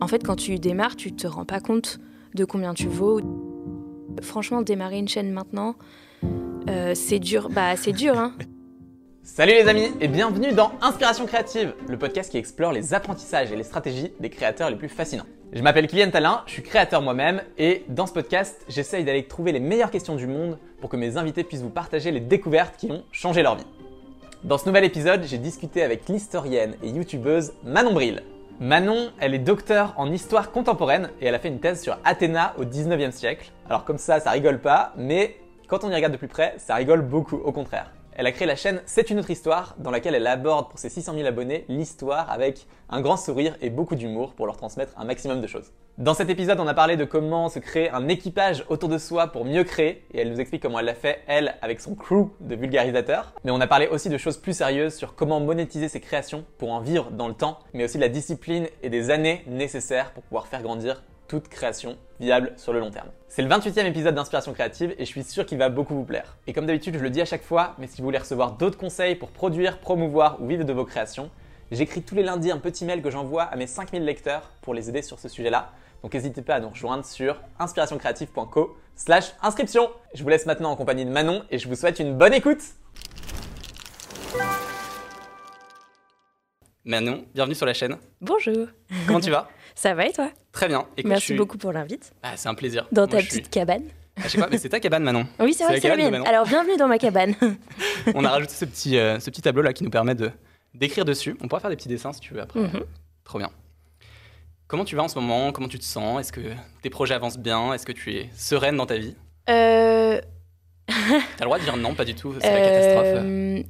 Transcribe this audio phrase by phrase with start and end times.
[0.00, 1.98] En fait, quand tu démarres, tu te rends pas compte
[2.34, 3.20] de combien tu vaux.
[4.22, 5.74] Franchement, démarrer une chaîne maintenant,
[6.70, 7.50] euh, c'est dur.
[7.50, 8.32] Bah, c'est dur, hein.
[9.22, 13.56] Salut les amis et bienvenue dans Inspiration créative, le podcast qui explore les apprentissages et
[13.56, 15.26] les stratégies des créateurs les plus fascinants.
[15.52, 19.50] Je m'appelle Kylian Talin, je suis créateur moi-même et dans ce podcast, j'essaye d'aller trouver
[19.50, 22.90] les meilleures questions du monde pour que mes invités puissent vous partager les découvertes qui
[22.92, 23.66] ont changé leur vie.
[24.44, 28.22] Dans ce nouvel épisode, j'ai discuté avec l'historienne et youtubeuse Manon Bril.
[28.58, 32.54] Manon, elle est docteur en histoire contemporaine et elle a fait une thèse sur Athéna
[32.56, 33.52] au 19e siècle.
[33.68, 35.36] Alors comme ça, ça rigole pas, mais
[35.68, 37.92] quand on y regarde de plus près, ça rigole beaucoup, au contraire.
[38.14, 40.88] Elle a créé la chaîne C'est une autre histoire, dans laquelle elle aborde pour ses
[40.88, 45.04] 600 000 abonnés l'histoire avec un grand sourire et beaucoup d'humour pour leur transmettre un
[45.04, 45.70] maximum de choses.
[45.98, 49.28] Dans cet épisode, on a parlé de comment se créer un équipage autour de soi
[49.28, 52.28] pour mieux créer, et elle nous explique comment elle l'a fait, elle, avec son crew
[52.40, 53.32] de vulgarisateurs.
[53.44, 56.70] Mais on a parlé aussi de choses plus sérieuses sur comment monétiser ses créations pour
[56.70, 60.22] en vivre dans le temps, mais aussi de la discipline et des années nécessaires pour
[60.24, 63.08] pouvoir faire grandir toute création viable sur le long terme.
[63.28, 66.36] C'est le 28e épisode d'Inspiration créative et je suis sûr qu'il va beaucoup vous plaire.
[66.46, 68.76] Et comme d'habitude, je le dis à chaque fois, mais si vous voulez recevoir d'autres
[68.76, 71.30] conseils pour produire, promouvoir ou vivre de vos créations,
[71.72, 74.90] j'écris tous les lundis un petit mail que j'envoie à mes 5000 lecteurs pour les
[74.90, 75.72] aider sur ce sujet-là.
[76.02, 79.90] Donc n'hésitez pas à nous rejoindre sur inspirationcreative.co slash inscription.
[80.14, 82.60] Je vous laisse maintenant en compagnie de Manon et je vous souhaite une bonne écoute.
[86.84, 87.96] Manon, bienvenue sur la chaîne.
[88.20, 88.68] Bonjour.
[89.06, 89.48] Comment tu vas?
[89.74, 90.30] Ça va et toi?
[90.52, 90.86] Très bien.
[90.96, 92.12] Écoute, Merci beaucoup pour l'invite.
[92.22, 92.86] Ah, c'est un plaisir.
[92.92, 93.82] Dans ta petite cabane.
[94.16, 95.26] Ah, je sais pas, mais c'est ta cabane, Manon.
[95.40, 96.26] Oui, c'est vrai, c'est la mienne.
[96.26, 97.34] Alors, bienvenue dans ma cabane.
[98.14, 100.30] On a rajouté ce petit, euh, ce petit tableau là qui nous permet de
[100.72, 101.36] d'écrire dessus.
[101.42, 102.60] On pourra faire des petits dessins si tu veux après.
[102.60, 102.84] Mhm.
[103.24, 103.50] Trop bien.
[104.68, 105.52] Comment tu vas en ce moment?
[105.52, 106.20] Comment tu te sens?
[106.20, 106.40] Est-ce que
[106.82, 107.72] tes projets avancent bien?
[107.72, 109.14] Est-ce que tu es sereine dans ta vie?
[109.48, 110.20] Euh...
[110.88, 110.94] T'as
[111.40, 113.24] le droit de dire non, pas du tout, c'est la catastrophe.
[113.24, 113.62] Euh,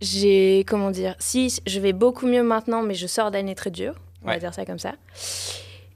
[0.00, 3.94] j'ai, comment dire, si je vais beaucoup mieux maintenant, mais je sors d'année très dure,
[4.22, 4.94] on va dire ça comme ça.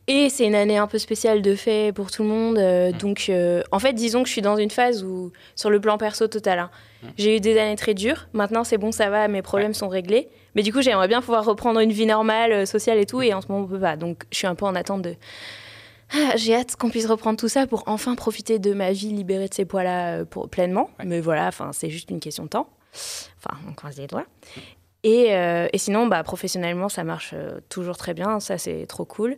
[0.09, 2.59] Et c'est une année un peu spéciale de fait pour tout le monde.
[2.59, 2.99] Euh, mm.
[2.99, 5.97] Donc, euh, en fait, disons que je suis dans une phase où, sur le plan
[5.97, 6.71] perso total, hein,
[7.03, 7.09] mm.
[7.19, 8.27] j'ai eu des années très dures.
[8.33, 10.29] Maintenant, c'est bon, ça va, mes problèmes sont réglés.
[10.55, 13.23] Mais du coup, j'aimerais bien pouvoir reprendre une vie normale, euh, sociale et tout.
[13.23, 13.97] Et en ce moment, on peut pas.
[13.97, 15.15] Donc, je suis un peu en attente de.
[16.15, 19.49] Ah, j'ai hâte qu'on puisse reprendre tout ça pour enfin profiter de ma vie libérée
[19.49, 20.91] de ces poids-là pleinement.
[21.03, 22.69] Mais voilà, c'est juste une question de temps.
[22.93, 24.27] Enfin, on croise les doigts.
[25.05, 28.39] Et, euh, et, sinon, bah, professionnellement, ça marche euh, toujours très bien.
[28.39, 29.37] Ça, c'est trop cool.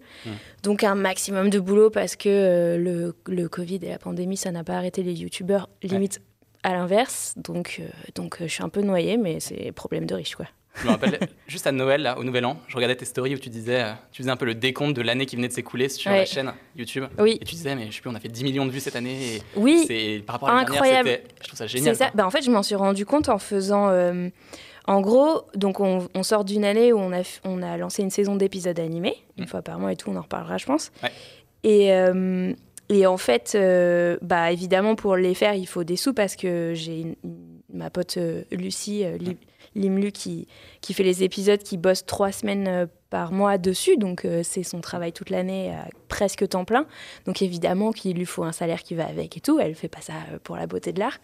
[0.62, 4.50] Donc, un maximum de boulot parce que euh, le, le, Covid et la pandémie, ça
[4.50, 6.20] n'a pas arrêté les youtubeurs, limite
[6.62, 7.34] à l'inverse.
[7.36, 7.80] Donc,
[8.14, 10.46] donc je suis un peu noyée, mais c'est problème de riche, quoi.
[10.76, 13.38] Je me rappelle juste à Noël, là, au Nouvel An, je regardais tes stories où
[13.38, 16.10] tu disais, tu faisais un peu le décompte de l'année qui venait de s'écouler sur
[16.10, 17.04] la chaîne YouTube.
[17.18, 17.38] Oui.
[17.40, 18.96] Et tu disais, mais je sais plus, on a fait 10 millions de vues cette
[18.96, 19.36] année.
[19.36, 19.84] Et oui.
[19.86, 21.08] C'est par rapport à Incroyable.
[21.08, 21.94] Dernière, je trouve ça génial.
[21.94, 22.10] Ça.
[22.14, 23.88] Bah, en fait, je m'en suis rendu compte en faisant.
[24.86, 28.36] En gros, donc on, sort d'une année où on a, on a lancé une saison
[28.36, 29.48] d'épisodes animés, une mm.
[29.48, 30.92] fois par mois et tout, on en reparlera, je pense.
[31.62, 32.52] Et, euh,
[32.90, 36.72] et, en fait, euh, bah, évidemment, pour les faire, il faut des sous parce que
[36.74, 37.16] j'ai
[37.72, 39.04] ma pote euh, Lucie,
[39.74, 40.46] Limlu, qui,
[40.82, 45.12] qui fait les épisodes, qui bosse trois semaines par mois dessus, donc c'est son travail
[45.12, 46.84] toute l'année à presque temps plein.
[47.26, 49.60] Donc évidemment qu'il lui faut un salaire qui va avec et tout.
[49.60, 51.18] Elle fait pas ça pour la beauté de l'art.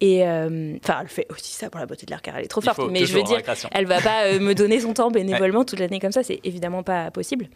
[0.00, 2.48] Et euh, enfin, elle fait aussi ça pour la beauté de l'art car elle est
[2.48, 2.80] trop forte.
[2.88, 3.40] Mais je veux dire,
[3.72, 6.22] elle va pas euh, me donner son temps bénévolement toute l'année comme ça.
[6.22, 7.48] C'est évidemment pas possible.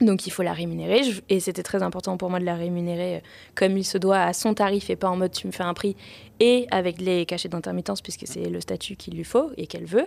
[0.00, 1.02] Donc il faut la rémunérer.
[1.28, 3.20] Et c'était très important pour moi de la rémunérer euh,
[3.54, 5.74] comme il se doit à son tarif et pas en mode tu me fais un
[5.74, 5.96] prix
[6.40, 10.06] et avec les cachets d'intermittence puisque c'est le statut qu'il lui faut et qu'elle veut.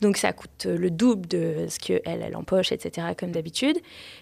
[0.00, 3.08] Donc ça coûte le double de ce qu'elle, elle empoche, etc.
[3.18, 3.78] comme d'habitude.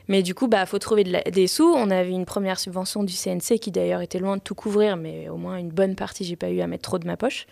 [0.08, 1.70] Mais du coup, bah faut trouver des sous.
[1.76, 5.28] On avait une première subvention du CNC qui d'ailleurs était loin de tout couvrir, mais
[5.28, 7.47] au moins une bonne partie, j'ai pas eu à mettre trop de ma poche.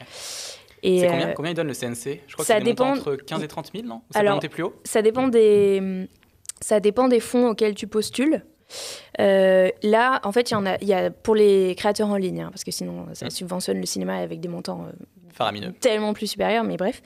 [0.82, 3.42] Et combien, euh, combien il donne le CNC Je crois ça que dépend entre 15
[3.42, 4.02] et 30 000, non?
[4.10, 4.74] Ça Alors, peut monter plus haut?
[4.84, 6.08] Ça dépend des
[6.64, 8.42] ça dépend des fonds auxquels tu postules.
[9.20, 12.40] Euh, là, en fait, il y en a, y a pour les créateurs en ligne,
[12.40, 13.30] hein, parce que sinon, ça mmh.
[13.30, 17.02] subventionne le cinéma avec des montants euh, tellement plus supérieurs, mais bref.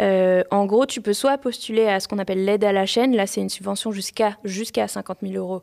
[0.00, 3.16] Euh, en gros, tu peux soit postuler à ce qu'on appelle l'aide à la chaîne.
[3.16, 5.62] Là, c'est une subvention jusqu'à jusqu'à 50 000 euros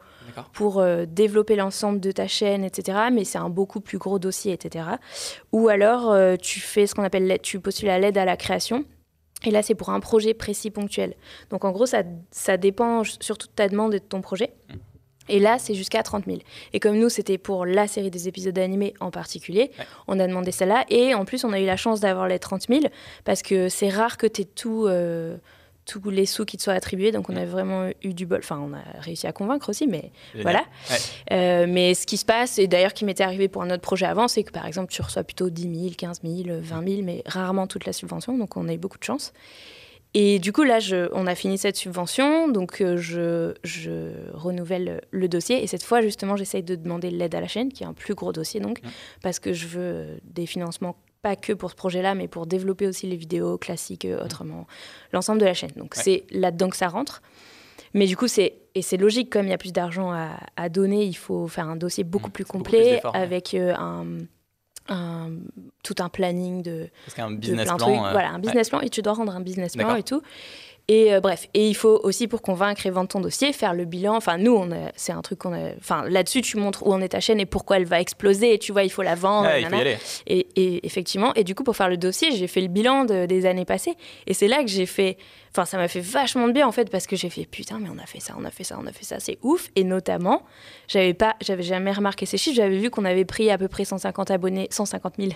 [0.51, 2.97] pour développer l'ensemble de ta chaîne, etc.
[3.11, 4.85] Mais c'est un beaucoup plus gros dossier, etc.
[5.53, 8.83] Ou alors, tu fais ce qu'on appelle, tu postules à l'aide à la création.
[9.45, 11.15] Et là, c'est pour un projet précis, ponctuel.
[11.51, 14.51] Donc, en gros, ça, ça dépend surtout de ta demande et de ton projet.
[14.69, 14.73] Mmh.
[15.29, 16.39] Et là, c'est jusqu'à 30 000.
[16.73, 19.71] Et comme nous, c'était pour la série des épisodes animés en particulier,
[20.07, 20.85] on a demandé celle-là.
[20.89, 22.81] Et en plus, on a eu la chance d'avoir les 30 000
[23.25, 25.37] parce que c'est rare que tu aies tout, euh,
[25.87, 27.11] tous les sous qui te soient attribués.
[27.11, 28.39] Donc, on a vraiment eu du bol.
[28.39, 30.11] Enfin, on a réussi à convaincre aussi, mais
[30.41, 30.65] voilà.
[31.31, 34.05] Euh, mais ce qui se passe, et d'ailleurs qui m'était arrivé pour un autre projet
[34.05, 37.23] avant, c'est que par exemple, tu reçois plutôt 10 000, 15 000, 20 000, mais
[37.25, 38.37] rarement toute la subvention.
[38.37, 39.33] Donc, on a eu beaucoup de chance.
[40.13, 45.01] Et du coup, là, je, on a fini cette subvention, donc euh, je, je, renouvelle
[45.11, 45.63] le dossier.
[45.63, 48.15] Et cette fois, justement, j'essaye de demander l'aide à la chaîne, qui est un plus
[48.15, 48.79] gros dossier, donc,
[49.21, 50.95] parce que je veux des financements
[51.27, 54.65] pas que pour ce projet-là, mais pour développer aussi les vidéos classiques euh, autrement,
[55.11, 55.71] l'ensemble de la chaîne.
[55.75, 57.21] Donc c'est là-dedans que ça rentre.
[57.93, 60.13] Mais du coup, c'est et c'est logique, comme il y a plus d'argent
[60.55, 63.73] à, donner, il faut faire un dossier beaucoup mmh, plus complet avec euh,
[64.87, 65.29] un,
[65.83, 66.87] tout un planning de.
[67.05, 68.05] Parce qu'un business plan.
[68.05, 70.21] Euh, voilà, un business plan et tu dois rendre un business plan et tout.
[70.89, 73.83] Et euh, bref, et il faut aussi pour convaincre et vendre ton dossier, faire le
[73.83, 74.15] bilan.
[74.15, 74.57] Enfin, nous,
[74.95, 75.71] c'est un truc qu'on a.
[75.77, 78.53] Enfin, là-dessus, tu montres où en est ta chaîne et pourquoi elle va exploser.
[78.53, 79.49] Et tu vois, il faut la vendre.
[79.57, 79.97] il faut y aller.
[80.27, 83.45] Et, et, effectivement, et du coup, pour faire le dossier, j'ai fait le bilan des
[83.45, 83.95] années passées.
[84.27, 85.17] Et c'est là que j'ai fait.
[85.51, 87.89] Enfin, ça m'a fait vachement de bien en fait parce que j'ai fait putain, mais
[87.89, 89.69] on a fait ça, on a fait ça, on a fait ça, c'est ouf.
[89.75, 90.43] Et notamment,
[90.87, 92.55] j'avais pas, j'avais jamais remarqué ces chiffres.
[92.55, 95.31] J'avais vu qu'on avait pris à peu près 150 abonnés, 150 000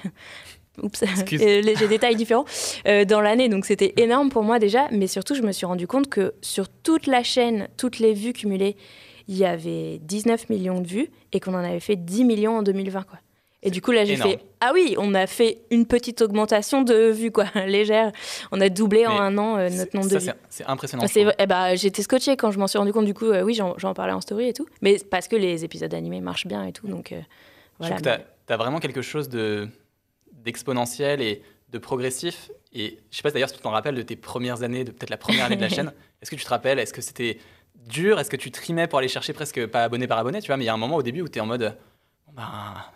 [0.82, 2.46] Oups, j'ai détails différents
[2.88, 4.88] euh, dans l'année, donc c'était énorme pour moi déjà.
[4.92, 8.34] Mais surtout, je me suis rendu compte que sur toute la chaîne, toutes les vues
[8.34, 8.78] cumulées,
[9.28, 12.64] il y avait 19 millions de vues et qu'on en avait fait 10 millions en
[12.64, 13.20] 2020, quoi.
[13.64, 17.12] Et du coup, là, j'ai fait Ah oui, on a fait une petite augmentation de
[17.12, 18.12] vues, quoi, légère.
[18.52, 20.32] On a doublé en un an euh, notre nombre de vues.
[20.50, 21.06] C'est impressionnant.
[21.16, 23.06] Eh ben, J'étais scotché quand je m'en suis rendu compte.
[23.06, 24.66] Du coup, euh, oui, j'en parlais en story et tout.
[24.82, 26.88] Mais parce que les épisodes animés marchent bien et tout.
[26.88, 27.14] Donc,
[27.80, 27.98] voilà.
[28.02, 28.10] Tu
[28.54, 29.70] as, vraiment quelque chose de
[30.44, 32.52] d'exponentiel et de progressif.
[32.74, 35.10] Et je sais pas d'ailleurs si tu t'en rappelles de tes premières années, de peut-être
[35.10, 35.92] la première année de la chaîne.
[36.22, 37.40] Est-ce que tu te rappelles Est-ce que c'était
[37.88, 38.20] dur?
[38.20, 40.64] Est-ce que tu trimais pour aller chercher presque pas abonné par abonné Tu vois, mais
[40.64, 41.76] il y a un moment au début où tu es en mode.
[42.34, 42.44] Ben,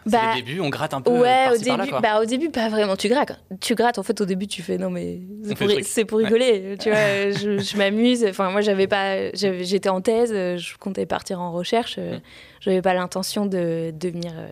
[0.05, 1.11] c'est bah, le début, on gratte un peu.
[1.11, 2.95] Ouais, au début, bah, au début, pas vraiment.
[2.95, 3.37] Tu grattes.
[3.59, 3.99] Tu grattes.
[3.99, 5.19] En fait, au début, tu fais non, mais
[5.83, 6.77] c'est pour, rigoler.
[6.79, 8.25] Tu vois, je, m'amuse.
[8.29, 10.31] Enfin, moi, j'avais pas, j'étais en thèse.
[10.31, 11.97] Je comptais partir en recherche.
[11.97, 12.21] Mm.
[12.61, 14.51] J'avais pas l'intention de devenir euh, euh,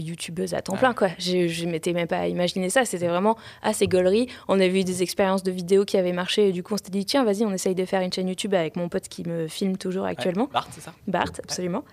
[0.00, 1.08] youtubeuse à temps plein quoi.
[1.18, 2.84] Je, je m'étais même pas imaginé ça.
[2.84, 4.28] C'était vraiment assez gaulerie.
[4.48, 6.48] On avait eu des expériences de vidéos qui avaient marché.
[6.48, 8.54] Et du coup, on s'était dit tiens, vas-y, on essaye de faire une chaîne YouTube
[8.54, 10.48] avec mon pote qui me filme toujours actuellement.
[10.52, 10.92] Bart, c'est ça?
[11.06, 11.84] Bart, absolument.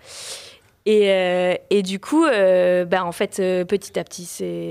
[0.88, 4.26] Et, euh, et, du coup, euh, bah, en fait, petit à petit,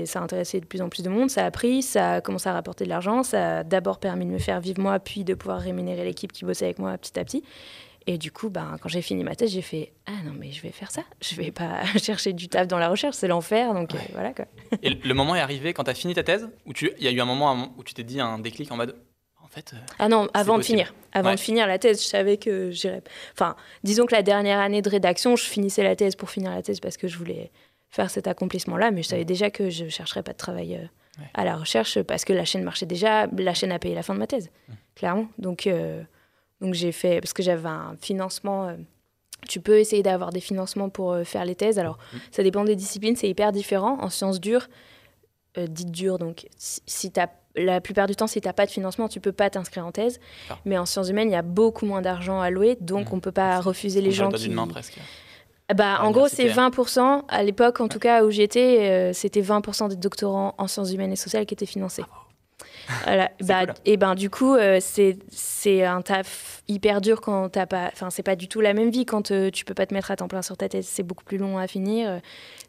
[0.05, 2.49] ça a intéressé de plus en plus de monde, ça a pris, ça a commencé
[2.49, 5.33] à rapporter de l'argent, ça a d'abord permis de me faire vivre moi, puis de
[5.35, 7.43] pouvoir rémunérer l'équipe qui bossait avec moi petit à petit.
[8.07, 10.61] Et du coup, ben, quand j'ai fini ma thèse, j'ai fait Ah non, mais je
[10.61, 11.03] vais faire ça.
[11.21, 13.73] Je vais pas chercher du taf dans la recherche, c'est l'enfer.
[13.73, 14.45] Donc euh, voilà quoi.
[14.81, 17.11] Et le moment est arrivé quand tu as fini ta thèse Ou il y a
[17.11, 18.95] eu un moment où tu t'es dit un déclic en mode
[19.43, 19.73] En fait.
[19.73, 20.93] Euh, ah non, avant de finir.
[21.13, 23.03] Avant de finir la thèse, je savais que j'irais.
[23.33, 26.63] Enfin, disons que la dernière année de rédaction, je finissais la thèse pour finir la
[26.63, 27.51] thèse parce que je voulais
[27.89, 28.89] faire cet accomplissement-là.
[28.89, 32.25] Mais je savais déjà que je chercherais pas de travail euh, à la recherche parce
[32.25, 33.27] que la chaîne marchait déjà.
[33.27, 34.49] La chaîne a payé la fin de ma thèse,
[34.95, 35.27] clairement.
[35.37, 35.69] Donc.
[36.61, 38.75] Donc j'ai fait, parce que j'avais un financement, euh,
[39.49, 41.79] tu peux essayer d'avoir des financements pour euh, faire les thèses.
[41.79, 42.17] Alors mmh.
[42.31, 43.97] ça dépend des disciplines, c'est hyper différent.
[43.99, 44.67] En sciences dures,
[45.57, 47.11] euh, dites dures, donc si,
[47.55, 49.91] la plupart du temps, si tu n'as pas de financement, tu peux pas t'inscrire en
[49.91, 50.19] thèse.
[50.65, 53.15] Mais en sciences humaines, il y a beaucoup moins d'argent alloué, donc mmh.
[53.15, 54.49] on peut pas refuser les gens qui...
[54.49, 54.99] main presque.
[55.75, 57.23] Bah, en gros, c'est 20%.
[57.29, 61.15] À l'époque, en tout cas, où j'étais, c'était 20% des doctorants en sciences humaines et
[61.15, 62.03] sociales qui étaient financés.
[62.11, 62.20] Ah
[63.03, 63.31] voilà.
[63.41, 67.89] bah, Et ben du coup, euh, c'est un taf hyper dur quand t'as pas.
[67.93, 70.11] Enfin, c'est pas du tout la même vie quand euh, tu peux pas te mettre
[70.11, 70.87] à temps plein sur ta thèse.
[70.87, 72.19] C'est beaucoup plus long à finir.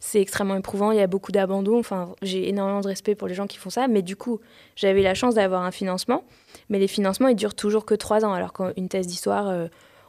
[0.01, 0.93] c'est extrêmement éprouvant.
[0.93, 1.79] Il y a beaucoup d'abandon.
[1.79, 3.89] Enfin, j'ai énormément de respect pour les gens qui font ça.
[3.89, 4.41] Mais du coup,
[4.77, 6.25] j'avais la chance d'avoir un financement.
[6.69, 8.33] Mais les financements, ils durent toujours que trois ans.
[8.33, 9.69] Alors qu'une thèse d'histoire euh,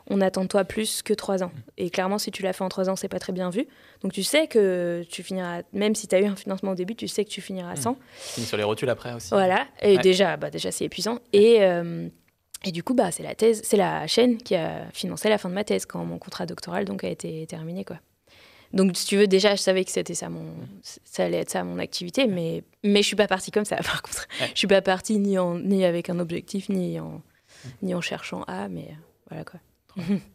[0.10, 1.52] on attend de toi plus que trois ans.
[1.78, 3.68] Et clairement, si tu l'as fait en trois ans, c'est pas très bien vu.
[4.02, 6.95] Donc tu sais que tu finiras, même si tu as eu un financement au début,
[6.95, 7.92] tu sais que tu finiras à 100.
[7.92, 7.95] Mmh.
[7.95, 9.30] Tu finis sur les rotules après aussi.
[9.30, 11.19] Voilà, et déjà, bah, déjà c'est épuisant.
[11.31, 12.07] Et, euh,
[12.64, 15.50] et du coup, bah, c'est la thèse, c'est la chaîne qui a financé la fin
[15.50, 17.83] de ma thèse quand mon contrat doctoral donc, a été terminé.
[17.83, 17.98] Quoi.
[18.74, 20.48] Donc, si tu veux, déjà, je savais que c'était ça, mon,
[20.81, 24.02] ça allait être ça mon activité, mais, mais je suis pas partie comme ça, par
[24.02, 24.28] contre.
[24.40, 27.22] Je Je suis pas partie ni, en, ni avec un objectif, ni en,
[27.81, 28.95] ni en cherchant à, mais euh,
[29.30, 29.60] voilà quoi.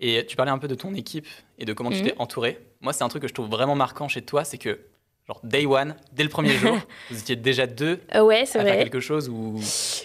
[0.00, 1.26] Et tu parlais un peu de ton équipe
[1.58, 2.20] et de comment tu t'es mhm.
[2.20, 2.60] entouré.
[2.80, 4.78] Moi, c'est un truc que je trouve vraiment marquant chez toi, c'est que,
[5.26, 6.76] genre, day one, dès le premier jour,
[7.10, 8.72] vous étiez déjà deux euh, ouais, c'est vrai.
[8.72, 9.58] faire quelque chose ou...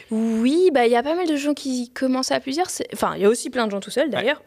[0.10, 2.67] Oui, bah il y a pas mal de gens qui commencent à plusieurs.
[2.93, 4.41] Enfin, il y a aussi plein de gens tout seuls, d'ailleurs.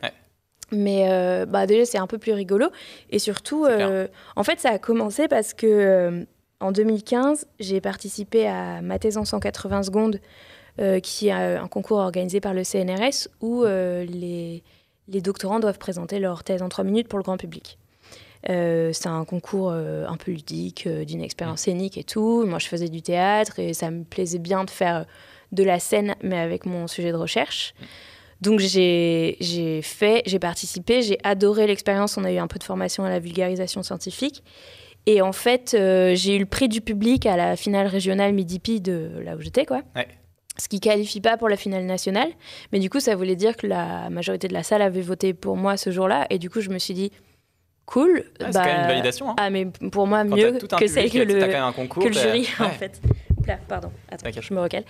[0.72, 2.68] Mais euh, bah, déjà, c'est un peu plus rigolo.
[3.10, 6.26] Et surtout, euh, en fait, ça a commencé parce que
[6.60, 10.18] en 2015, j'ai participé à ma thèse en 180 secondes euh,
[10.78, 14.62] qui est un concours organisé par le CNRS où euh, les,
[15.08, 17.78] les, doctorants doivent présenter leur thèse en trois minutes pour le grand public.
[18.50, 21.64] Euh, c'est un concours un peu ludique, d'une expérience mmh.
[21.64, 22.44] scénique et tout.
[22.46, 25.06] Moi, je faisais du théâtre et ça me plaisait bien de faire
[25.52, 27.74] de la scène, mais avec mon sujet de recherche.
[28.40, 32.18] Donc j'ai fait, j'ai participé, j'ai adoré l'expérience.
[32.18, 34.42] On a eu un peu de formation à la vulgarisation scientifique.
[35.06, 39.12] Et en fait, j'ai eu le prix du public à la finale régionale Midi-Pi de
[39.24, 39.82] là où j'étais, quoi.
[39.94, 40.08] Ouais.
[40.56, 42.28] Ce qui qualifie pas pour la finale nationale.
[42.72, 45.56] Mais du coup, ça voulait dire que la majorité de la salle avait voté pour
[45.56, 46.26] moi ce jour-là.
[46.30, 47.10] Et du coup, je me suis dit,
[47.86, 48.24] cool.
[48.40, 49.30] Ah, c'est quand même une validation.
[49.30, 49.36] Hein.
[49.38, 53.00] Ah, mais pour moi, mieux que celle que le, concours, que le jury, en fait.
[53.46, 54.84] Là, pardon, attends, je me recale.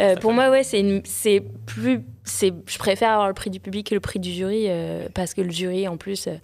[0.00, 2.00] Euh, pour moi, ouais, c'est plus.
[2.26, 5.40] Je préfère avoir le prix du public que le prix du jury, euh, parce que
[5.40, 6.26] le jury, en plus.
[6.26, 6.36] Euh,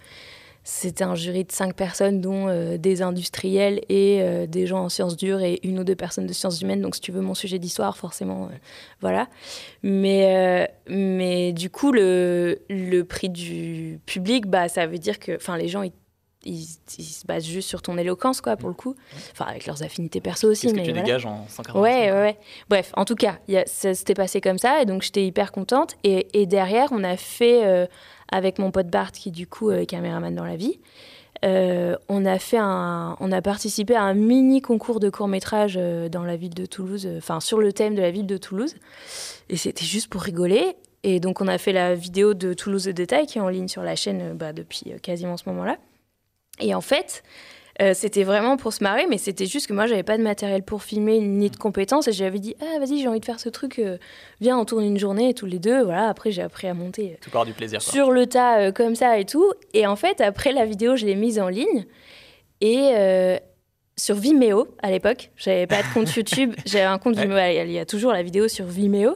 [0.71, 4.89] c'était un jury de cinq personnes, dont euh, des industriels et euh, des gens en
[4.89, 6.79] sciences dures et une ou deux personnes de sciences humaines.
[6.79, 8.55] Donc, si tu veux mon sujet d'histoire, forcément, euh,
[9.01, 9.27] voilà.
[9.81, 15.67] Mais, mais du coup, le, le prix du public, bah, ça veut dire que les
[15.67, 15.91] gens, ils,
[16.45, 16.63] ils,
[17.03, 18.95] se basent juste sur ton éloquence, quoi, pour le coup.
[19.31, 20.67] Enfin, avec leurs affinités perso aussi.
[20.67, 22.37] Qu'est-ce que tu dégages en 140 ouais, ouais, ouais.
[22.69, 24.83] Bref, en tout cas, ça s'était passé comme ça.
[24.83, 25.95] Et donc, j'étais hyper contente.
[26.03, 27.87] Et, et, derrière, on a fait
[28.31, 30.79] avec mon pote Bart qui du coup est caméraman dans la vie.
[31.45, 35.75] Euh, on a fait un, on a participé à un mini concours de court métrage
[35.77, 38.37] euh, dans la ville de Toulouse, euh, enfin sur le thème de la ville de
[38.37, 38.75] Toulouse,
[39.49, 40.75] et c'était juste pour rigoler.
[41.03, 43.69] Et donc on a fait la vidéo de Toulouse de détail qui est en ligne
[43.69, 45.77] sur la chaîne bah, depuis quasiment ce moment-là.
[46.59, 47.23] Et en fait,
[47.81, 50.63] euh, c'était vraiment pour se marrer, mais c'était juste que moi, j'avais pas de matériel
[50.63, 52.09] pour filmer ni de compétences.
[52.09, 53.97] Et j'avais dit, ah, vas-y, j'ai envie de faire ce truc, euh,
[54.41, 55.83] viens, on tourne une journée tous les deux.
[55.83, 57.17] Voilà, après, j'ai appris à monter.
[57.21, 57.81] Tout part du plaisir.
[57.81, 59.53] Sur le tas, euh, comme ça et tout.
[59.73, 61.85] Et en fait, après la vidéo, je l'ai mise en ligne.
[62.59, 62.91] Et
[63.95, 66.53] sur Vimeo, à l'époque, j'avais pas de compte YouTube.
[66.65, 69.15] J'avais un compte Vimeo, il y a toujours la vidéo sur Vimeo.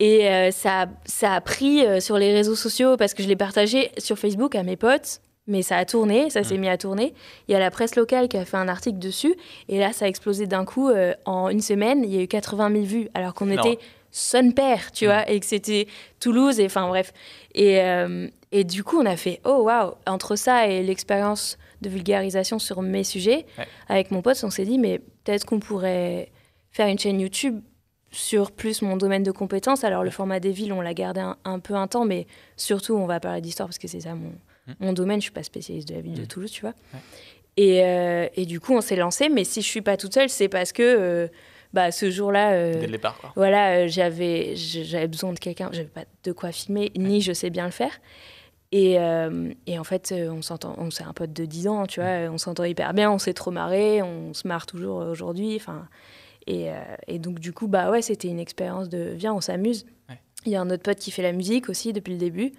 [0.00, 4.18] Et ça, ça a pris sur les réseaux sociaux parce que je l'ai partagé sur
[4.18, 6.60] Facebook à mes potes mais ça a tourné, ça s'est mm.
[6.60, 7.14] mis à tourner.
[7.48, 9.34] Il y a la presse locale qui a fait un article dessus,
[9.68, 10.88] et là, ça a explosé d'un coup.
[10.88, 13.78] Euh, en une semaine, il y a eu 80 000 vues, alors qu'on était
[14.10, 15.08] son père, tu mm.
[15.08, 15.86] vois, et que c'était
[16.20, 17.12] Toulouse, et enfin bref.
[17.54, 21.90] Et, euh, et du coup, on a fait, oh waouh, entre ça et l'expérience de
[21.90, 23.44] vulgarisation sur mes sujets,
[23.88, 26.30] avec mon pote, on s'est dit, mais peut-être qu'on pourrait
[26.70, 27.60] faire une chaîne YouTube
[28.10, 29.84] sur plus mon domaine de compétences.
[29.84, 32.94] Alors, le format des villes, on l'a gardé un, un, peu un temps, mais surtout,
[32.94, 34.32] on va parler d'histoire parce que c'est ça mon.
[34.80, 36.26] Mon domaine, je suis pas spécialiste de la ville de mm.
[36.26, 36.74] Toulouse, tu vois.
[37.56, 39.28] Et, euh, et, du coup, on s'est lancé.
[39.28, 41.28] Mais si je suis pas toute seule, c'est parce que euh,
[41.72, 43.32] bah, ce jour-là, euh, Dès le départ, quoi.
[43.36, 45.70] voilà, j'avais j'avais besoin de quelqu'un.
[45.72, 48.00] J'avais pas de quoi filmer, ni je sais bien le faire.
[48.72, 48.94] Et,
[49.66, 50.74] et en fait, on s'entend.
[50.78, 52.28] On c'est un pote de 10 ans, tu vois.
[52.28, 52.32] Mm.
[52.32, 53.10] On s'entend hyper bien.
[53.10, 54.02] On s'est trop marré.
[54.02, 55.54] On se marre toujours aujourd'hui.
[55.56, 55.86] Enfin.
[56.46, 56.68] Et,
[57.06, 59.86] et, donc, du coup, bah ouais, c'était une expérience de viens, on s'amuse.
[60.44, 62.52] Il y a un autre pote qui fait la musique aussi depuis le début.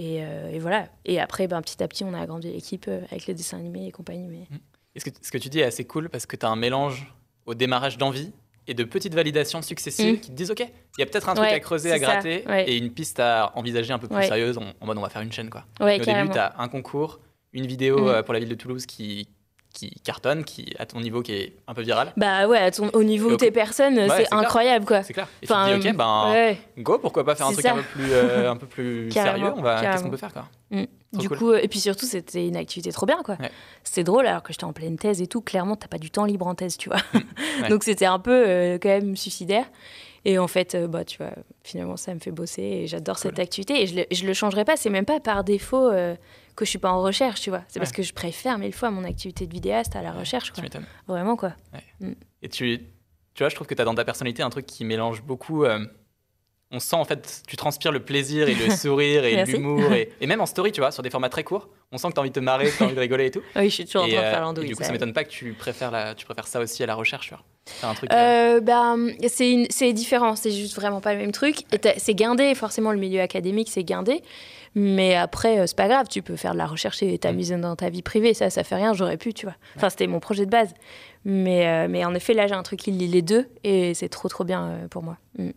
[0.00, 0.88] Euh, et, voilà.
[1.04, 3.86] Et après, ben, petit à petit, on a agrandi l'équipe euh, avec les dessins animés
[3.86, 4.28] et compagnie.
[4.28, 4.46] Mais...
[4.50, 4.98] Mmh.
[4.98, 7.12] ce, que, ce que tu dis est assez cool parce que tu as un mélange
[7.46, 8.32] au démarrage d'envie
[8.68, 10.20] et de petites validations successives mmh.
[10.20, 12.76] qui te disent OK, il y a peut-être un truc à creuser, à gratter et
[12.76, 15.50] une piste à envisager un peu plus sérieuse en, mode on va faire une chaîne.
[15.50, 15.64] Quoi.
[15.80, 17.20] au début, tu as un concours,
[17.52, 18.08] une vidéo mmh.
[18.08, 19.28] euh, pour la ville de Toulouse qui,
[19.72, 22.12] qui cartonne, qui à ton niveau qui est un peu viral.
[22.16, 25.02] Bah ouais, au niveau de tes personnes, c'est incroyable quoi.
[25.02, 25.28] C'est clair.
[25.42, 28.12] Et tu te dis ok, ben go, pourquoi pas faire un truc un peu plus,
[28.12, 30.84] euh, un peu plus sérieux On va, qu'est-ce qu'on peut faire quoi mm.
[31.12, 33.36] Du coup, et puis surtout, c'était une activité trop bien, quoi.
[33.84, 35.42] C'était drôle, alors que j'étais en pleine thèse et tout.
[35.42, 37.00] Clairement, t'as pas du temps libre en thèse, tu vois.
[37.12, 37.68] Mm.
[37.68, 39.66] Donc c'était un peu euh, quand même suicidaire.
[40.24, 41.32] Et en fait, euh, bah, tu vois,
[41.64, 43.82] finalement, ça me fait bosser et j'adore cette activité.
[43.82, 44.76] Et je le, je le changerai pas.
[44.76, 45.90] C'est même pas par défaut
[46.56, 47.62] que je suis pas en recherche, tu vois.
[47.68, 50.62] C'est parce que je préfère mille fois mon activité de vidéaste à la recherche, quoi.
[50.68, 51.54] Tu Vraiment, quoi.
[52.00, 52.12] Mm.
[52.42, 52.78] Et tu,
[53.34, 55.64] tu vois, je trouve que tu as dans ta personnalité un truc qui mélange beaucoup.
[55.64, 55.84] Euh,
[56.72, 59.92] on sent en fait, tu transpires le plaisir et le sourire et l'humour.
[59.92, 62.14] Et, et, même en story, tu vois, sur des formats très courts, on sent que
[62.14, 63.42] tu as envie de te marrer, que tu as envie de rigoler et tout.
[63.54, 64.66] Oui, je suis toujours en train de faire euh, l'andouille.
[64.66, 66.94] Du coup, ça, m'étonne pas que tu préfères, la, tu préfères ça aussi à la
[66.94, 67.44] recherche, tu vois.
[67.88, 71.58] Un truc, euh, ben, c'est différent, c'est juste vraiment pas le même truc.
[71.98, 74.22] C'est guindé, forcément, le milieu académique, c'est guindé.
[74.74, 77.76] Mais après, euh, c'est pas grave, tu peux faire de la recherche et t'amuser dans
[77.76, 79.54] ta vie privée, ça, ça fait rien, j'aurais pu, tu vois.
[79.76, 80.72] Enfin, c'était mon projet de base.
[81.24, 84.08] Mais, euh, mais en effet, là, j'ai un truc qui lit les deux et c'est
[84.08, 85.18] trop, trop bien euh, pour moi.
[85.38, 85.50] Mm.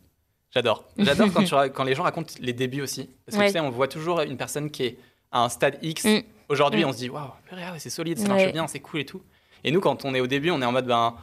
[0.56, 0.86] J'adore.
[0.98, 3.10] J'adore quand, quand, les gens racontent les débuts aussi.
[3.26, 4.98] Parce que tu sais, on voit toujours une personne qui est
[5.32, 6.06] à un stade X.
[6.06, 6.20] Mm.
[6.48, 6.88] Aujourd'hui, mm.
[6.88, 7.32] on se dit, waouh,
[7.78, 9.22] c'est solide, ça marche bien, c'est cool et tout.
[9.64, 11.16] Et nous, quand on est au début, on est en mode, ben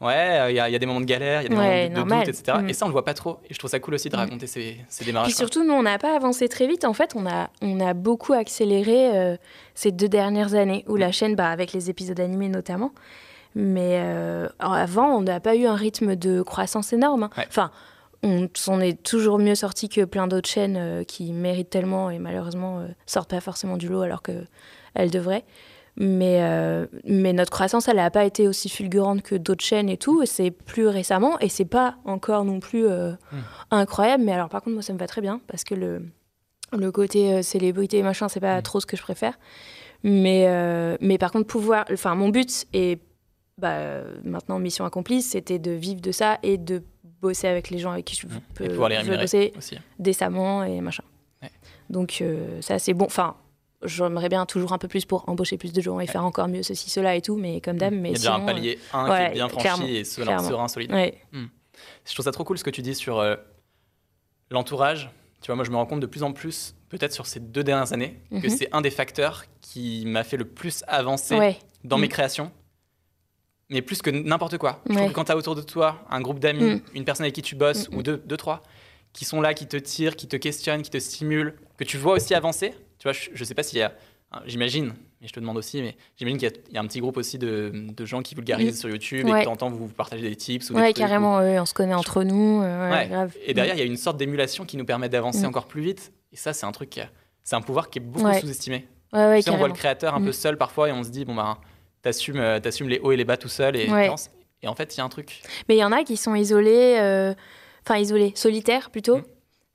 [0.00, 2.34] ouais, il y, a des moments de galère, il y a des moments de, doute,
[2.34, 2.58] etc.
[2.62, 2.68] Mm.
[2.68, 3.40] Et ça, on le voit pas trop.
[3.48, 5.30] Et je trouve ça cool aussi de raconter ces, ces démarrages.
[5.30, 6.84] Et surtout, nous, on n'a pas avancé très vite.
[6.84, 9.36] En fait, on a, on a beaucoup accéléré euh,
[9.74, 12.92] ces deux dernières années, où la chaîne, bah, avec les épisodes animés notamment.
[13.56, 17.24] Mais euh, avant, on n'a pas eu un rythme de croissance énorme.
[17.24, 17.44] Hein.
[17.48, 17.72] Enfin,
[18.22, 22.18] on s'en est toujours mieux sorti que plein d'autres chaînes euh, qui méritent tellement et
[22.18, 25.44] malheureusement sortent pas forcément du lot alors qu'elles devraient.
[26.00, 29.96] Mais, euh, mais notre croissance, elle n'a pas été aussi fulgurante que d'autres chaînes et
[29.96, 30.24] tout.
[30.26, 33.36] C'est plus récemment et c'est pas encore non plus euh, hmm.
[33.72, 34.22] incroyable.
[34.22, 36.06] Mais alors, par contre, moi, ça me va très bien parce que le,
[36.72, 38.62] le côté euh, célébrité et machin, c'est pas hmm.
[38.62, 39.36] trop ce que je préfère.
[40.04, 40.46] Mais,
[41.00, 41.84] mais par contre, pouvoir.
[41.92, 43.00] Enfin, mon but, et
[43.58, 46.84] bah, maintenant mission accomplie, c'était de vivre de ça et de
[47.20, 48.40] bosser avec les gens avec qui je Mmh.
[48.54, 49.76] peux, je veux bosser aussi.
[49.98, 51.02] décemment et machin.
[51.42, 51.50] Ouais.
[51.90, 53.06] Donc euh, ça c'est bon.
[53.06, 53.36] Enfin,
[53.84, 56.62] j'aimerais bien toujours un peu plus pour embaucher plus de gens et faire encore mieux
[56.62, 57.92] ceci, cela et tout, mais comme d'hab.
[57.92, 60.68] Mais Il y a déjà un palier 1 qui ouais, est bien franchi et serein,
[60.68, 60.90] solide.
[60.92, 61.18] euh, ouais.
[62.04, 63.36] Je trouve ça trop cool ce que tu dis sur euh,
[64.50, 65.10] l'entourage.
[65.40, 67.62] Tu vois, moi, je me rends compte de plus en plus, peut-être sur ces deux
[67.62, 68.48] dernières années, que Mhm.
[68.50, 72.10] c'est un des facteurs qui m'a fait le plus avancer dans mes Mm.
[72.10, 72.50] créations.
[73.70, 74.80] Mais plus que n'importe quoi.
[74.86, 74.96] Je Ouais.
[74.98, 76.80] trouve que quand tu as autour de toi un groupe d'amis, Mm.
[76.94, 78.62] une personne avec qui tu bosses, Mm, ou deux, deux, trois,
[79.12, 82.14] qui sont là, qui te tirent, qui te questionnent, qui te stimulent, que tu vois
[82.14, 82.72] aussi avancer.
[82.98, 83.92] Tu vois, je, je sais pas s'il y a.
[84.32, 86.80] hein, J'imagine, mais je te demande aussi, mais j'imagine qu'il y, a- il y a
[86.80, 88.80] un petit groupe aussi de, de gens qui vulgarisent Mm.
[88.80, 89.38] sur YouTube et Ouais.
[89.40, 92.24] que tu entends vous, vous partager des tips ou des carrément, on se connaît entre
[92.24, 92.62] nous.
[92.62, 93.34] euh, ouais, grave.
[93.46, 95.46] Et derrière, il y a une sorte d'émulation qui nous permet d'avancer Mm.
[95.46, 96.12] encore plus vite.
[96.32, 97.08] Et ça, c'est un truc, a-
[97.44, 98.86] c'est un pouvoir qui est beaucoup sous-estimé.
[99.12, 100.24] Ouais, ouais, Tu sais, on voit le créateur un Mm.
[100.26, 101.58] peu seul parfois et on se dit, bon, bah,
[102.02, 104.10] t'assumes, euh, t'assumes les hauts et les bas tout seul et, Ouais.
[104.62, 105.42] et en fait, il y a un truc.
[105.68, 107.34] Mais il y en a qui sont isolés, euh,
[107.86, 109.18] enfin isolés, solitaires plutôt.
[109.18, 109.24] Mm.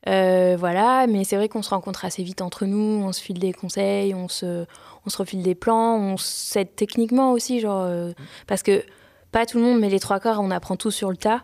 [0.10, 3.39] Euh, voilà, mais c'est vrai qu'on se rencontre assez vite entre nous, on se file
[3.39, 4.65] des conseils, on se,
[5.06, 8.13] on se refile des plans, on s'aide techniquement aussi, genre, euh, Mm.
[8.48, 8.84] parce que
[9.32, 11.44] pas tout le monde, mais les trois quarts, on apprend tout sur le tas.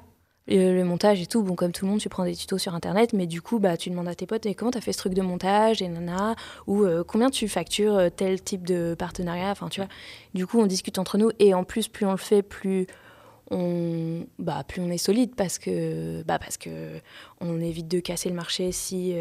[0.51, 2.73] Euh, le montage et tout, bon, comme tout le monde, tu prends des tutos sur
[2.73, 4.97] internet, mais du coup, bah, tu demandes à tes potes, et comment t'as fait ce
[4.97, 5.91] truc de montage, et
[6.67, 9.89] ou euh, combien tu factures euh, tel type de partenariat, enfin, tu vois.
[10.33, 12.87] Du coup, on discute entre nous, et en plus, plus on le fait, plus
[13.51, 16.99] on, bah, plus on est solide parce que, bah, parce que
[17.41, 19.15] on évite de casser le marché si.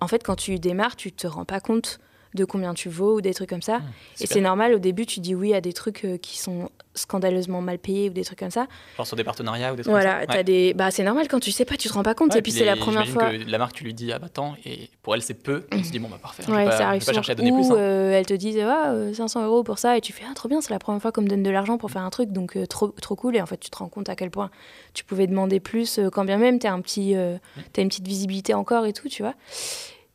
[0.00, 1.98] en fait, quand tu démarres, tu te rends pas compte
[2.34, 3.76] de combien tu vaux ou des trucs comme ça.
[3.76, 4.34] et Super.
[4.34, 7.78] c'est normal, au début, tu dis oui à des trucs euh, qui sont scandaleusement mal
[7.78, 8.66] payés ou des trucs comme ça.
[8.96, 10.42] Genre sur des partenariats ou des trucs Voilà, comme ça.
[10.44, 10.74] des...
[10.74, 12.32] bah, c'est normal quand tu sais pas, tu te rends pas compte.
[12.32, 13.30] Ouais, et puis c'est la première fois.
[13.30, 15.66] que la marque, tu lui dis, ah bah tant, et pour elle, c'est peu.
[15.72, 17.12] On se dit, bon, bah parfait, je vais Ouais, pas, ça je arrive vais pas
[17.12, 17.70] chercher à donner Ou plus.
[17.72, 17.76] hein.
[17.78, 20.48] euh, elles te disent ah, euh, 500 euros pour ça et tu fais ah trop
[20.48, 22.56] bien c'est la première fois qu'on me donne de l'argent pour faire un truc donc
[22.56, 24.50] euh, trop trop cool et en fait tu te rends compte à quel point
[24.94, 27.60] tu pouvais demander plus euh, quand bien même t'as un petit euh, Mm.
[27.72, 29.34] t'as une petite visibilité encore et tout tu vois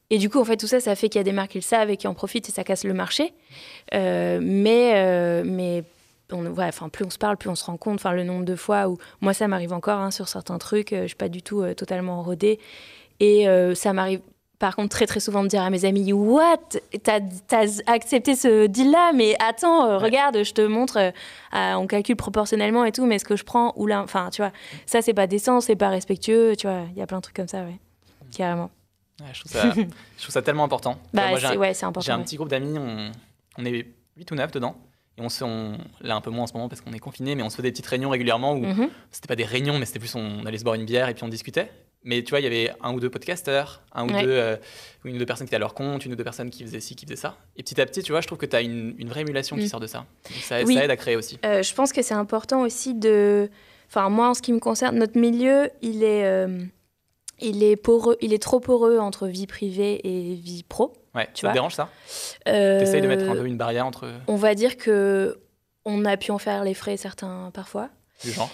[0.10, 1.58] et du coup en fait tout ça ça fait qu'il y a des marques qui
[1.60, 3.34] le savent et qui en profitent et ça casse le marché
[3.94, 5.84] Euh, mais euh, mais
[6.32, 7.96] on, ouais, enfin, plus on se parle, plus on se rend compte.
[7.96, 10.94] Enfin, le nombre de fois où moi, ça m'arrive encore hein, sur certains trucs.
[10.94, 12.60] euh, je suis pas du tout euh, totalement rodée.
[13.20, 14.22] Et ça m'arrive,
[14.60, 16.58] par contre, très très souvent de dire à mes amis What?
[17.04, 17.20] T'as
[17.52, 19.12] as accepté ce deal-là?
[19.14, 20.98] Mais attends, euh, regarde, je te montre.
[20.98, 24.42] euh, on calcule proportionnellement et tout, mais ce que je prends ou là, enfin, tu
[24.42, 24.52] vois,
[24.86, 26.56] ça c'est pas décent, c'est pas respectueux.
[26.56, 27.80] Tu vois, il y a plein de trucs comme ça, ouais,
[28.32, 28.70] carrément.
[29.22, 29.74] Ouais, je, trouve ça,
[30.18, 30.98] je trouve ça tellement important.
[31.14, 33.12] Bah, j'ai un- ouais, petit groupe d'amis, on,
[33.58, 33.86] on est
[34.18, 34.76] 8 ou 9 dedans.
[35.18, 37.36] Et on se, on, là un peu moins en ce moment parce qu'on est confiné,
[37.36, 38.90] mais on se fait des petites réunions régulièrement où Mhm.
[39.12, 41.24] c'était pas des réunions, mais c'était plus on allait se boire une bière et puis
[41.26, 41.70] on discutait.
[42.06, 44.24] Mais tu vois, il y avait un ou deux podcasteurs, un ou Ouais.
[44.24, 44.56] deux, euh,
[45.04, 46.80] une ou deux personnes qui étaient à leur compte, une ou deux personnes qui faisaient
[46.80, 47.36] ci, qui faisaient ça.
[47.58, 49.58] Et petit à petit, tu vois, je trouve que tu as une, une vraie émulation
[49.58, 49.68] qui Mm.
[49.68, 50.06] sort de ça.
[50.30, 50.76] Donc ça, Oui.
[50.76, 51.38] ça aide à créer aussi.
[51.44, 53.50] Euh, je pense que c'est important aussi de.
[53.90, 56.60] Enfin, moi, en ce qui me concerne, notre milieu, il est, euh,
[57.42, 60.94] il est poreux, il est trop poreux entre vie privée et vie pro.
[61.16, 61.90] Ouais, Tu ça vois te dérange ça?
[62.48, 65.40] Euh, T'essayes de mettre un peu une barrière entre On va dire que
[65.86, 67.90] on a pu en faire les frais certains parfois.
[68.26, 68.50] les gens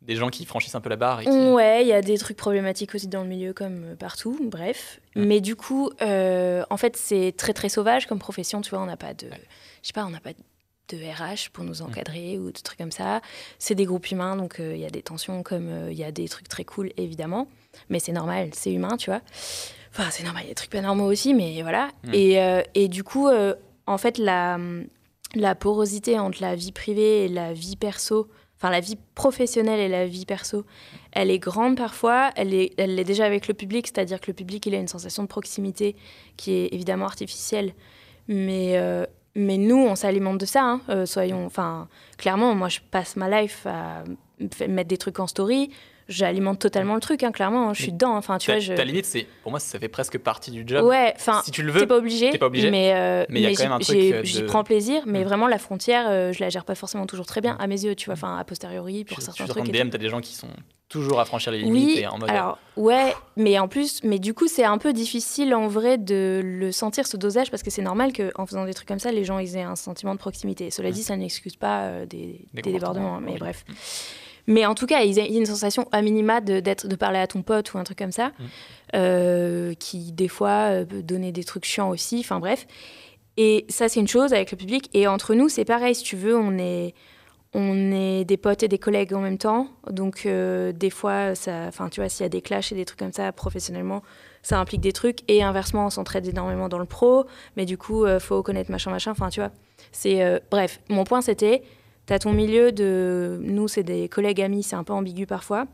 [0.00, 1.30] Des gens qui franchissent un peu la barre et qui...
[1.30, 5.00] Ouais, il y a des trucs problématiques aussi dans le milieu comme euh, partout, bref.
[5.16, 8.86] Mais du coup, euh, en fait, c'est très très sauvage comme profession, tu vois, on
[8.86, 9.42] n'a pas de Ouais.
[9.82, 10.32] je sais pas, on n'a pas
[10.88, 13.20] de RH pour nous encadrer ou des trucs comme ça.
[13.58, 16.04] C'est des groupes humains, donc euh, il y a des tensions comme euh, il y
[16.04, 17.48] a des trucs très cool évidemment,
[17.88, 19.20] mais c'est normal, c'est humain, tu vois.
[19.90, 21.88] Enfin, c'est normal, il y a des trucs pas normaux aussi, mais voilà.
[22.04, 22.14] Mm.
[22.14, 23.28] Et, euh, et du coup,
[23.86, 24.58] en fait, la,
[25.34, 29.88] la porosité entre la vie privée et la vie perso, enfin la vie professionnelle et
[29.88, 30.64] la vie perso,
[31.12, 34.34] elle est grande parfois, elle est, elle l'est déjà avec le public, c'est-à-dire que le
[34.34, 35.96] public, il a une sensation de proximité
[36.36, 37.72] qui est évidemment artificielle,
[38.26, 39.06] mais, euh,
[39.38, 43.28] mais nous, on s'alimente de ça, hein, euh, soyons, enfin, clairement, moi, je passe ma
[43.40, 44.04] life à
[44.68, 45.70] mettre des trucs en story,
[46.08, 48.60] j'alimente totalement le truc, hein, clairement, hein, je suis Mais dedans, enfin, tu ta, vois,
[48.60, 48.72] je...
[48.74, 50.84] ta limite, c'est pour moi, ça fait presque partie du job.
[50.86, 52.30] Ouais, enfin, si tu le T'es veux, pas obligé.
[52.30, 54.14] t'es pas obligé, Mais euh, mais il y a quand j'y- même un truc, j'ai-
[54.14, 55.24] euh, J'y de- prends plaisir, mais Mm.
[55.24, 57.94] vraiment la frontière, euh, je la gère pas forcément toujours très bien à mes yeux,
[57.94, 58.14] tu vois.
[58.14, 59.74] Enfin, a posteriori pour je, certains en train trucs.
[59.74, 60.48] et DM, t'as des gens qui sont
[60.88, 62.30] toujours à franchir les limites Oui, et en mode.
[62.30, 66.40] alors ouais, mais en plus, mais du coup, c'est un peu difficile en vrai de
[66.42, 69.22] le sentir ce dosage parce que c'est normal qu'en faisant des trucs comme ça, les
[69.24, 70.70] gens ils aient un sentiment de proximité.
[70.70, 70.92] Cela Mm.
[70.92, 73.66] dit, ça n'excuse pas euh, des, Des des comportements débordements, hein, mais bref.
[74.48, 77.26] Mais en tout cas, il y a une sensation à minima de, de parler à
[77.28, 78.44] ton pote ou un truc comme ça, Mm.
[78.96, 82.66] euh, qui des fois euh, peut donner des trucs chiants aussi, enfin bref.
[83.36, 84.90] Et ça, c'est une chose avec le public.
[84.94, 86.94] Et entre nous, c'est pareil, si tu veux, on est,
[87.54, 89.68] on est des potes et des collègues en même temps.
[89.88, 91.32] Donc, euh, des fois,
[91.68, 94.02] enfin, tu vois, s'il y a des clashs et des trucs comme ça, professionnellement,
[94.42, 95.18] ça implique des trucs.
[95.28, 97.26] Et inversement, on s'entraide énormément dans le pro.
[97.56, 99.12] Mais du coup, euh, faut connaître machin, machin.
[99.12, 99.50] Enfin, tu vois.
[99.92, 101.62] C'est, euh, bref, mon point, c'était,
[102.08, 103.38] t'as ton milieu de.
[103.42, 105.66] Nous, c'est des collègues amis, c'est un peu ambigu parfois.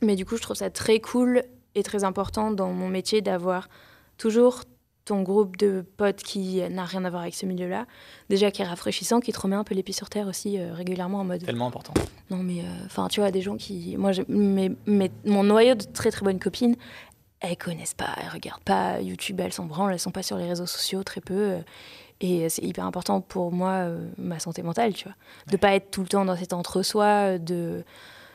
[0.00, 1.42] Mais du coup, je trouve ça très cool
[1.74, 3.68] et très important dans mon métier d'avoir
[4.16, 4.62] toujours
[5.04, 7.86] ton groupe de potes qui n'a rien à voir avec ce milieu-là,
[8.30, 11.18] déjà qui est rafraîchissant, qui te remet un peu pieds sur terre aussi euh, régulièrement
[11.18, 11.44] en mode.
[11.44, 11.94] Tellement important.
[12.30, 14.70] Non mais, euh, enfin, tu vois, des gens qui, moi, mais,
[15.24, 16.76] mon noyau de très très bonnes copines,
[17.40, 20.46] elles connaissent pas, elles regardent pas YouTube, elles s'en branlent, elles sont pas sur les
[20.46, 21.34] réseaux sociaux très peu.
[21.34, 21.60] Euh,
[22.22, 25.16] et c'est hyper important pour moi, ma santé mentale, tu vois,
[25.50, 27.84] de pas être tout le temps dans cet entre-soi, de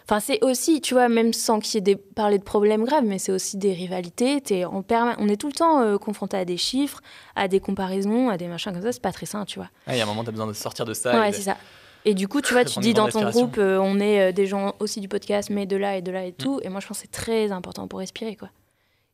[0.10, 3.04] Enfin, c'est aussi, tu vois, même sans qu'il y ait des, parler de problèmes graves,
[3.04, 4.41] mais c'est aussi des rivalités.
[4.52, 4.86] Es en
[5.17, 7.02] on est tout le temps euh, confronté à des chiffres,
[7.36, 8.93] à des comparaisons, à des machins comme ça.
[8.93, 9.69] C'est pas très sain, tu vois.
[9.89, 11.19] Il y a un moment, tu as besoin de sortir de ça.
[11.19, 11.58] Ouais, c'est ça.
[12.06, 14.45] Et du coup, tu vois, tu dis dans ton groupe, euh, on est euh, des
[14.45, 16.36] gens aussi du podcast, mais de là et de là et mm.
[16.36, 16.62] tout.
[16.63, 18.50] Et moi, je pense que c'est très important pour respirer, quoi.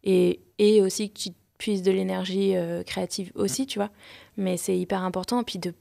[0.03, 2.53] Et, et aussi que tu puisses de l'énergie
[2.85, 3.89] créative aussi, tu vois.
[4.37, 5.43] Mais c'est hyper important.
[5.43, 5.73] Puis de...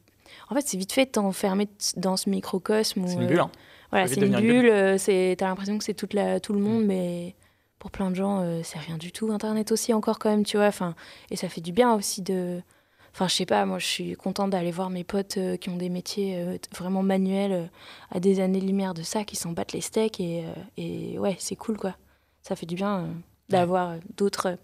[0.49, 3.07] En fait, c'est vite fait de t'enfermer dans ce microcosme.
[3.07, 3.51] C'est une bulle, hein.
[3.91, 6.63] Voilà, c'est une bulle, euh, c'est, t'as l'impression que c'est tout le mm.
[6.63, 7.35] monde, mais
[7.79, 9.31] pour plein de gens, euh, c'est rien du tout.
[9.31, 10.67] Internet aussi, encore quand même, tu vois.
[10.67, 10.95] Enfin,
[11.31, 12.63] et ça fait du bien aussi de.
[13.13, 15.77] Enfin, je sais pas, moi, je suis contente d'aller voir mes potes euh, qui ont
[15.77, 17.71] des métiers vraiment manuels
[18.11, 20.21] à des années-lumière de ça, qui s'en battent les steaks.
[20.21, 20.45] Et,
[20.79, 21.95] et ouais, c'est cool, quoi.
[22.41, 23.09] Ça fait du bien
[23.51, 24.57] d'avoir d'autres.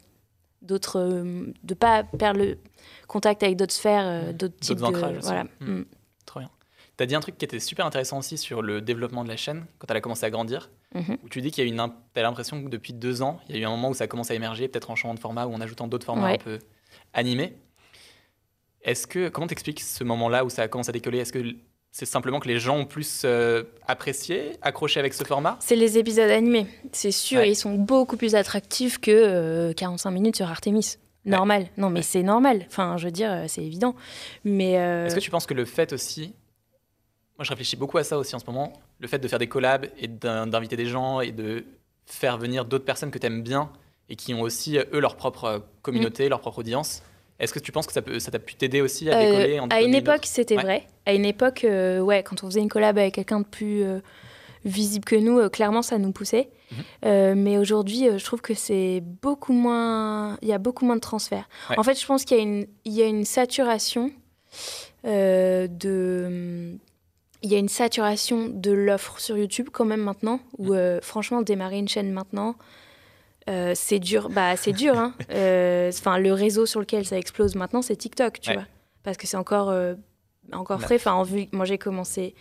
[0.62, 1.24] D'autres
[1.62, 2.58] de pas perdre le
[3.06, 5.20] contact avec d'autres sphères, d'autres types de.
[5.20, 5.44] Voilà.
[5.60, 5.80] Mm.
[5.80, 5.84] Mm.
[6.98, 9.36] Tu as dit un truc qui était super intéressant aussi sur le développement de la
[9.36, 10.68] chaîne quand elle a commencé à grandir.
[10.94, 11.18] Mhm.
[11.22, 11.92] Où tu dis qu'il y a une.
[12.12, 14.04] Tu as l'impression que depuis deux ans, il y a eu un moment où ça
[14.04, 16.38] a commencé à émerger, peut-être en changeant de format ou en ajoutant d'autres formats un
[16.38, 16.58] peu
[17.14, 17.56] animés.
[18.82, 19.28] Est-ce que.
[19.28, 21.18] Comment t'expliques ce moment-là où ça a commencé à décoller?
[21.18, 21.54] Est-ce que
[21.98, 25.56] c'est simplement que les gens ont plus euh, apprécié, accroché avec ce format?
[25.58, 27.42] C'est les épisodes animés, c'est sûr.
[27.42, 30.98] Ils sont beaucoup plus attractifs que 45 euh, minutes sur Artemis.
[31.24, 31.66] Normal.
[31.76, 32.66] Non, mais c'est normal.
[32.68, 33.96] Enfin, je veux dire, euh, c'est évident.
[34.44, 34.74] Mais.
[34.74, 36.32] Est-ce que tu penses que le fait aussi
[37.36, 38.72] moi, je réfléchis beaucoup à ça aussi en ce moment.
[38.98, 41.64] Le fait de faire des collabs et d'inviter des gens et de
[42.04, 43.70] faire venir d'autres personnes que tu aimes bien
[44.08, 46.30] et qui ont aussi, eux, leur propre communauté, mm.
[46.30, 47.02] leur propre audience.
[47.38, 49.80] Est-ce que tu penses que ça t'a ça pu t'aider aussi à décoller euh, À
[49.80, 50.86] une époque, c'était vrai.
[51.06, 54.00] À une époque, euh, ouais, quand on faisait une collab avec quelqu'un de plus euh,
[54.64, 56.50] visible que nous, clairement, ça nous poussait.
[56.70, 57.34] Mhm.
[57.34, 60.36] mais aujourd'hui, je trouve que c'est beaucoup moins.
[60.42, 61.48] Il y a beaucoup moins de transferts.
[61.76, 64.10] En fait, je pense qu'il y, y, a une saturation
[65.04, 66.78] de
[67.42, 70.76] il y a une saturation de l'offre sur YouTube quand même maintenant, où mm.
[70.76, 72.56] euh, franchement, démarrer une chaîne maintenant,
[73.48, 74.28] euh, c'est dur.
[74.28, 74.98] Bah, c'est dur.
[74.98, 75.14] Hein.
[75.30, 78.64] Euh, le réseau sur lequel ça explose maintenant, c'est TikTok, tu vois.
[79.02, 79.72] Parce que c'est encore,
[80.52, 80.96] encore frais.
[80.96, 82.34] Enfin, moi, j'ai commencé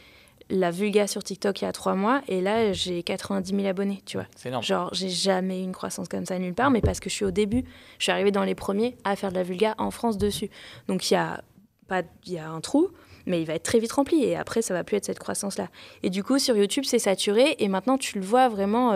[0.49, 4.01] la Vulga sur TikTok il y a trois mois, et là, j'ai 90 000 abonnés,
[4.05, 4.27] tu vois.
[4.35, 4.63] C'est énorme.
[4.63, 7.25] Genre, j'ai jamais eu une croissance comme ça nulle part, mais parce que je suis
[7.25, 7.63] au début,
[7.99, 10.49] je suis arrivée dans les premiers à faire de la Vulga en France dessus.
[10.87, 11.43] Donc, il y a,
[11.87, 12.89] pas, il y a un trou
[13.25, 15.57] mais il va être très vite rempli et après ça va plus être cette croissance
[15.57, 15.67] là
[16.01, 18.93] et du coup sur YouTube c'est saturé et maintenant tu le vois vraiment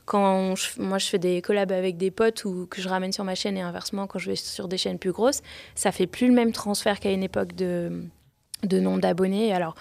[0.00, 3.24] euh, quand moi je fais des collabs avec des potes ou que je ramène sur
[3.24, 5.42] ma chaîne et inversement quand je vais sur des chaînes plus grosses
[5.74, 8.04] ça fait plus le même transfert qu'à une époque de
[8.62, 9.54] de nombre d'abonnés.
[9.54, 9.74] Alors,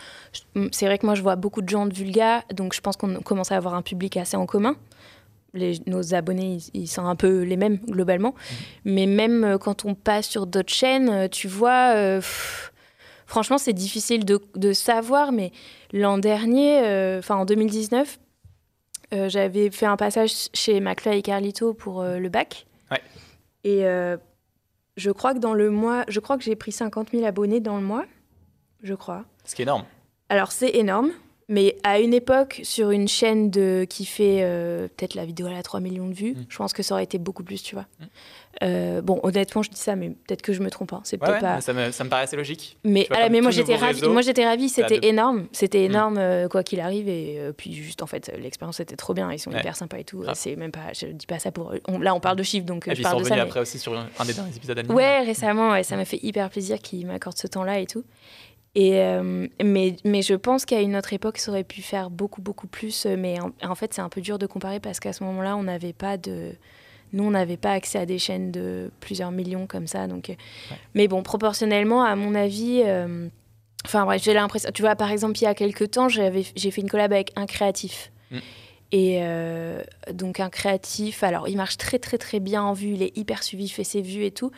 [0.72, 3.16] c'est vrai que moi, je vois beaucoup de gens de Vulga, donc je pense qu'on
[3.16, 4.78] commence à avoir un public assez en commun.
[5.54, 8.30] Les, nos abonnés, ils, sont un peu les mêmes globalement.
[8.30, 8.56] Mmh.
[8.86, 12.22] Mais même euh, quand on passe sur d'autres chaînes, euh, tu vois,
[13.30, 15.52] Franchement, c'est difficile de, savoir, mais
[15.94, 18.29] l'an dernier, euh, enfin en 2019, euh,
[19.12, 22.68] j'avais fait un passage chez McFly et Carlito pour euh, le bac.
[22.92, 23.02] Ouais.
[23.64, 23.84] Et
[24.98, 27.78] je crois que dans le mois, je crois que j'ai pris 50 000 abonnés dans
[27.78, 28.06] le mois,
[28.84, 29.26] je crois.
[29.46, 29.86] Ce qui est énorme.
[30.30, 31.12] Alors c'est énorme,
[31.50, 34.42] mais à une époque, sur une chaîne de, qui fait
[34.96, 36.46] peut-être la vidéo à la 3 millions de vues, mm.
[36.48, 37.86] je pense que ça aurait été beaucoup plus, tu vois.
[38.00, 38.06] Mm.
[38.64, 40.92] Euh, bon, honnêtement, je dis ça, mais peut-être que je me trompe.
[40.94, 41.02] Hein.
[41.04, 41.62] C'est peut-être pas.
[41.62, 42.78] Ça me, ça me, paraît assez logique.
[42.84, 44.08] Mais, mais moi, j'étais ravie.
[44.08, 44.70] Moi, j'étais ravie.
[44.70, 45.48] C'était énorme.
[45.52, 45.92] C'était mm.
[45.92, 47.08] énorme, euh, quoi qu'il arrive.
[47.08, 49.32] Et euh, puis, juste, en fait, l'expérience était trop bien.
[49.32, 50.24] Ils sont hyper sympas et tout.
[50.34, 50.94] C'est même pas.
[50.94, 51.74] Je dis pas ça pour.
[52.00, 53.36] là, on parle de chiffres, donc et je parle de ça.
[53.36, 53.42] Mais...
[53.42, 54.94] après aussi sur un des derniers épisodes animés.
[54.94, 55.82] Ouais, récemment.
[55.84, 58.04] Ça m'a fait hyper plaisir qu'ils m'accordent ce temps-là et tout.
[58.76, 59.02] Et
[59.64, 63.06] mais, mais je pense qu'à une autre époque, ça aurait pu faire beaucoup, beaucoup plus.
[63.06, 65.64] Mais en, en fait, c'est un peu dur de comparer parce qu'à ce moment-là, on
[65.64, 66.54] n'avait pas de
[67.14, 70.08] nous, on n'avait pas accès à des chaînes de plusieurs millions comme ça.
[70.08, 70.36] Donc, euh,
[70.94, 73.28] Mais bon, proportionnellement, à mon avis, euh,
[73.86, 74.70] enfin bref, j'ai l'impression.
[74.74, 77.46] Tu vois, par exemple, il y a quelques temps, j'ai fait une collab avec un
[77.46, 78.12] créatif.
[78.32, 78.38] Mm.
[78.92, 83.04] Et euh, donc un créatif, alors il marche très très très bien en vue, il
[83.04, 84.52] est hyper suivi, il fait ses vues et tout.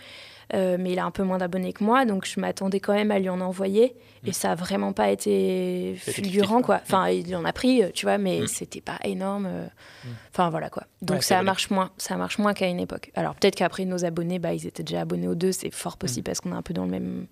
[0.53, 3.11] Euh, mais il a un peu moins d'abonnés que moi, donc je m'attendais quand même
[3.11, 3.95] à lui en envoyer.
[4.25, 4.33] Et mm.
[4.33, 6.81] ça n'a vraiment pas été fulgurant, quoi.
[6.83, 8.47] Enfin, il en a pris, tu vois, mais mm.
[8.47, 9.45] c'était pas énorme.
[9.47, 9.65] Euh.
[10.03, 10.09] Mm.
[10.31, 10.83] Enfin, voilà, quoi.
[11.01, 13.11] Donc ça marche moins, ça marche moins qu'à une époque.
[13.15, 16.25] Alors peut-être qu'après, nos abonnés, bah, ils étaient déjà abonnés aux deux, c'est fort possible
[16.25, 17.27] parce qu'on est un peu dans le même,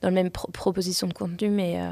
[0.00, 1.80] dans le même proposition de contenu, mais...
[1.80, 1.90] Euh,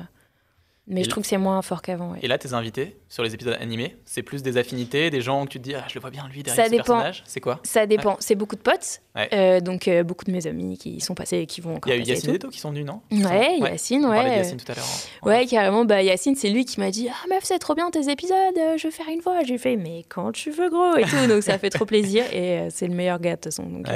[0.89, 2.15] Mais je trouve que c'est moins fort qu'avant.
[2.23, 5.51] Et là, tes invités sur les épisodes animés, c'est plus des affinités, des gens que
[5.51, 7.23] tu te dis, ah, je le vois bien lui derrière ça ce personnage.
[7.27, 7.61] C'est quoi?
[7.63, 8.17] Ça dépend.
[8.21, 9.03] C'est beaucoup de potes.
[9.33, 11.97] Euh, donc, euh, beaucoup de mes amis qui sont passés et qui vont encore Il
[11.97, 13.01] y a eu Yacine et qui sont venus, non?
[13.11, 14.19] Ouais, Yacine, ouais.
[14.19, 14.85] On Yacine tout à l'heure.
[14.85, 15.27] Hein.
[15.27, 15.85] Ouais, carrément.
[15.85, 18.79] Bah, Yacine, c'est lui qui m'a dit, ah, meuf, c'est trop bien tes épisodes, euh,
[18.79, 19.43] je veux faire une voix.
[19.45, 21.27] J'ai fait, mais quand tu veux, gros, et tout.
[21.29, 22.25] donc, ça fait trop plaisir.
[22.33, 23.65] Et c'est le meilleur gars, de toute façon.
[23.65, 23.87] Donc,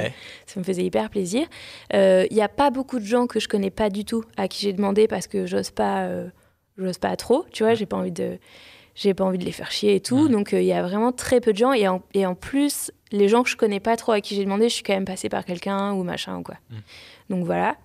[0.45, 1.47] ça me faisait hyper plaisir.
[1.91, 4.61] Il n'y a pas beaucoup de gens que je connais pas du tout à qui
[4.61, 6.07] j'ai demandé parce que j'ose pas
[6.77, 8.37] j'ose pas trop, tu vois, j'ai pas envie de
[8.95, 10.27] j'ai pas envie de les faire chier et tout.
[10.27, 12.91] Donc euh, il y a vraiment très peu de gens et en, et en, plus
[13.11, 15.05] les gens que je connais pas trop à qui j'ai demandé, je suis quand même
[15.05, 16.55] passée par quelqu'un ou machin ou quoi.
[16.69, 16.75] Mm.
[17.29, 17.75] Donc voilà.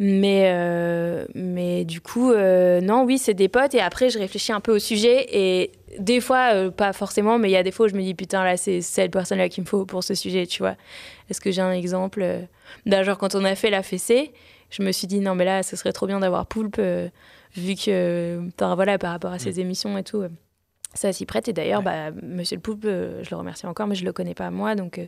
[0.00, 4.50] Mais euh, mais du coup euh, non oui c'est des potes et après je réfléchis
[4.50, 7.86] un peu au sujet et des fois pas forcément mais il y a des fois
[7.86, 10.14] où je me dis putain là c'est cette personne là qu'il me faut pour ce
[10.14, 10.74] sujet tu vois.
[11.30, 12.26] Est-ce que j'ai un exemple
[12.86, 14.32] d'un genre quand on a fait la fessée,
[14.68, 16.80] je me suis dit non mais là ce serait trop bien d'avoir Poulpe
[17.54, 19.60] vu que voilà, par rapport à ces mm.
[19.60, 20.28] émissions et tout, euh,
[20.94, 21.48] ça s'y prête.
[21.48, 24.34] Et d'ailleurs, bah, Monsieur le Poulpe, euh, je le remercie encore, mais je le connais
[24.34, 24.74] pas moi.
[24.74, 25.00] Donc,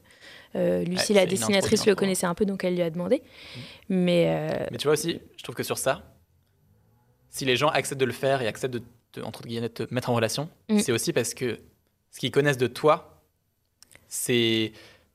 [0.55, 3.19] euh, Lucie, la dessinatrice, le connaissait un peu, donc elle lui a demandé.
[3.19, 3.61] Mm.
[3.89, 6.03] Mais, mais tu vois aussi, je trouve que sur ça,
[7.31, 8.83] si les gens acceptent de le faire et acceptent de
[9.13, 10.79] te, entre guillemets, te mettre en relation, mm.
[10.79, 11.59] c'est aussi parce que
[12.11, 13.23] ce qu'ils connaissent de toi,
[14.09, 14.73] c'est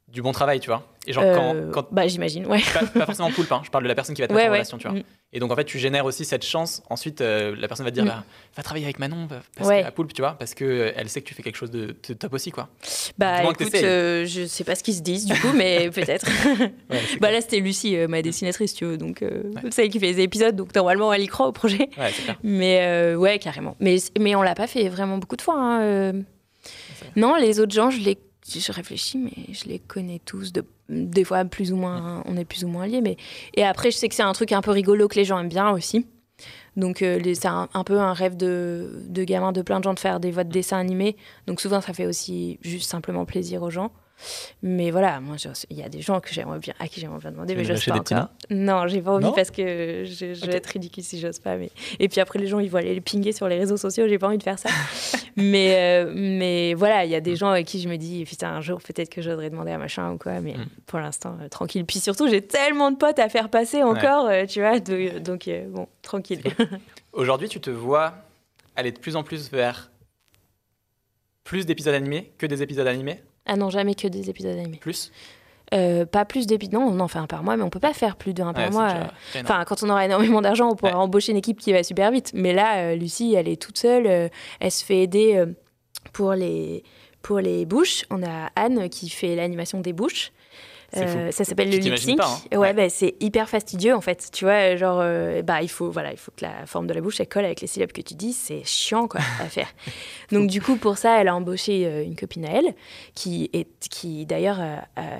[0.09, 0.90] du bon travail, tu vois.
[1.07, 2.61] Et genre, quand, quand, Bah, j'imagine, ouais.
[2.93, 3.61] Pas, forcément poulpe, hein.
[3.63, 4.99] je parle de la personne qui va te mettre en relation, tu vois.
[5.33, 6.83] Et donc, en fait, tu génères aussi cette chance.
[6.89, 8.09] Ensuite, euh, la personne va te dire, mm.
[8.09, 8.23] bah,
[8.55, 9.89] va travailler avec Manon, parce ouais.
[9.91, 12.51] poulpe, tu vois, parce qu'elle euh, sait que tu fais quelque chose de, top aussi,
[12.51, 12.69] quoi.
[13.17, 16.27] Bah, écoute, euh, je sais pas ce qu'ils se disent, du coup, mais peut-être.
[17.19, 19.23] bah, là, c'était Lucie, ma dessinatrice, tu vois, donc
[19.71, 21.89] c'est elle qui fait les épisodes, donc normalement, elle y croit au projet.
[22.43, 23.75] Mais ouais, carrément.
[23.79, 25.55] Mais, mais on l'a pas fait vraiment beaucoup de fois.
[25.57, 26.13] Hein,
[27.15, 30.51] non, les autres gens, je les je réfléchis, mais je les connais tous.
[30.51, 33.01] De, des fois, plus ou moins, on est plus ou moins liés.
[33.01, 33.17] Mais...
[33.55, 35.49] Et après, je sais que c'est un truc un peu rigolo que les gens aiment
[35.49, 36.05] bien aussi.
[36.75, 39.99] Donc, euh, c'est un, peu un rêve de, de gamin de plein de gens de
[39.99, 41.15] faire des dessins animés.
[41.47, 43.91] Donc, souvent, ça fait aussi juste simplement plaisir aux gens.
[44.63, 45.35] Mais voilà, moi,
[45.69, 47.83] il y a des gens que j'aimerais bien, à qui j'aimerais bien demander, mais j'ose
[47.85, 48.27] pas encore.
[48.49, 51.57] Non, j'ai pas envie parce que je, je vais être ridicule si j'ose pas.
[51.57, 51.71] Mais...
[51.99, 54.19] Et puis après, les gens, ils vont aller le pinguer sur les réseaux sociaux, j'ai
[54.19, 54.69] pas envie de faire ça.
[55.35, 58.49] mais, euh, mais voilà, il y a des gens avec qui je me dis, putain,
[58.49, 60.65] un jour, peut-être que j'oserais demander à machin ou quoi, mais mm.
[60.85, 61.85] pour l'instant, euh, tranquille.
[61.85, 65.87] Puis surtout, j'ai tellement de potes à faire passer encore, euh, tu vois, donc bon,
[66.01, 66.41] tranquille.
[67.13, 68.13] Aujourd'hui, tu te vois
[68.75, 69.91] aller de plus en plus vers
[71.43, 73.21] plus d'épisodes animés que des épisodes animés?
[73.51, 74.77] Ah non, jamais que des épisodes animés.
[74.77, 75.11] Plus?
[75.73, 76.73] Euh, pas plus d'épisodes.
[76.73, 78.71] Non, on en fait un par mois, mais on peut pas faire plus d'un par
[78.71, 78.93] mois.
[79.35, 82.31] Enfin, quand on aura énormément d'argent, on pourra embaucher une équipe qui va super vite.
[82.33, 84.07] Mais là, euh, Lucie, elle est toute seule.
[84.07, 84.29] Euh,
[84.61, 85.43] elle se fait aider
[86.13, 86.83] pour les
[87.21, 88.05] pour les bouches.
[88.09, 90.31] On a Anne qui fait l'animation des bouches.
[90.97, 92.19] Euh, ça s'appelle le lip sync.
[92.21, 92.57] Hein.
[92.57, 94.29] Ouais, Bah, c'est hyper fastidieux en fait.
[94.33, 97.01] Tu vois, genre, euh, bah, il faut, voilà, il faut que la forme de la
[97.01, 98.33] bouche elle colle avec les syllabes que tu dis.
[98.33, 99.69] C'est chiant quoi à faire.
[100.31, 102.75] Donc du coup, pour ça, elle a embauché euh, une copine à elle
[103.15, 104.59] qui est, qui d'ailleurs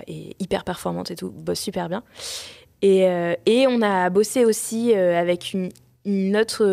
[0.08, 2.04] est hyper performante et tout, bosse super bien.
[2.82, 3.02] Et,
[3.46, 5.70] et on a bossé aussi avec une,
[6.06, 6.64] une autre,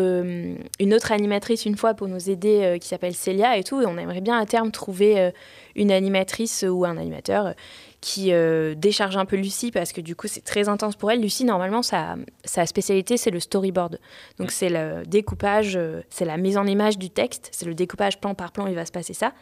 [0.79, 3.81] une autre animatrice une fois pour nous aider qui s'appelle Célia et tout.
[3.81, 5.31] Et on aimerait bien à terme trouver
[5.75, 7.53] une animatrice ou un animateur
[8.01, 11.21] qui euh, décharge un peu Lucie parce que du coup c'est très intense pour elle.
[11.21, 13.99] Lucie normalement sa, sa spécialité c'est le storyboard.
[14.37, 18.19] Donc c'est le découpage, euh, c'est la mise en image du texte, c'est le découpage
[18.19, 19.33] plan par plan, il va se passer ça.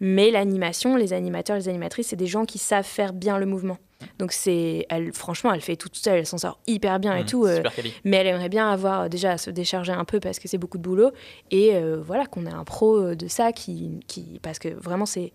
[0.00, 3.78] Mais l'animation, les animateurs, les animatrices, c'est des gens qui savent faire bien le mouvement.
[4.18, 7.46] Donc c'est, elle, franchement, elle fait tout seule, elle s'en sort hyper bien et tout.
[7.46, 7.62] Euh,
[8.04, 10.78] mais elle aimerait bien avoir déjà à se décharger un peu parce que c'est beaucoup
[10.78, 11.12] de boulot
[11.52, 15.32] et voilà qu'on ait un pro de ça qui, qui parce que vraiment c'est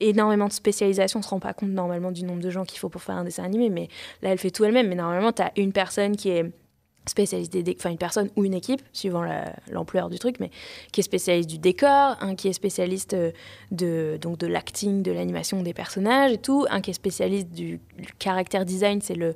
[0.00, 1.20] énormément de spécialisation.
[1.20, 3.24] On se rend pas compte normalement du nombre de gens qu'il faut pour faire un
[3.24, 3.88] dessin animé, mais
[4.22, 4.88] là, elle fait tout elle-même.
[4.88, 6.50] Mais normalement, tu as une personne qui est
[7.06, 9.24] spécialiste des enfin une personne ou une équipe suivant
[9.70, 10.50] l'ampleur du truc mais
[10.90, 13.30] qui est spécialiste du décor un qui est spécialiste euh,
[13.70, 17.78] de donc de l'acting de l'animation des personnages et tout un qui est spécialiste du,
[17.98, 19.34] du caractère design c'est le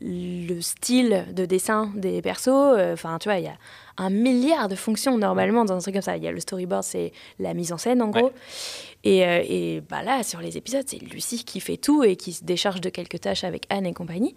[0.00, 3.56] le style de dessin des persos euh, enfin tu vois il y a
[3.98, 6.16] un milliard de fonctions normalement dans un truc comme ça.
[6.16, 8.32] Il y a le storyboard, c'est la mise en scène en gros.
[9.04, 12.32] Et, euh, et, bah là, sur les épisodes, c'est Lucie qui fait tout et qui
[12.32, 14.34] se décharge de quelques tâches avec Anne et compagnie.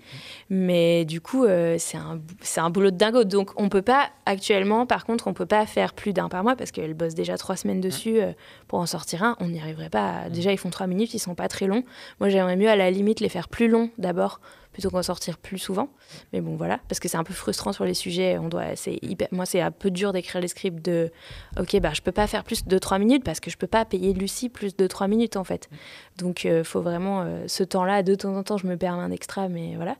[0.49, 2.19] Mais du coup, euh, c'est un,
[2.57, 3.23] un boulot de dingo.
[3.23, 6.55] Donc on peut pas, actuellement, par contre, on peut pas faire plus d'un par mois
[6.55, 8.19] parce qu'elle bosse déjà trois semaines dessus
[8.67, 9.35] pour en sortir un.
[9.39, 10.29] On n'y arriverait pas.
[10.29, 11.83] Déjà, ils font trois minutes, ils sont pas très longs.
[12.19, 14.39] Moi, j'aimerais mieux à la limite les faire plus longs d'abord
[14.71, 15.89] plutôt qu'en sortir plus souvent.
[16.33, 18.37] Mais bon, voilà, parce que c'est un peu frustrant sur les sujets.
[18.37, 21.11] On doit, c'est hyper, moi, c'est un peu dur d'écrire les scripts de,
[21.59, 23.85] ok, bah, je peux pas faire plus de 3 minutes parce que je peux pas
[23.85, 25.69] payer Lucie plus de 3 minutes, en fait.
[26.17, 29.03] Donc, il euh, faut vraiment, euh, ce temps-là, de temps en temps, je me permets
[29.03, 29.95] un extra, mais voilà.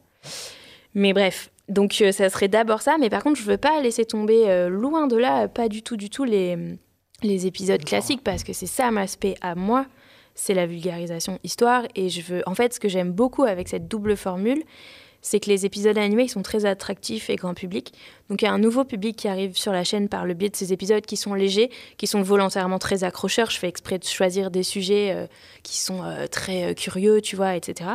[0.95, 4.67] Mais bref, donc ça serait d'abord ça, mais par contre je veux pas laisser tomber
[4.69, 6.58] loin de là, pas du tout, du tout les,
[7.23, 9.86] les épisodes classiques parce que c'est ça mon aspect à moi,
[10.39, 13.89] c'est la vulgarisation histoire et je veux, en fait, ce que j'aime beaucoup avec cette
[13.89, 14.63] double formule,
[15.21, 17.93] c'est que les épisodes animés sont très attractifs et grand public.
[18.30, 20.47] Donc il y a un nouveau public qui arrive sur la chaîne par le biais
[20.47, 23.52] de ces épisodes qui sont légers, qui sont volontairement très accrocheurs.
[23.52, 25.28] Je fais exprès de choisir des sujets euh,
[25.62, 27.91] qui sont euh, très euh, curieux, tu vois, etc.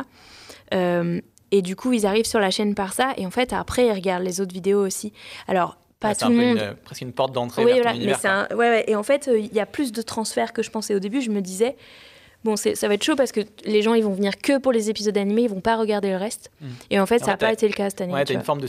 [0.71, 3.13] et du coup, ils arrivent sur la chaîne par ça.
[3.17, 5.13] Et en fait, après, ils regardent les autres vidéos aussi.
[5.47, 6.57] Alors, pas tout le monde.
[6.57, 9.59] Une, presque une porte d'entrée oui, vers voilà, ouais, ouais, Et en fait, il y
[9.59, 11.21] a plus de transferts que je pensais au début.
[11.21, 11.75] Je me disais,
[12.45, 14.89] bon, ça va être chaud parce que les gens, ils vont venir que pour les
[14.89, 16.51] épisodes animés, ils vont pas regarder le reste.
[16.61, 16.67] Hmm.
[16.91, 18.13] Et en fait, ça n'a pas été le cas cette année.
[18.13, 18.67] Ouais, t'as une forme de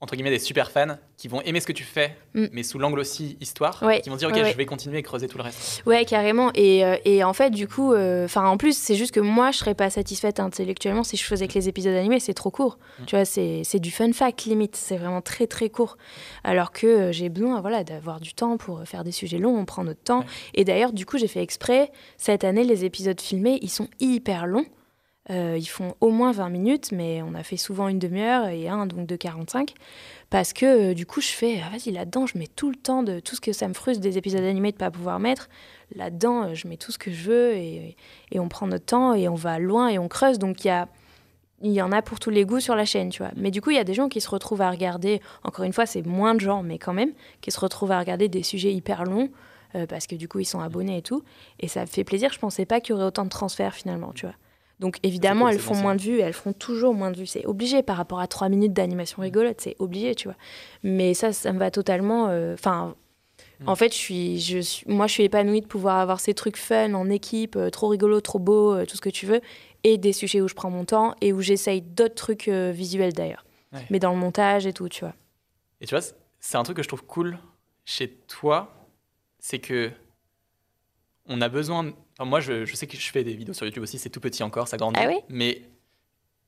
[0.00, 2.46] entre guillemets des super fans qui vont aimer ce que tu fais, mm.
[2.52, 5.38] mais sous l'angle aussi histoire, qui vont dire ok je vais continuer et creuser tout
[5.38, 5.82] le reste.
[5.86, 6.50] Ouais carrément.
[6.54, 9.50] Et, euh, et en fait du coup, euh, enfin en plus c'est juste que moi
[9.52, 12.20] je serais pas satisfaite intellectuellement si je faisais que les épisodes animés.
[12.20, 13.04] C'est trop court, mm.
[13.06, 15.96] tu vois c'est du fun fact limite, c'est vraiment très très court,
[16.44, 19.64] alors que euh, j'ai besoin voilà d'avoir du temps pour faire des sujets longs, on
[19.64, 20.24] prend notre temps.
[20.54, 24.46] Et d'ailleurs du coup j'ai fait exprès cette année les épisodes filmés ils sont hyper
[24.46, 24.66] longs
[25.30, 28.68] euh, ils font au moins 20 minutes, mais on a fait souvent une demi-heure et
[28.68, 29.74] un donc de 45.
[30.30, 33.02] Parce que euh, du coup, je fais, ah, vas-y, là-dedans, je mets tout le temps
[33.02, 35.48] de tout ce que ça me frustre des épisodes animés de ne pas pouvoir mettre.
[35.94, 37.96] Là-dedans, euh, je mets tout ce que je veux et,
[38.36, 40.38] on prend notre temps et on va loin et on creuse.
[40.38, 40.86] Donc il y.
[41.62, 43.32] Il y en a pour tous les goûts sur la chaîne, tu vois.
[43.34, 45.72] Mais du coup, il y a des gens qui se retrouvent à regarder, encore une
[45.72, 48.74] fois, c'est moins de gens, mais quand même, qui se retrouvent à regarder des sujets
[48.74, 49.30] hyper longs,
[49.88, 51.22] parce que du coup, ils sont abonnés et tout.
[51.58, 52.30] Et ça fait plaisir.
[52.30, 54.34] Je pensais pas qu'il y aurait autant de transferts finalement, tu vois.
[54.78, 57.26] Donc évidemment, elles font moins de vues, elles feront toujours moins de vues.
[57.26, 60.36] C'est obligé par rapport à trois minutes d'animation rigolote, c'est obligé, tu vois.
[60.82, 62.28] Mais ça, ça me va totalement.
[62.28, 62.94] Euh, enfin,
[63.64, 63.76] en hmm.
[63.76, 66.92] fait, je suis, je suis, moi, je suis épanouie de pouvoir avoir ces trucs fun
[66.92, 69.40] en équipe, euh, trop rigolo, trop beau, euh, tout ce que tu veux,
[69.82, 73.44] et des sujets où je prends mon temps et où j'essaye d'autres trucs visuels d'ailleurs.
[73.90, 75.12] Mais dans le montage et tout, tu vois.
[75.82, 76.02] Et tu vois,
[76.40, 77.38] c'est un truc que je trouve cool
[77.84, 78.88] chez toi,
[79.38, 79.90] c'est que
[81.26, 81.92] on a besoin
[82.24, 84.68] moi, je, sais que je fais des vidéos sur YouTube aussi, c'est tout petit encore,
[84.68, 84.98] ça grandit.
[85.02, 85.62] Ah mais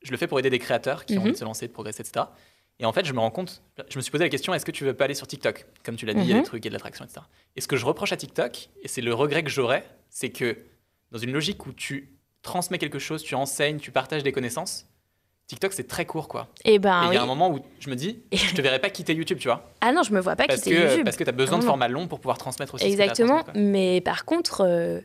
[0.02, 1.40] je le fais pour aider des créateurs qui ont envie de mhm.
[1.40, 2.26] se lancer, de progresser, etc.
[2.80, 4.70] Et en fait, je me rends compte, je me suis posé la question est-ce que
[4.70, 5.66] tu veux pas aller sur TikTok?
[5.84, 6.46] Comme tu l'as dit, il y a des mhm.
[6.46, 7.22] trucs, il y a de l'attraction, etc.
[7.56, 10.56] Et ce que je reproche à TikTok, et c'est le regret que j'aurais, c'est que
[11.10, 14.86] dans une logique où tu transmets quelque chose, tu enseignes, tu partages des connaissances,
[15.48, 16.46] TikTok, c'est très court, quoi.
[16.64, 18.60] Eh ben, et ben, il y a un moment où je me dis, je te
[18.60, 19.64] verrai pas quitter YouTube, tu vois.
[19.80, 21.04] Ah non, je me vois pas quitter que, YouTube.
[21.04, 22.84] Parce que tu as besoin de formats longs pour pouvoir transmettre aussi.
[22.84, 23.44] Exactement.
[23.54, 25.00] mais par contre, euh,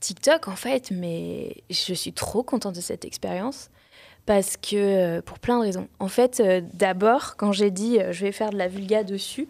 [0.00, 3.70] TikTok, en fait, mais je suis trop contente de cette expérience
[4.26, 5.88] parce que euh, pour plein de raisons.
[6.00, 9.48] En fait, euh, d'abord, quand j'ai dit euh, je vais faire de la vulga dessus,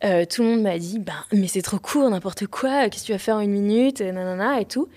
[0.00, 3.12] tout le monde m'a dit ben mais c'est trop court, n'importe quoi, qu'est-ce que tu
[3.12, 4.88] vas faire en une minute, nanana et tout.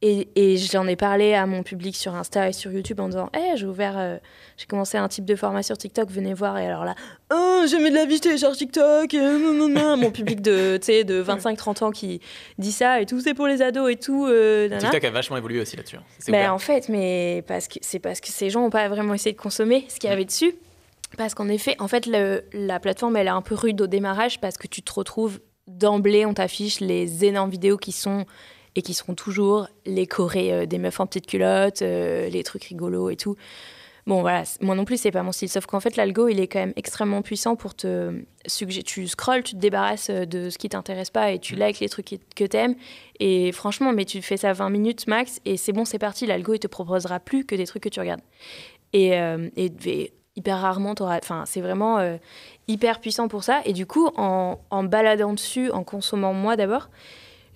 [0.00, 3.30] Et, et j'en ai parlé à mon public sur Insta et sur YouTube en disant
[3.34, 4.18] hey, j'ai ouvert, euh,
[4.56, 6.56] j'ai commencé un type de format sur TikTok, venez voir.
[6.58, 6.94] Et alors là,
[7.32, 9.12] oh, mis de la vie, je télécharge TikTok.
[9.14, 12.20] Mon public de, de 25-30 ans qui
[12.58, 14.26] dit ça et tout, c'est pour les ados et tout.
[14.26, 15.96] Euh, TikTok a vachement évolué aussi là-dessus.
[15.96, 16.04] Hein.
[16.28, 19.32] Ben, en fait, mais parce que, c'est parce que ces gens n'ont pas vraiment essayé
[19.32, 20.54] de consommer ce qu'il y avait dessus.
[21.16, 24.58] Parce qu'en effet, en fait, la plateforme, elle est un peu rude au démarrage parce
[24.58, 28.26] que tu te retrouves d'emblée, on t'affiche les énormes vidéos qui sont
[28.78, 32.62] et qui seront toujours les chorés euh, des meufs en petites culottes, euh, les trucs
[32.62, 33.34] rigolos et tout.
[34.06, 35.48] Bon, voilà, moi non plus, c'est pas mon style.
[35.48, 38.84] Sauf qu'en fait, l'algo, il est quand même extrêmement puissant pour te suggérer.
[38.84, 41.58] Tu scrolls, tu te débarrasses euh, de ce qui t'intéresse pas et tu mm.
[41.58, 42.76] likes les trucs que t'aimes.
[43.18, 46.24] Et franchement, mais tu fais ça 20 minutes max et c'est bon, c'est parti.
[46.26, 48.22] L'algo, il te proposera plus que des trucs que tu regardes.
[48.92, 49.08] Et,
[49.56, 51.98] et, hyper rarement, enfin, c'est vraiment
[52.68, 53.60] hyper puissant pour ça.
[53.66, 56.88] Et du coup, en, en baladant dessus, en consommant moi d'abord,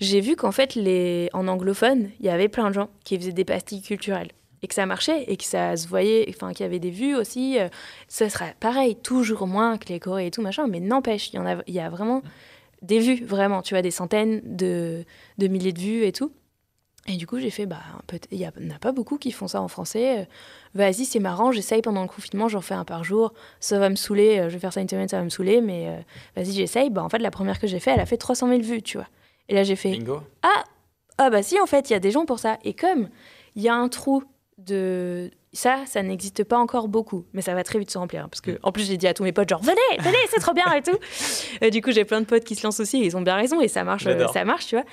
[0.03, 1.31] j'ai vu qu'en fait, les...
[1.33, 4.31] en anglophone, il y avait plein de gens qui faisaient des pastilles culturelles
[4.63, 7.15] et que ça marchait et que ça se voyait, enfin qu'il y avait des vues
[7.15, 7.59] aussi.
[7.59, 7.69] Euh,
[8.09, 11.39] ça sera pareil, toujours moins que les Corées et tout machin, mais n'empêche, il y
[11.39, 12.23] a, y a vraiment
[12.81, 15.05] des vues, vraiment, tu vois, des centaines de,
[15.39, 16.33] de milliers de vues et tout.
[17.09, 17.81] Et du coup, j'ai fait, bah,
[18.31, 20.21] il n'y en a pas beaucoup qui font ça en français.
[20.21, 20.25] Euh,
[20.75, 23.35] vas-y, c'est marrant, j'essaye pendant le confinement, j'en fais un par jour.
[23.59, 25.61] Ça va me saouler, euh, je vais faire ça une semaine, ça va me saouler,
[25.61, 26.05] mais
[26.37, 26.91] vas-y, j'essaye.
[26.91, 28.99] Bah, en fait, la première que j'ai fait, elle a fait 300 000 vues, tu
[28.99, 29.09] vois.
[29.53, 29.99] Et là, j'ai fait
[30.43, 30.65] Ah,
[31.19, 32.59] ah bah si, en fait, il y a des gens pour ça.
[32.65, 33.11] Et comme
[33.55, 34.25] il y a un trou
[34.57, 38.25] de ça, ça n'existe pas encore beaucoup, mais ça va très vite se remplir.
[38.25, 40.41] Hein, parce que, en plus, j'ai dit à tous mes potes, genre, venez, venez, c'est
[40.41, 40.97] trop bien et tout.
[41.61, 43.35] Et du coup, j'ai plein de potes qui se lancent aussi, et ils ont bien
[43.35, 44.87] raison, et ça marche, ça marche, tu vois.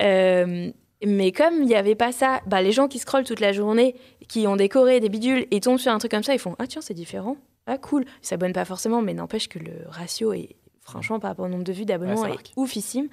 [0.00, 0.70] Euh,
[1.04, 3.96] mais comme il n'y avait pas ça, bah, les gens qui scrollent toute la journée,
[4.28, 6.68] qui ont décoré des bidules et tombent sur un truc comme ça, ils font Ah,
[6.68, 7.36] tiens, c'est différent.
[7.66, 8.04] Ah, cool.
[8.22, 11.64] Ils s'abonnent pas forcément, mais n'empêche que le ratio est, franchement, par rapport au nombre
[11.64, 13.08] de vues, d'abonnements, est oufissime.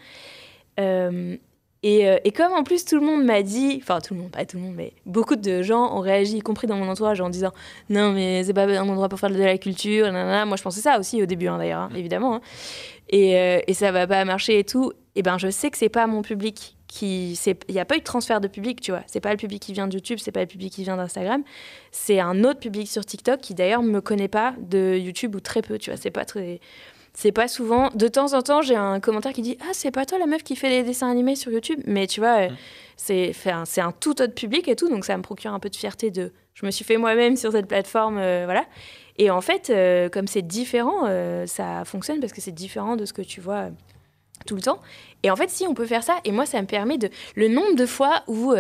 [0.80, 1.38] Euh,
[1.84, 4.32] Et, euh, et, comme en plus tout le monde m'a dit, enfin tout le monde,
[4.32, 7.20] pas tout le monde, mais beaucoup de gens ont réagi, y compris dans mon entourage,
[7.20, 7.52] en disant
[7.90, 10.46] non mais c'est pas un endroit pour faire de la culture, nanana.
[10.46, 11.98] moi je pensais ça aussi au début hein, d'ailleurs, hein, mm.
[11.98, 12.42] évidemment, hein.
[13.10, 15.90] et, euh, et, ça va pas marcher et tout, et ben je sais que c'est
[15.90, 19.04] pas mon public qui, il n'y a pas eu de transfert de public, tu vois,
[19.08, 21.44] c'est pas le public qui vient de YouTube, c'est pas le public qui vient d'Instagram,
[21.92, 25.62] c'est un autre public sur TikTok qui d'ailleurs me connaît pas de YouTube ou très
[25.62, 26.62] peu, tu vois, c'est pas très
[27.14, 27.90] c'est pas souvent.
[27.94, 30.44] De temps en temps, j'ai un commentaire qui dit Ah, c'est pas toi la meuf
[30.44, 31.80] qui fait les dessins animés sur YouTube?
[31.86, 32.58] Mais tu vois, mmh.
[32.98, 33.32] c'est
[33.66, 34.90] c'est un tout autre public et tout.
[34.90, 36.32] Donc ça me procure un peu de fierté de.
[36.56, 38.18] Je me suis fait moi-même sur cette plateforme.
[38.18, 38.66] Euh, voilà.
[39.18, 43.06] Et en fait, euh, comme c'est différent, euh, ça fonctionne parce que c'est différent de
[43.06, 43.70] ce que tu vois
[44.48, 44.80] tout le temps.
[45.22, 47.10] Et en fait, si on peut faire ça, et moi, ça me permet de.
[47.36, 48.54] Le nombre de fois où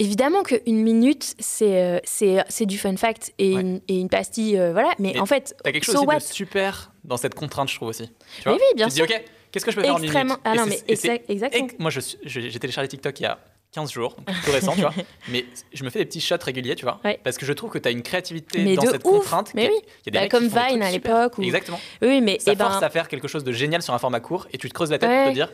[0.00, 4.72] Évidemment qu'une minute, c'est euh, c'est du fun fact et, une, et une, pastille, euh,
[4.72, 4.94] voilà.
[4.98, 8.10] Mais, en fait, t'as quelque chose de super dans cette contrainte, je trouve aussi.
[8.38, 8.54] Tu vois?
[8.54, 9.06] oui, bien tu sûr.
[9.06, 9.22] Dis, ok,
[9.52, 10.38] qu'est-ce que je peux faire en une minute?
[10.42, 10.80] Ah non, mais
[11.28, 11.68] exactement.
[11.78, 13.38] moi, j'ai téléchargé TikTok il y a
[13.72, 14.94] 15 jours, donc tout récent, tu vois.
[15.28, 17.00] Mais je me fais des petits shots réguliers, tu vois.
[17.22, 19.52] Parce que je trouve que tu as une créativité dans cette contrainte.
[19.54, 19.76] Mais oui.
[20.06, 21.34] Y a des bah, comme Vine à l'époque.
[21.38, 21.78] Exactement.
[22.00, 22.38] Oui, mais.
[22.40, 24.58] Ça eh force ben à faire quelque chose de génial sur un format court et
[24.58, 25.52] tu te creuses la tête pour te dire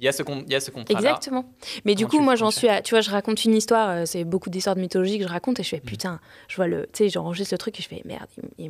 [0.00, 1.44] il y a ce, il y a ce contrat Exactement.
[1.84, 2.82] Mais du coup, moi, j'en suis à.
[2.82, 5.58] Tu vois, je raconte une histoire, euh, c'est beaucoup d'histoires de mythologie que je raconte
[5.58, 5.88] et je fais, mm.
[5.88, 6.88] putain, je vois le.
[6.92, 8.28] Tu sais, j'enregistre le truc et je fais, merde,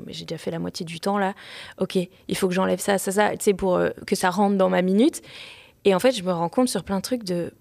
[0.09, 1.35] j'ai déjà fait la moitié du temps là.
[1.79, 4.57] Ok, il faut que j'enlève ça, ça, ça, tu sais, pour euh, que ça rentre
[4.57, 5.23] dans ma minute.
[5.85, 7.53] Et en fait, je me rends compte sur plein de trucs de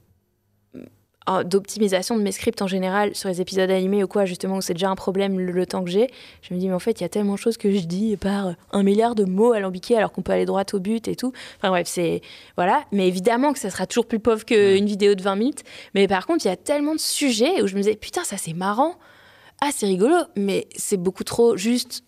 [1.44, 4.74] d'optimisation de mes scripts en général sur les épisodes animés ou quoi, justement, où c'est
[4.74, 6.10] déjà un problème le, temps que j'ai.
[6.42, 8.16] Je me dis, mais en fait, il y a tellement de choses que je dis
[8.16, 11.34] par un milliard de mots alambiqués alors qu'on peut aller droit au but et tout.
[11.58, 12.22] Enfin bref, c'est.
[12.56, 12.84] Voilà.
[12.92, 15.64] Mais évidemment que ça sera toujours plus pauvre qu'une vidéo de 20 minutes.
[15.94, 18.38] Mais par contre, il y a tellement de sujets où je me disais, putain, ça
[18.38, 18.96] c'est marrant.
[19.60, 22.04] Ah, c'est rigolo, mais c'est beaucoup trop juste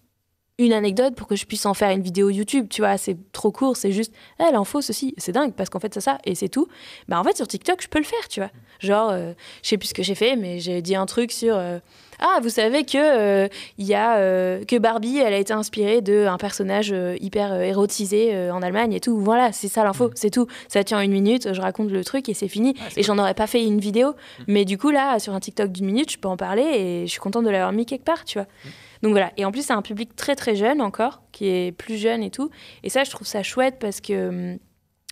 [0.60, 3.50] une anecdote pour que je puisse en faire une vidéo YouTube, tu vois, c'est trop
[3.50, 6.50] court, c'est juste, eh, l'info, ceci, c'est dingue, parce qu'en fait, c'est ça, et c'est
[6.50, 6.68] tout.
[7.08, 8.50] Bah, en fait, sur TikTok, je peux le faire, tu vois.
[8.80, 9.34] Genre, euh,
[9.64, 11.80] je sais plus ce que j'ai fait, mais j'ai dit un truc sur, euh,
[12.20, 13.48] ah, vous savez que, euh,
[13.78, 14.18] y a,
[14.66, 19.18] que Barbie, elle a été inspirée d'un personnage hyper érotisé en Allemagne et tout.
[19.18, 20.48] Voilà, c'est ça l'info, c'est tout.
[20.68, 22.76] Ça tient une minute, je raconte le truc et c'est fini.
[22.98, 24.10] et j'en aurais pas fait une vidéo.
[24.10, 24.44] Mm.
[24.48, 27.12] Mais du coup, là, sur un TikTok d'une minute, je peux en parler et je
[27.12, 28.48] suis contente de l'avoir mis quelque part, tu vois.
[28.66, 28.70] Mm.
[29.02, 29.32] Donc voilà.
[29.38, 32.32] Et en plus, c'est un public très très jeune encore, qui est plus jeune et
[32.32, 32.50] tout.
[32.84, 34.30] Et ça, je trouve ça chouette parce que.
[34.30, 34.60] Hum,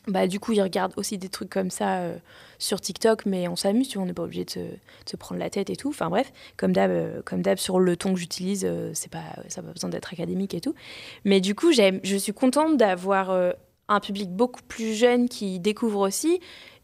[0.08, 2.18] bah, du coup, ils regardent aussi des trucs comme ça euh,
[2.60, 4.52] sur TikTok, mais on s'amuse, on n'est pas obligé de
[5.06, 5.90] se, prendre la tête et tout.
[5.90, 9.20] Enfin bref, comme d'hab, euh, comme d'hab sur le ton que j'utilise, euh, pas,
[9.50, 10.76] ça n'a pas besoin d'être académique et tout.
[11.26, 13.32] Mais du coup, je suis contente d'avoir
[13.90, 16.40] un public beaucoup plus jeune qui découvre aussi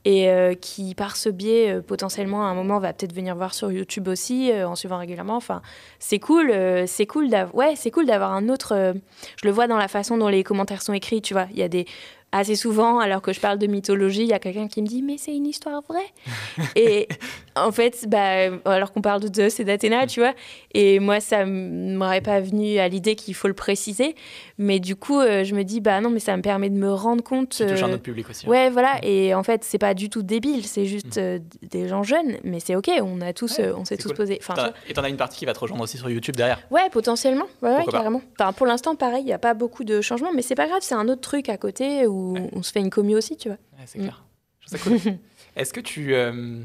[0.06, 3.54] et euh, qui, par ce biais, euh, potentiellement, à un moment, va peut-être venir voir
[3.54, 5.36] sur YouTube aussi, euh, en suivant régulièrement.
[5.36, 5.62] Enfin,
[6.00, 6.54] c'est cool,
[6.88, 8.94] c'est cool d'avoir, ouais, c'est cool d'avoir un autre.
[9.42, 11.48] je le vois dans la façon dont les commentaires sont écrits, tu vois.
[11.52, 11.86] Il y a des
[12.34, 15.04] assez souvent, alors que je parle de mythologie, il y a quelqu'un qui me dit
[15.04, 16.12] mais c'est une histoire vraie.
[16.76, 17.08] et
[17.56, 20.34] en fait, bah, alors qu'on parle de Zeus et d'Athéna, tu vois,
[20.74, 24.16] et moi ça m'aurait pas venu à l'idée qu'il faut le préciser,
[24.58, 26.92] mais du coup euh, je me dis bah non mais ça me permet de me
[26.92, 27.50] rendre compte.
[27.50, 28.46] Tu touches un euh, autre public aussi.
[28.46, 28.50] Hein.
[28.50, 31.22] Ouais, voilà, et en fait c'est pas du tout débile, c'est juste mm.
[31.22, 34.40] euh, des gens jeunes, mais c'est ok, on a tous, on s'est tous posé.
[34.42, 36.60] Enfin, et t'en as une partie qui va te rejoindre aussi sur YouTube derrière.
[36.72, 38.22] Ouais, potentiellement, ouais, carrément.
[38.40, 40.82] Enfin, pour l'instant pareil, il y a pas beaucoup de changements, mais c'est pas grave,
[40.82, 43.58] c'est un autre truc à côté où on se fait une commu aussi, tu vois.
[43.86, 44.24] c'est clair.
[44.72, 45.10] Mm.
[45.56, 46.16] Est-ce que tu.
[46.16, 46.64] Euh,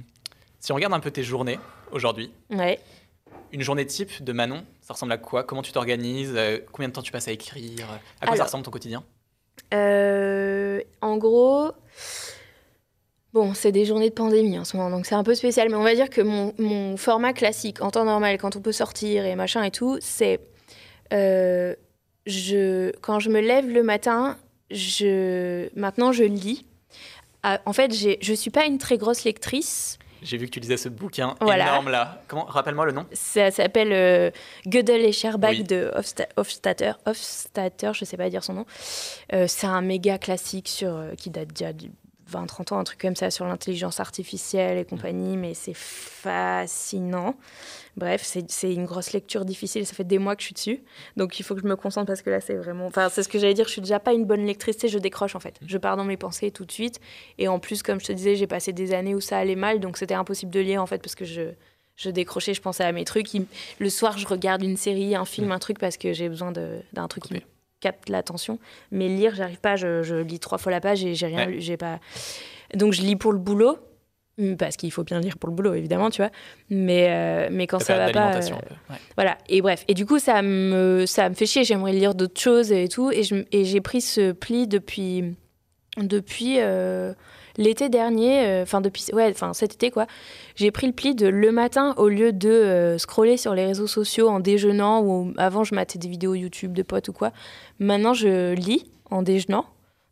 [0.61, 1.59] si on regarde un peu tes journées
[1.93, 2.81] aujourd'hui, ouais.
[3.53, 5.45] une journée type de Manon, ça ressemble à quoi?
[5.45, 6.33] Comment tu t'organises?
[6.35, 7.87] Euh, Combien de temps tu passes à écrire?
[8.23, 9.05] À quoi ça ressemble ton quotidien?
[9.75, 11.73] euh, En gros.
[13.35, 15.75] Bon, c'est des journées de pandémie en ce moment, donc c'est un peu spécial, mais
[15.75, 19.27] on va dire que mon, mon, format classique, en temps normal, quand on peut sortir
[19.27, 20.41] et machin et tout, c'est.
[21.13, 24.39] je, quand je me lève le matin,
[24.71, 26.65] je, maintenant, je lis.
[27.43, 29.99] Ah, en fait, je ne suis pas une très grosse lectrice.
[30.23, 32.23] J'ai vu que tu lisais ce bouquin énorme là.
[32.29, 33.07] Comment Rappelle-moi le nom.
[33.13, 34.31] Ça s'appelle euh,
[34.67, 35.93] Gödel et Scherbach de
[36.37, 36.93] Hofstadter.
[37.07, 38.67] Hofstadter, je ne sais pas dire son nom.
[39.33, 41.91] Euh, c'est un méga classique sur, euh, qui date déjà du
[42.31, 47.35] 20-30 ans, un truc comme ça sur l'intelligence artificielle et compagnie, mais c'est fascinant.
[47.97, 50.83] Bref, c'est une grosse lecture difficile, ça fait des mois que je suis dessus,
[51.17, 52.87] donc il faut que je me concentre parce que là c'est vraiment...
[52.87, 55.35] Enfin, c'est ce que j'allais dire, je suis déjà pas une bonne lectrice, je décroche
[55.35, 55.59] en fait.
[55.67, 57.01] Je pars dans mes pensées tout de suite,
[57.39, 59.81] et en plus, comme je te disais, j'ai passé des années où ça allait mal,
[59.81, 61.53] donc c'était impossible de lire en fait parce que je,
[61.97, 63.29] je décrochais, je pensais à mes trucs.
[63.79, 67.09] Le soir, je regarde une série, un film, un truc parce que j'ai besoin d'un
[67.09, 67.35] truc qui
[67.81, 68.59] capte l'attention.
[68.91, 69.77] Mais lire, j'arrive pas.
[69.77, 71.61] Je, lis trois fois la page et j'ai rien lu.
[71.61, 71.99] J'ai pas.
[72.75, 73.79] Donc je lis pour le boulot.
[74.57, 76.31] Parce qu'il faut bien lire pour le boulot, évidemment, tu vois.
[76.71, 78.37] Mais, euh, mais quand ça va pas.
[78.37, 78.41] Euh,
[79.17, 79.37] voilà.
[79.49, 79.85] Et bref.
[79.89, 81.65] Et du coup, ça me, ça me fait chier.
[81.65, 83.11] J'aimerais lire d'autres choses et tout.
[83.11, 85.35] Et j'ai pris ce pli depuis,
[85.97, 87.15] depuis euh,
[87.59, 90.07] L'été dernier, euh, enfin depuis, ouais, enfin cet été quoi,
[90.55, 93.89] j'ai pris le pli de le matin au lieu de euh, scroller sur les réseaux
[93.89, 97.33] sociaux en déjeunant ou avant je matais des vidéos YouTube de potes ou quoi.
[97.81, 99.67] Maintenant je lis en déjeunant.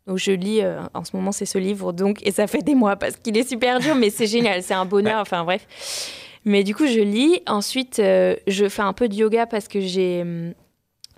[0.07, 2.75] Donc je lis euh, en ce moment c'est ce livre donc et ça fait des
[2.75, 5.21] mois parce qu'il est super dur mais c'est génial, c'est un bonheur.
[5.21, 5.65] Enfin bref.
[6.43, 7.41] Mais du coup je lis.
[7.47, 10.53] Ensuite je fais un peu de yoga parce que j'ai hum,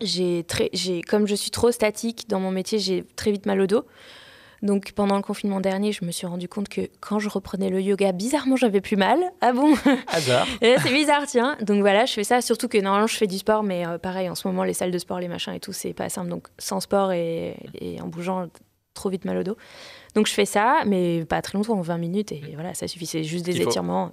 [0.02, 3.60] j'ai très, j'ai, comme je suis trop statique dans mon métier, j'ai très vite mal
[3.62, 3.84] au dos.
[4.62, 7.82] Donc pendant le confinement dernier, je me suis rendu compte que quand je reprenais le
[7.82, 9.20] yoga, bizarrement, j'avais plus mal.
[9.42, 9.76] Ah bon?
[10.62, 11.58] C'est bizarre, tiens.
[11.62, 12.42] Donc voilà, je fais ça.
[12.42, 14.92] Surtout que normalement, je fais du sport, mais euh, pareil, en ce moment, les salles
[14.92, 16.30] de sport, les machins et tout, c'est pas simple.
[16.30, 17.56] Donc sans sport et,
[18.02, 18.48] en bougeant,
[18.94, 19.58] trop vite mal au dos.
[20.16, 23.06] Donc je fais ça, mais pas très longtemps, 20 minutes, et voilà, ça suffit.
[23.06, 24.12] C'est juste des étirements.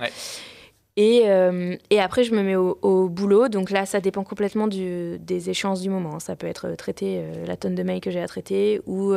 [0.99, 3.49] Et, euh, et, après, je me mets au, boulot.
[3.49, 6.21] Donc là, ça dépend complètement du, des échéances du moment.
[6.21, 9.15] Ça peut être traiter euh, la tonne de mails que j'ai à traiter ou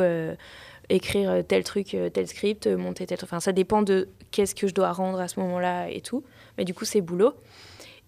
[0.90, 4.54] écrire euh, tel truc, euh, tel script, euh, monter tel Enfin, ça dépend de qu'est-ce
[4.54, 6.24] que je dois rendre à ce moment-là et tout.
[6.58, 7.34] Mais du coup, c'est boulot.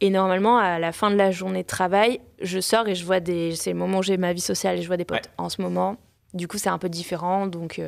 [0.00, 3.20] Et normalement, à la fin de la journée de travail, je sors et je vois
[3.20, 3.54] des.
[3.54, 5.30] C'est le moment où j'ai ma vie sociale et je vois des potes.
[5.38, 5.96] En ce moment,
[6.34, 7.46] du coup, c'est un peu différent.
[7.46, 7.80] Donc.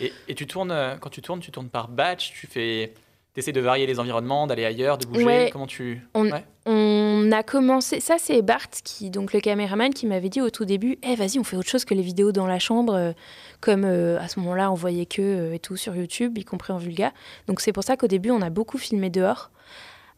[0.00, 2.94] Et, et, tu tournes, quand tu tournes, tu tournes par batch, tu fais
[3.38, 6.06] essaies de varier les environnements, d'aller ailleurs, de bouger Comment tu...
[6.14, 6.28] On,
[6.66, 8.00] on, a commencé...
[8.00, 11.38] Ça, c'est Bart, qui, donc le caméraman, qui m'avait dit au tout début Eh, vas-y,
[11.38, 13.14] on fait autre chose que les vidéos dans la chambre.
[13.58, 16.44] Euh, comme euh, à ce moment-là, on voyait que euh, et tout sur YouTube, y
[16.44, 17.12] compris en vulga.
[17.46, 19.50] Donc c'est pour ça qu'au début, on a beaucoup filmé dehors.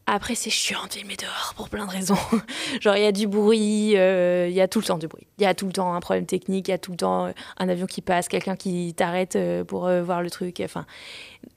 [0.07, 2.17] Après, c'est chiant de filmer dehors pour plein de raisons.
[2.81, 5.27] Genre, il y a du bruit, il y a tout le temps du bruit.
[5.39, 7.33] Il y a tout le temps un problème technique, il y a tout le temps
[7.59, 9.39] un avion qui passe, quelqu'un qui t'arrête
[9.69, 10.61] pour voir le truc.
[10.65, 10.85] Enfin,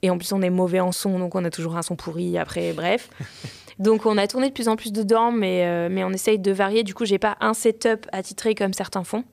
[0.02, 2.38] et en plus, on est mauvais en son, donc on a toujours un son pourri.
[2.38, 3.08] Après, bref.
[3.78, 6.52] Donc on a tourné de plus en plus dedans, mais, euh, mais on essaye de
[6.52, 6.84] varier.
[6.84, 9.24] Du coup, j'ai pas un setup attitré comme certains font.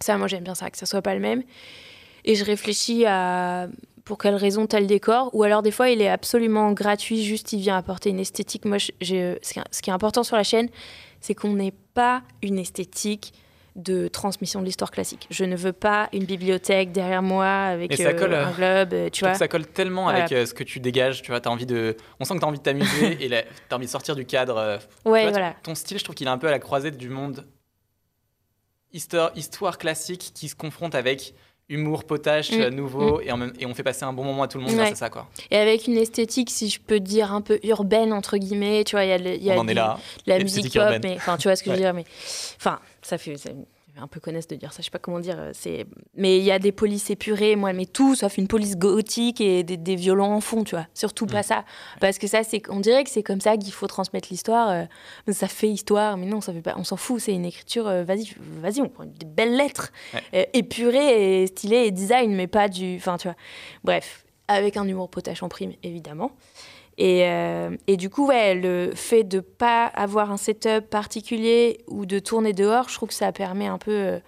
[0.00, 1.42] Ça, moi j'aime bien ça, que ça soit pas le même.
[2.28, 3.68] Et je réfléchis à
[4.04, 5.30] pour quelle raison tel décor.
[5.34, 8.64] Ou alors des fois, il est absolument gratuit, juste il vient apporter une esthétique.
[8.64, 10.68] Moi, ce qui est important sur la chaîne,
[11.20, 13.32] c'est qu'on n'ait pas une esthétique
[13.76, 15.26] de transmission de l'histoire classique.
[15.30, 19.34] Je ne veux pas une bibliothèque derrière moi avec euh, un globe, euh, tu vois.
[19.34, 22.24] Ça colle tellement avec euh, ce que tu dégages, tu vois, as envie de on
[22.24, 24.80] sent que tu as envie de t'amuser et tu as envie de sortir du cadre.
[25.04, 25.54] ouais, voilà.
[25.62, 27.46] Ton style, je trouve qu'il est un peu à la croisée du monde
[28.92, 31.34] histoire, histoire classique qui se confronte avec
[31.68, 33.52] humour potache mm, nouveau mm.
[33.58, 35.28] Et, et, on fait passer un bon moment à tout le monde c'est ça quoi.
[35.50, 39.04] Et avec une esthétique si je peux dire un peu urbaine entre guillemets, tu vois,
[39.04, 41.74] il y a, y a la musique pop mais enfin tu vois ce que je
[41.74, 42.04] veux dire mais
[42.56, 43.34] enfin ça fait
[44.00, 45.36] un peu connaissent de dire ça, je sais pas comment dire.
[45.38, 48.76] Euh, c'est mais il y a des polices épurées, moi, mais tout sauf une police
[48.76, 50.86] gothique et des, violents en fond, tu vois.
[50.94, 51.44] Surtout pas mm.
[51.44, 51.64] ça,
[52.00, 54.68] parce que ça, c'est, on dirait que c'est comme ça qu'il faut transmettre l'histoire.
[54.70, 56.74] Euh, ça fait histoire, mais non, ça fait pas.
[56.76, 57.20] On s'en fout.
[57.20, 57.86] C'est une écriture.
[57.86, 59.92] Euh, vas-y, vas-y, on prend des belles lettres,
[60.32, 62.96] épurées et stylées et design, mais pas du.
[62.96, 63.36] Enfin, tu vois.
[63.84, 66.32] Bref, avec un humour potache en prime, évidemment.
[66.98, 72.06] Et, euh, et, du coup, ouais, le fait de pas avoir un setup particulier ou
[72.06, 73.92] de tourner dehors, je trouve que ça permet un peu.
[73.92, 74.18] Euh,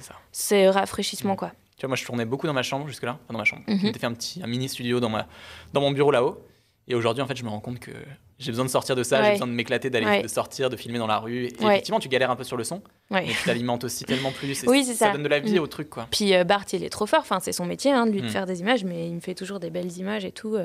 [0.00, 0.16] ça.
[0.32, 1.36] C'est rafraîchissement, mm.
[1.36, 1.52] quoi.
[1.76, 3.62] Tu vois, moi, je tournais beaucoup dans ma chambre jusque-là, dans ma chambre.
[3.68, 5.28] Mm J'ai fait un petit, un mini studio dans ma,
[5.72, 6.42] dans mon bureau là-haut.
[6.88, 7.92] Et aujourd'hui, en fait, je me rends compte que
[8.38, 10.98] j'ai besoin de sortir de ça, j'ai besoin de m'éclater, d'aller de sortir, de filmer
[10.98, 11.46] dans la rue.
[11.46, 14.64] Et effectivement, tu galères un peu sur le son, mais tu t'alimentes aussi tellement plus.
[14.66, 15.06] oui, c'est ça.
[15.06, 15.62] Ça donne de la vie mm.
[15.62, 16.08] au truc, quoi.
[16.10, 17.20] Puis euh, Bart, il est trop fort.
[17.20, 19.34] Enfin, c'est son métier, hein, de lui, de faire des images, mais il me fait
[19.34, 20.56] toujours des belles images et tout.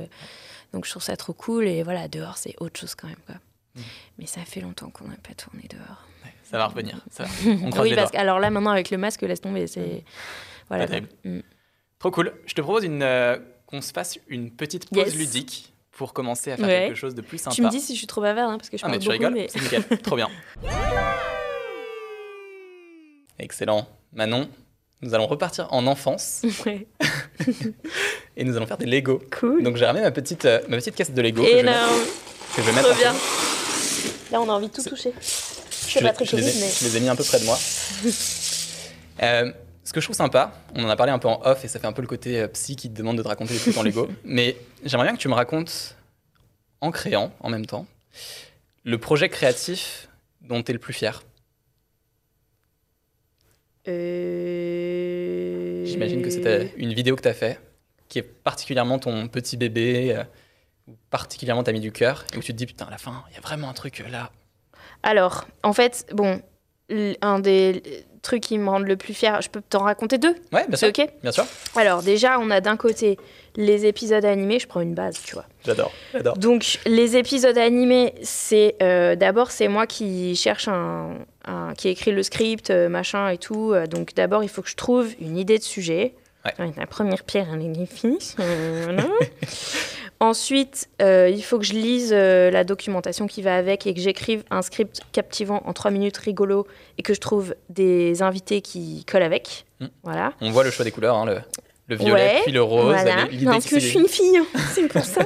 [0.73, 1.67] Donc je trouve ça trop cool.
[1.67, 3.17] Et voilà, dehors, c'est autre chose quand même.
[3.25, 3.35] Quoi.
[3.75, 3.81] Mm.
[4.19, 6.07] Mais ça fait longtemps qu'on n'a pas tourné dehors.
[6.43, 6.99] ça va revenir.
[7.09, 9.67] Ça oui, parce que alors là, maintenant, avec le masque, laisse tomber.
[9.67, 10.03] C'est.
[10.67, 10.87] Voilà.
[11.23, 11.39] Mm.
[11.99, 12.33] Trop cool.
[12.45, 16.57] Je te propose une, euh, qu'on se fasse une petite pause ludique pour commencer à
[16.57, 17.55] faire quelque chose de plus sympa.
[17.55, 19.03] Tu me dis si je suis trop bavard, hein, parce que je ah, parle mais
[19.03, 19.47] tu rigoles, mais...
[19.49, 19.83] c'est nickel.
[20.01, 20.29] trop bien.
[23.39, 23.87] Excellent.
[24.13, 24.49] Manon,
[25.01, 26.43] nous allons repartir en enfance.
[28.37, 29.21] et nous allons faire des Lego.
[29.39, 29.63] Cool.
[29.63, 31.43] Donc j'ai ramené ma petite, euh, ma petite caisse de Lego.
[31.43, 32.01] Énorme.
[32.55, 32.89] Que je vais mettre.
[32.89, 33.13] Trop bien.
[34.31, 35.13] Là, on a envie de tout toucher.
[35.87, 36.69] Je, pas très je, les ai, mais...
[36.69, 37.57] je les ai mis un peu près de moi.
[39.23, 39.51] euh,
[39.83, 41.79] ce que je trouve sympa, on en a parlé un peu en off et ça
[41.79, 43.77] fait un peu le côté euh, psy qui te demande de te raconter des trucs
[43.77, 44.07] en Lego.
[44.23, 45.95] mais j'aimerais bien que tu me racontes,
[46.79, 47.85] en créant en même temps,
[48.83, 50.07] le projet créatif
[50.41, 51.23] dont tu es le plus fier.
[53.87, 55.85] Euh...
[55.85, 57.59] J'imagine que c'était une vidéo que tu as fait,
[58.07, 60.23] qui est particulièrement ton petit bébé, euh,
[61.09, 63.35] particulièrement t'as mis du cœur, et où tu te dis, putain, à la fin, il
[63.35, 64.31] y a vraiment un truc euh, là.
[65.03, 66.41] Alors, en fait, bon,
[67.21, 70.65] un des trucs qui me rendent le plus fier, je peux t'en raconter deux Ouais,
[70.67, 70.89] bien sûr.
[70.89, 71.45] ok Bien sûr.
[71.75, 73.17] Alors, déjà, on a d'un côté
[73.55, 75.45] les épisodes animés, je prends une base, tu vois.
[75.65, 76.37] J'adore, j'adore.
[76.37, 81.15] Donc, les épisodes animés, c'est euh, d'abord, c'est moi qui cherche un,
[81.77, 83.73] qui écrit le script, euh, machin et tout.
[83.73, 86.13] Euh, donc, d'abord, il faut que je trouve une idée de sujet.
[86.57, 88.35] la première pierre à l'édifice.
[90.21, 93.99] Ensuite, euh, il faut que je lise euh, la documentation qui va avec et que
[93.99, 96.67] j'écrive un script captivant en trois minutes rigolo
[96.99, 99.65] et que je trouve des invités qui collent avec.
[99.79, 99.87] Hmm.
[100.03, 100.33] Voilà.
[100.39, 101.25] On voit le choix des couleurs, hein,
[101.87, 102.93] le, violet puis le rose.
[102.93, 103.25] Voilà.
[103.45, 104.45] parce que je suis une fille, hein.
[104.75, 105.25] c'est pour ça.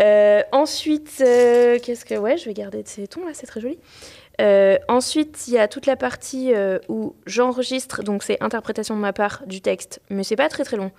[0.00, 2.16] Euh, ensuite, qu'est-ce que...
[2.16, 3.78] Ouais, je vais garder de ces tons là, c'est très joli.
[4.88, 6.52] ensuite, il y a toute la partie
[6.88, 10.76] où j'enregistre, donc c'est interprétation de ma part du texte, mais c'est pas très très
[10.76, 10.90] long.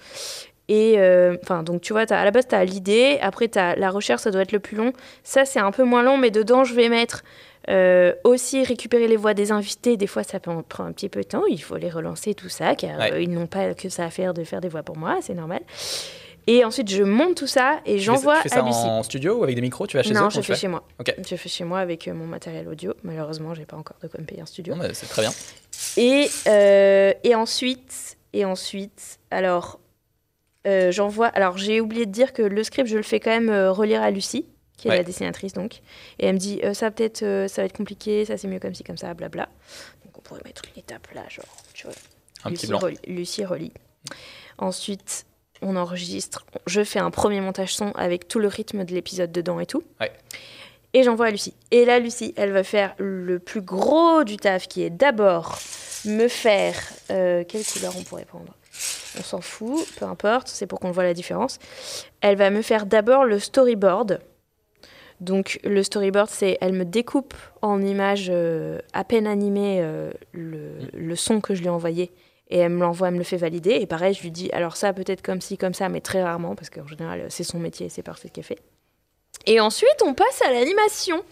[0.70, 3.58] Et euh, enfin, donc tu vois, as, à la base, tu as l'idée, après, tu
[3.58, 4.92] as la recherche, ça doit être le plus long.
[5.24, 7.24] Ça, c'est un peu moins long, mais dedans, je vais mettre
[7.70, 9.96] euh, aussi récupérer les voix des invités.
[9.96, 12.50] Des fois, ça peut prendre un petit peu de temps, il faut les relancer, tout
[12.50, 14.98] ça, car euh, ils n'ont pas que ça à faire de faire des voix pour
[14.98, 15.62] moi, c'est normal.
[16.50, 18.50] Et ensuite, je monte tout ça et j'envoie à Lucie.
[18.50, 20.40] Tu fais ça en studio ou avec des micros Tu vas chez non, eux je
[20.42, 20.84] fais chez moi.
[21.06, 22.94] Je fais chez moi avec mon matériel audio.
[23.04, 24.74] Malheureusement, j'ai pas encore de quoi me payer un studio.
[24.94, 25.32] C'est très bien.
[25.98, 26.30] Et,
[27.24, 29.80] et ensuite, et ensuite, alors
[30.66, 31.28] euh, j'envoie.
[31.28, 34.02] Alors, j'ai oublié de dire que le script, je le fais quand même euh, relire
[34.02, 34.46] à Lucie,
[34.78, 35.82] qui est la dessinatrice, donc.
[36.20, 38.74] Et elle me dit, euh, ça peut-être, ça va être compliqué, ça c'est mieux comme
[38.74, 39.48] ci, comme ça, blabla.
[40.06, 41.96] Donc, on pourrait mettre une étape là, genre, tu vois.
[42.44, 42.80] Un Lucie, petit blanc.
[43.08, 43.74] Lucie relit.
[44.58, 45.26] Ensuite,
[45.62, 46.46] on enregistre.
[46.68, 49.84] Je fais un premier montage son avec tout le rythme de l'épisode dedans et tout.
[50.94, 51.54] Et j'envoie à Lucie.
[51.72, 55.60] Et là, Lucie, elle va faire le plus gros du taf, qui est d'abord
[56.06, 56.76] me faire.
[57.08, 58.57] quelle couleur on pourrait prendre?
[59.18, 61.60] On s'en fout, peu importe, c'est pour qu'on voit la différence.
[62.22, 64.20] Elle va me faire d'abord le storyboard.
[65.20, 71.16] Donc le storyboard, c'est elle me découpe en images euh, à peine animées euh, le,
[71.16, 72.12] son que je lui ai envoyé
[72.50, 73.72] et elle me l'envoie, elle me le fait valider.
[73.72, 76.56] Et pareil, je lui dis alors ça peut-être comme ci, comme ça, mais très rarement
[76.56, 78.60] parce qu'en général c'est son métier c'est parfait ce qu'elle fait.
[79.48, 81.24] Et ensuite, on passe à l'animation.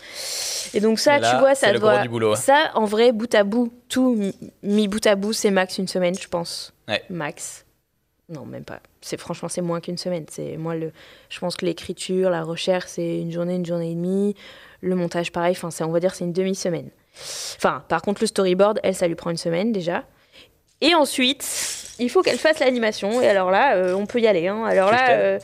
[0.73, 2.05] Et donc ça, tu vois, ça doit.
[2.37, 4.31] Ça, en vrai, bout à bout, tout
[4.63, 6.73] mis bout à bout, c'est max une semaine, je pense.
[7.09, 7.65] Max.
[8.27, 8.79] Non, même pas.
[9.01, 10.25] C'est franchement, c'est moins qu'une semaine.
[10.31, 10.91] C'est moi le.
[11.29, 14.35] Je pense que l'écriture, la recherche, c'est une journée, une journée et demie.
[14.81, 15.55] Le montage, pareil.
[15.59, 16.89] Enfin, on va dire, c'est une demi-semaine.
[17.57, 20.05] Enfin, par contre, le storyboard, elle, ça lui prend une semaine déjà.
[20.81, 21.43] Et ensuite,
[21.99, 23.21] il faut qu'elle fasse l'animation.
[23.21, 24.47] Et alors là, euh, on peut y aller.
[24.47, 24.63] Hein.
[24.65, 25.39] Alors là, euh,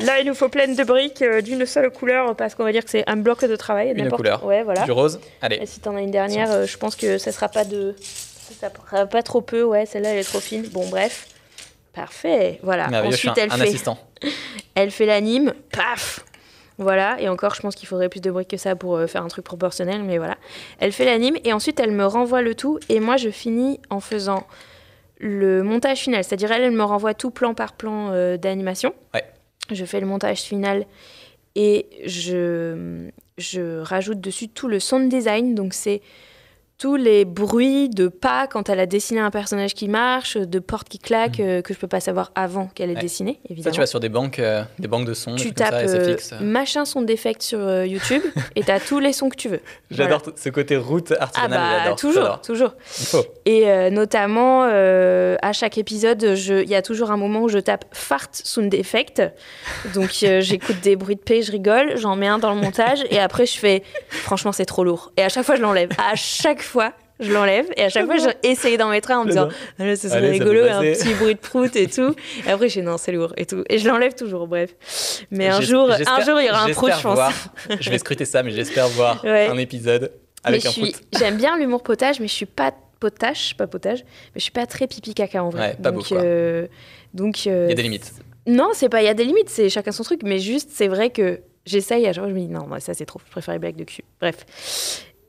[0.00, 2.84] là, il nous faut plein de briques euh, d'une seule couleur parce qu'on va dire
[2.84, 3.92] que c'est un bloc de travail.
[3.96, 4.44] Une couleur.
[4.44, 4.84] Ouais, voilà.
[4.84, 5.20] Du rose.
[5.40, 5.58] Allez.
[5.60, 9.06] Et si t'en as une dernière, je pense que ça sera pas de, ça sera
[9.06, 9.62] pas trop peu.
[9.62, 10.66] Ouais, celle-là, elle est trop fine.
[10.68, 11.28] Bon, bref.
[11.92, 12.88] Parfait, voilà.
[13.04, 13.84] Ensuite, elle fait,
[14.74, 16.24] elle fait l'anime, paf.
[16.78, 19.22] Voilà, et encore, je pense qu'il faudrait plus de briques que ça pour euh, faire
[19.22, 20.36] un truc proportionnel, mais voilà.
[20.80, 24.00] Elle fait l'anime et ensuite elle me renvoie le tout et moi je finis en
[24.00, 24.44] faisant
[25.18, 28.94] le montage final, c'est-à-dire elle, elle me renvoie tout plan par plan euh, d'animation.
[29.12, 29.24] Ouais.
[29.70, 30.86] Je fais le montage final
[31.54, 33.08] et je,
[33.38, 36.02] je rajoute dessus tout le sound design, donc c'est
[36.84, 40.86] tous les bruits de pas quand elle a dessiné un personnage qui marche, de portes
[40.86, 41.48] qui claquent, mm.
[41.48, 43.64] euh, que je peux pas savoir avant qu'elle ait dessiné, évidemment.
[43.64, 46.16] Ça, tu vas sur des banques, euh, des banques de sons, tu tapes ça, euh,
[46.42, 48.20] machin son d'effect sur YouTube
[48.56, 49.62] et tu as tous les sons que tu veux.
[49.90, 51.58] J'adore ce côté route artisanale.
[51.58, 52.74] Ah bah, toujours, toujours.
[53.46, 58.28] Et notamment, à chaque épisode, il y a toujours un moment où je tape fart
[58.34, 59.22] sound effect.
[59.94, 60.10] Donc
[60.40, 63.46] j'écoute des bruits de paix, je rigole, j'en mets un dans le montage et après
[63.46, 65.12] je fais, franchement, c'est trop lourd.
[65.16, 65.88] Et à chaque fois, je l'enlève.
[65.96, 66.73] À chaque fois,
[67.20, 69.48] je l'enlève et à chaque fois j'essaye d'en mettre un en me disant
[69.78, 72.14] ah, ce serait rigolo un petit bruit de prout et tout.
[72.46, 73.62] Et après je dis non c'est lourd et tout.
[73.68, 74.74] Et je l'enlève toujours bref.
[75.30, 77.18] Mais un jour un jour il y aura un prout je pense.
[77.80, 80.12] je vais scruter ça mais j'espère voir un épisode
[80.42, 81.00] avec un prout.
[81.16, 84.00] j'aime bien l'humour potage mais je suis pas potage pas potage
[84.34, 85.76] mais je suis pas très pipi caca en vrai.
[85.80, 86.66] Pas donc euh,
[87.12, 88.12] donc euh, il y a des limites.
[88.46, 90.88] Non c'est pas il y a des limites c'est chacun son truc mais juste c'est
[90.88, 93.30] vrai que j'essaye à chaque fois je me dis non moi, ça c'est trop je
[93.30, 94.02] préfère les blagues de cul.
[94.20, 94.44] Bref.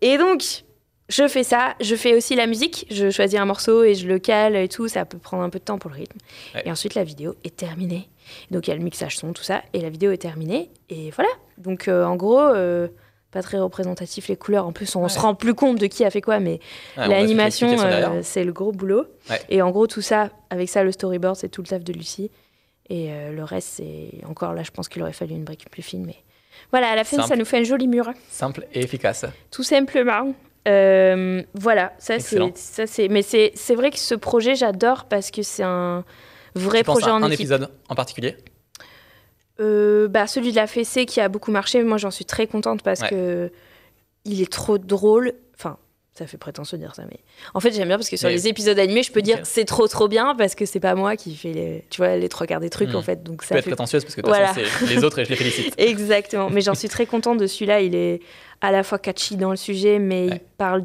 [0.02, 0.65] Et donc
[1.08, 4.18] je fais ça, je fais aussi la musique, je choisis un morceau et je le
[4.18, 6.18] cale et tout, ça peut prendre un peu de temps pour le rythme.
[6.64, 8.10] Et ensuite la vidéo est terminée.
[8.50, 11.12] Donc il y a le mixage son, tout ça, et la vidéo est terminée, et
[11.12, 11.30] voilà.
[11.60, 12.88] Donc euh, en gros, euh,
[13.30, 16.10] pas très représentatif les couleurs, en plus on se rend plus compte de qui a
[16.10, 16.60] fait quoi, mais
[16.98, 19.06] l'animation, euh, c'est le gros boulot.
[19.50, 22.32] Et en gros tout ça, avec ça le storyboard, c'est tout le taf de Lucie.
[22.90, 26.06] Et le reste, c'est encore là, je pense qu'il aurait fallu une brique plus fine,
[26.06, 26.18] mais
[26.72, 28.10] voilà, à la fin, ça nous fait un joli mur.
[28.30, 29.26] Simple et efficace.
[29.52, 30.34] Tout simplement.
[30.68, 35.30] Euh, voilà, ça c'est, ça c'est, mais c'est, c'est vrai que ce projet j'adore parce
[35.30, 36.04] que c'est un
[36.56, 37.42] vrai tu projet en un équipe.
[37.42, 38.36] épisode en particulier?
[39.60, 42.82] Euh, bah, celui de la fessée qui a beaucoup marché, moi j'en suis très contente
[42.82, 43.52] parce que
[44.26, 45.34] il est trop drôle.
[46.18, 47.20] Ça fait prétentieux de dire ça, mais
[47.54, 49.86] en fait j'aime bien parce que sur les épisodes animés, je peux dire c'est trop
[49.90, 52.62] trop bien parce que c'est pas moi qui fais les, tu vois, les trois quarts
[52.62, 52.96] des trucs hmm.
[52.96, 53.22] en fait.
[53.22, 54.54] Donc ça peut être prétentieuse parce que voilà.
[54.54, 55.74] c'est les autres et je les félicite.
[55.78, 57.82] Exactement, mais j'en suis très contente de celui-là.
[57.82, 58.22] Il est
[58.62, 60.84] à la fois catchy dans le sujet, mais il parle,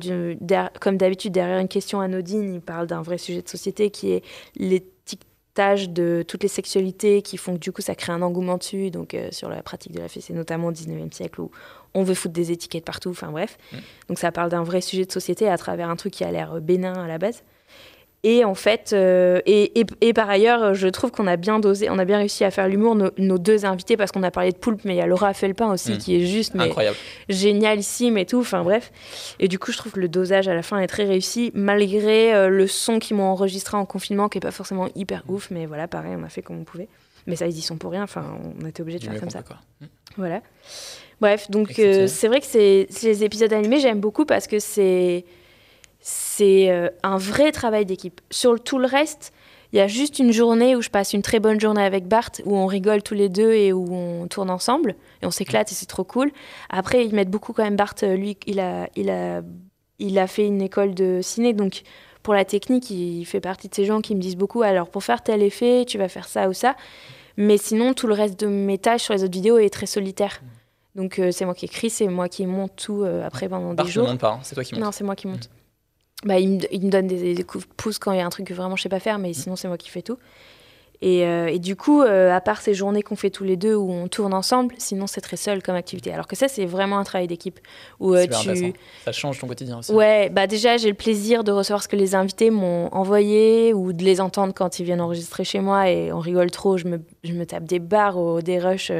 [0.81, 4.24] comme d'habitude, derrière une question anodine, il parle d'un vrai sujet de société qui est
[4.57, 4.85] les
[5.89, 9.16] de toutes les sexualités qui font que du coup ça crée un engouement dessus, donc
[9.31, 11.51] sur la pratique de la fesse, notamment au 19e siècle où
[11.95, 13.59] on veut foutre des étiquettes partout, enfin bref.
[13.72, 13.76] Mm.
[14.09, 16.61] Donc ça parle d'un vrai sujet de société à travers un truc qui a l'air
[16.61, 17.43] bénin à la base.
[18.22, 21.99] Et en fait, euh, et, et, par ailleurs, je trouve qu'on a bien dosé, on
[21.99, 24.82] a bien réussi à faire l'humour, nos, deux invités, parce qu'on a parlé de poulpe,
[24.84, 25.99] mais il y a Laura Felpin aussi, mm.
[25.99, 26.70] qui est juste mais
[27.30, 28.93] génialissime et tout, enfin bref.
[29.38, 32.34] Et du coup, je trouve que le dosage à la fin est très réussi, malgré
[32.34, 35.64] euh, le son qu'ils m'ont enregistré en confinement, qui est pas forcément hyper ouf, mais
[35.64, 36.88] voilà, pareil, on a fait comme on pouvait.
[37.26, 39.41] Mais ça, ils y sont pour rien, enfin, on était obligé de faire comme ça.
[39.41, 39.86] Mm.
[40.18, 40.43] Voilà.
[41.21, 45.25] Bref, donc euh, c'est vrai que c'est les épisodes animés, j'aime beaucoup parce que c'est
[46.01, 48.23] c'est euh, un vrai travail d'équipe.
[48.31, 49.33] Sur tout le reste,
[49.73, 52.31] il y a juste une journée où je passe une très bonne journée avec Bart,
[52.47, 55.75] où on rigole tous les deux et où on tourne ensemble et on s'éclate et
[55.75, 56.33] c'est trop cool.
[56.71, 57.95] Après, ils mettent beaucoup quand même Bart.
[58.03, 59.43] Euh, lui, il a, il a,
[59.99, 61.83] il a fait une école de ciné, donc
[62.23, 64.62] pour la technique, il fait partie de ces gens qui me disent beaucoup.
[64.62, 66.77] Alors pour faire tel effet, tu vas faire ça ou ça.
[67.37, 70.41] Mais sinon, tout le reste de mes tâches sur les autres vidéos est très solitaire.
[70.95, 73.88] Donc euh, c'est moi qui écris, c'est moi qui monte tout euh, après pendant des
[73.88, 74.05] jours.
[74.05, 74.84] ne monte pas, hein, c'est toi qui monte.
[74.84, 75.49] Non, c'est moi qui monte.
[76.24, 78.55] Bah, il, me, donne des, coups de pouce quand il y a un truc que
[78.55, 80.18] vraiment je sais pas faire, mais sinon c'est moi qui fais tout.
[81.03, 83.91] Et, euh, et du coup, à part ces journées qu'on fait tous les deux où
[83.91, 86.12] on tourne ensemble, sinon c'est très seul comme activité.
[86.12, 87.59] Alors que ça, c'est vraiment un travail d'équipe.
[88.01, 88.74] Où, tu...
[89.03, 89.93] Ça change ton quotidien aussi.
[89.93, 93.95] Ouais, bah déjà j'ai le plaisir de recevoir ce que les invités m'ont envoyé ou
[93.95, 96.76] de les entendre quand ils viennent enregistrer chez moi et on rigole trop.
[96.76, 98.93] Je me, je me tape des barres ou des rushs.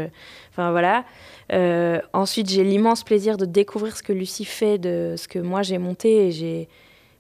[0.53, 1.05] Enfin voilà.
[1.53, 5.63] Euh, ensuite, j'ai l'immense plaisir de découvrir ce que Lucie fait de ce que moi
[5.63, 6.69] j'ai monté et j'ai.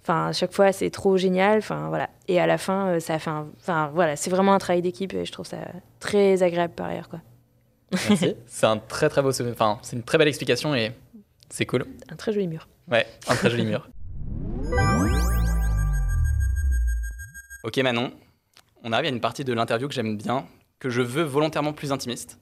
[0.02, 1.58] Enfin, à chaque fois, c'est trop génial.
[1.58, 2.08] Enfin, voilà.
[2.28, 5.24] Et à la fin, euh, ça fait Enfin, voilà, c'est vraiment un travail d'équipe et
[5.24, 5.58] je trouve ça
[5.98, 7.20] très agréable par ailleurs, quoi.
[7.92, 8.36] Merci.
[8.46, 9.30] c'est un très très beau.
[9.50, 10.92] Enfin, c'est une très belle explication et
[11.48, 11.84] c'est cool.
[12.08, 12.68] Un très joli mur.
[12.90, 13.88] Ouais, un très joli mur.
[17.62, 18.10] Ok Manon,
[18.82, 20.46] on arrive à une partie de l'interview que j'aime bien,
[20.78, 22.38] que je veux volontairement plus intimiste.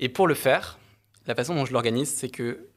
[0.00, 0.80] Et pour le faire,
[1.26, 2.68] la façon dont je l'organise, c'est que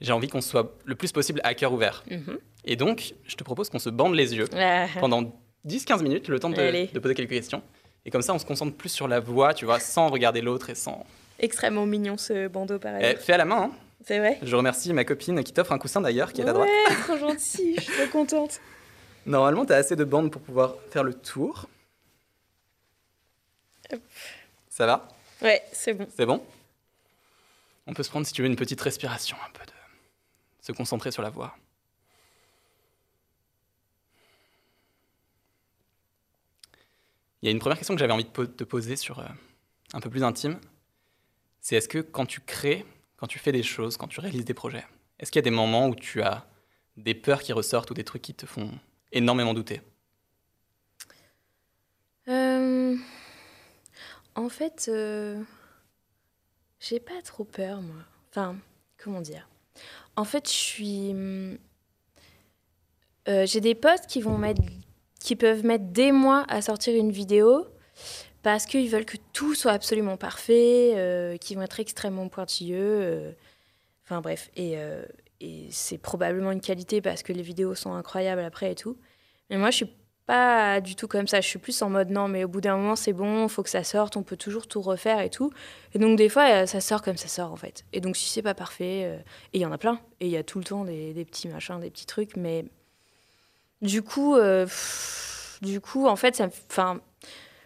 [0.00, 2.04] j'ai envie qu'on soit le plus possible à cœur ouvert.
[2.10, 2.38] Mhm.
[2.64, 4.86] Et donc, je te propose qu'on se bande les yeux ah.
[4.98, 5.22] pendant
[5.66, 7.62] 10-15 minutes, le temps de, poser quelques questions.
[8.04, 10.70] Et comme ça, on se concentre plus sur la voix, tu vois, sans regarder l'autre
[10.70, 11.04] et sans...
[11.38, 13.14] Extrêmement mignon ce bandeau, pareil.
[13.14, 13.70] Eh, fait à la main, hein.
[14.06, 16.68] C'est vrai Je remercie ma copine qui t'offre un coussin d'ailleurs, qui est à droite.
[16.68, 18.60] Ouais, trop gentil, je suis trop contente.
[19.26, 21.68] Normalement, tu as assez de bandes pour pouvoir faire le tour.
[24.70, 25.08] Ça va?
[25.42, 26.06] Ouais, c'est bon.
[26.16, 26.42] C'est bon?
[27.90, 29.72] On peut se prendre, si tu veux, une petite respiration, un peu de
[30.60, 31.56] se concentrer sur la voix.
[37.42, 39.26] Il y a une première question que j'avais envie de te poser sur euh,
[39.92, 40.60] un peu plus intime.
[41.60, 42.86] C'est est-ce que quand tu crées,
[43.16, 44.86] quand tu fais des choses, quand tu réalises des projets,
[45.18, 46.46] est-ce qu'il y a des moments où tu as
[46.96, 48.70] des peurs qui ressortent ou des trucs qui te font
[49.10, 49.82] énormément douter?
[52.28, 52.96] Euh,
[54.36, 55.42] En fait, euh,
[56.80, 58.02] j'ai pas trop peur, moi.
[58.30, 58.56] Enfin,
[58.98, 59.48] comment dire?
[60.16, 61.14] En fait, je suis.
[61.14, 61.58] Hmm,
[63.28, 64.62] euh, j'ai des potes qui vont mettre,
[65.20, 67.66] qui peuvent mettre des mois à sortir une vidéo
[68.42, 72.78] parce qu'ils veulent que tout soit absolument parfait, euh, qui vont être extrêmement pointilleux.
[72.80, 73.32] Euh.
[74.04, 74.76] Enfin bref, et,
[75.40, 78.96] et c'est probablement une qualité parce que les vidéos sont incroyables après et tout.
[79.50, 79.90] Mais moi, je suis
[80.30, 81.40] pas du tout comme ça.
[81.40, 83.68] Je suis plus en mode non, mais au bout d'un moment, c'est bon, faut que
[83.68, 85.50] ça sorte, on peut toujours tout refaire et tout.
[85.92, 87.84] Et donc, des fois, euh, ça sort comme ça sort, en fait.
[87.92, 89.16] Et donc, si c'est pas parfait, euh,
[89.52, 91.48] et il y en a plein, et il y a tout le temps des, petits
[91.48, 92.64] machins, des petits trucs, mais
[93.82, 94.68] du coup, euh,
[95.62, 97.00] du coup, en fait, ça, enfin,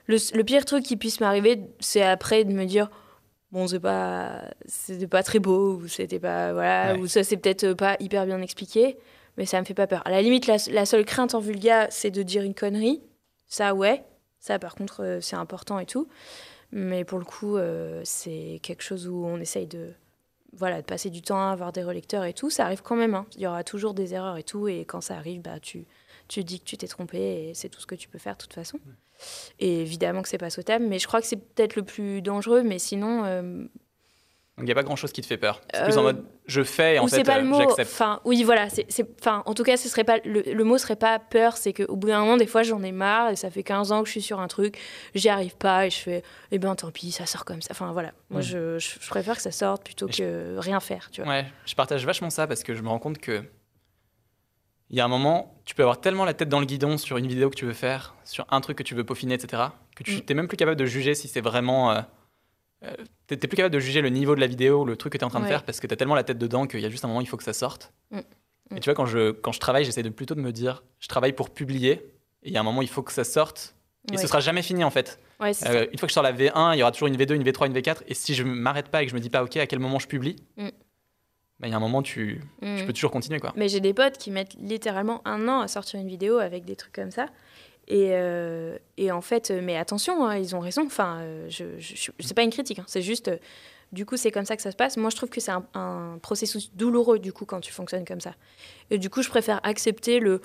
[0.07, 2.89] le, le, pire truc qui puisse m'arriver, c'est après de me dire
[3.53, 7.73] bon c'est pas c'était pas très beau ou c'était pas voilà ou ça c'est peut-être
[7.75, 8.99] pas hyper bien expliqué
[9.37, 10.03] mais ça me fait pas peur.
[10.05, 13.03] À la limite, la, seule crainte en vulga, c'est de dire une connerie.
[13.47, 14.05] Ça, ouais.
[14.39, 16.09] Ça, par contre, euh, c'est important et tout.
[16.71, 19.93] Mais pour le coup, euh, c'est quelque chose où on essaye de,
[20.53, 22.51] voilà, de passer du temps à avoir des relecteurs et tout.
[22.51, 23.15] Ça arrive quand même.
[23.15, 23.27] Hein.
[23.37, 24.69] Il y aura toujours des erreurs et tout.
[24.69, 25.87] Et quand ça arrive, bah, tu,
[26.29, 28.43] tu dis que tu t'es trompé et c'est tout ce que tu peux faire de
[28.43, 28.79] toute façon.
[29.61, 32.63] Et évidemment que c'est pas souhaitable, mais je crois que c'est peut-être le plus dangereux.
[32.63, 33.65] Mais sinon, euh,
[34.57, 35.61] donc il n'y a pas grand chose qui te fait peur.
[35.73, 37.91] C'est plus en euh, mode je fais et en fait pas le euh, j'accepte.
[37.93, 38.87] Enfin oui voilà, c'est
[39.21, 41.97] enfin en tout cas ce serait pas le, le mot serait pas peur, c'est qu'au
[41.97, 44.13] bout d'un moment des fois j'en ai marre et ça fait 15 ans que je
[44.13, 44.79] suis sur un truc,
[45.17, 47.71] j'y arrive pas et je fais eh ben tant pis, ça sort comme ça.
[47.73, 51.33] Enfin voilà, moi je, je, préfère que ça sorte plutôt que rien faire, tu vois.
[51.33, 53.43] Ouais, je partage vachement ça parce que je me rends compte que
[54.91, 57.17] il y a un moment, tu peux avoir tellement la tête dans le guidon sur
[57.17, 59.65] une vidéo que tu veux faire, sur un truc que tu veux peaufiner, etc.,
[59.97, 60.37] que tu n'es mm.
[60.37, 62.03] même plus capable de juger si c'est vraiment euh, euh,
[63.27, 65.31] t'es plus capable de juger le niveau de la vidéo, le truc que t'es en
[65.31, 67.09] train de faire, parce que t'as tellement la tête dedans qu'il y a juste un
[67.09, 67.93] moment, il faut que ça sorte.
[68.11, 68.21] Mm.
[68.77, 71.09] Et tu vois, quand je, quand je travaille, j'essaie de plutôt de me dire, je
[71.09, 71.93] travaille pour publier,
[72.43, 73.75] et il y a un moment, il faut que ça sorte,
[74.13, 75.19] Et ce sera jamais fini en fait.
[75.41, 77.35] Ouais, euh, une fois que je sors la V1, il y aura toujours une V2,
[77.35, 78.03] une V3, une V4.
[78.07, 79.99] Et si je m'arrête pas et que je me dis pas, ok, à quel moment
[79.99, 80.69] je publie, mm.
[81.59, 82.87] bah, il y a un moment, tu, mm.
[82.87, 83.41] peux toujours continuer.
[83.41, 83.53] Quoi.
[83.57, 86.77] Mais j'ai des potes qui mettent littéralement un an à sortir une vidéo avec des
[86.77, 87.27] trucs comme ça.
[87.89, 90.85] Et, euh, et en fait, mais attention, hein, ils ont raison.
[90.87, 92.85] Enfin, je, je, c'est pas une critique, hein.
[92.87, 93.31] c'est juste
[93.95, 94.97] du coup, c'est comme ça que ça se passe.
[94.97, 98.35] Moi, je trouve que c'est un, processus douloureux, du coup, quand tu fonctionnes comme ça.
[98.91, 100.43] Et du coup, je préfère accepter le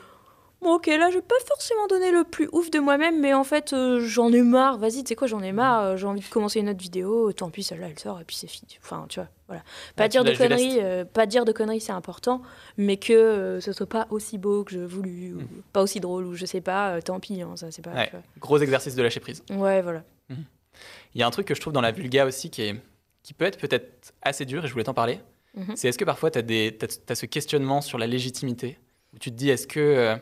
[0.61, 3.45] Bon, ok, là, je vais pas forcément donner le plus ouf de moi-même, mais en
[3.45, 4.77] fait, euh, j'en ai marre.
[4.77, 5.83] Vas-y, tu sais quoi, j'en ai marre.
[5.83, 7.31] Euh, j'ai envie de commencer une autre vidéo.
[7.31, 8.77] Tant pis, celle-là, elle sort et puis c'est fini.
[8.83, 9.63] Enfin, tu vois, voilà.
[9.97, 12.41] Pas dire de conneries, euh, pas dire de conneries, c'est important,
[12.77, 15.61] mais que ce soit pas aussi beau que je voulu, ou hmm.
[15.73, 17.01] pas aussi drôle, ou je sais pas.
[17.01, 18.07] tant pis, hein, ça, c'est pas.
[18.39, 19.43] Gros exercice de lâcher prise.
[19.49, 20.03] Ouais, voilà.
[20.29, 20.43] Hmm.
[21.13, 22.75] Il y a un truc que je trouve dans la vulga aussi qui est
[23.23, 25.19] qui peut être peut-être assez dur, et je voulais t'en parler.
[25.55, 25.75] Mhm.
[25.75, 28.77] C'est est-ce que parfois tu as, as, ce questionnement sur la légitimité,
[29.13, 29.79] où tu te dis est-ce que.
[29.79, 30.15] Euh,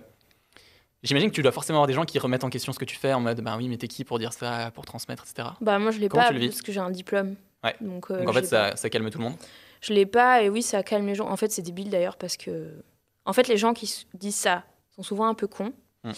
[1.03, 2.95] j'imagine que tu dois forcément avoir des gens qui remettent en question ce que tu
[2.95, 5.49] fais en mode bah oui, mais t'es qui pour dire ça, pour transmettre, etc.
[5.61, 7.36] Bah moi je l'ai pas parce que j'ai un diplôme.
[7.64, 7.76] Ouais.
[7.82, 9.36] Donc, euh, en fait ça, ça, calme tout le monde?
[9.82, 11.30] Je l'ai pas et oui ça calme les gens.
[11.30, 12.84] En fait c'est débile d'ailleurs parce que
[13.26, 14.64] en fait les gens qui disent ça
[14.95, 16.12] sont souvent un peu cons mm.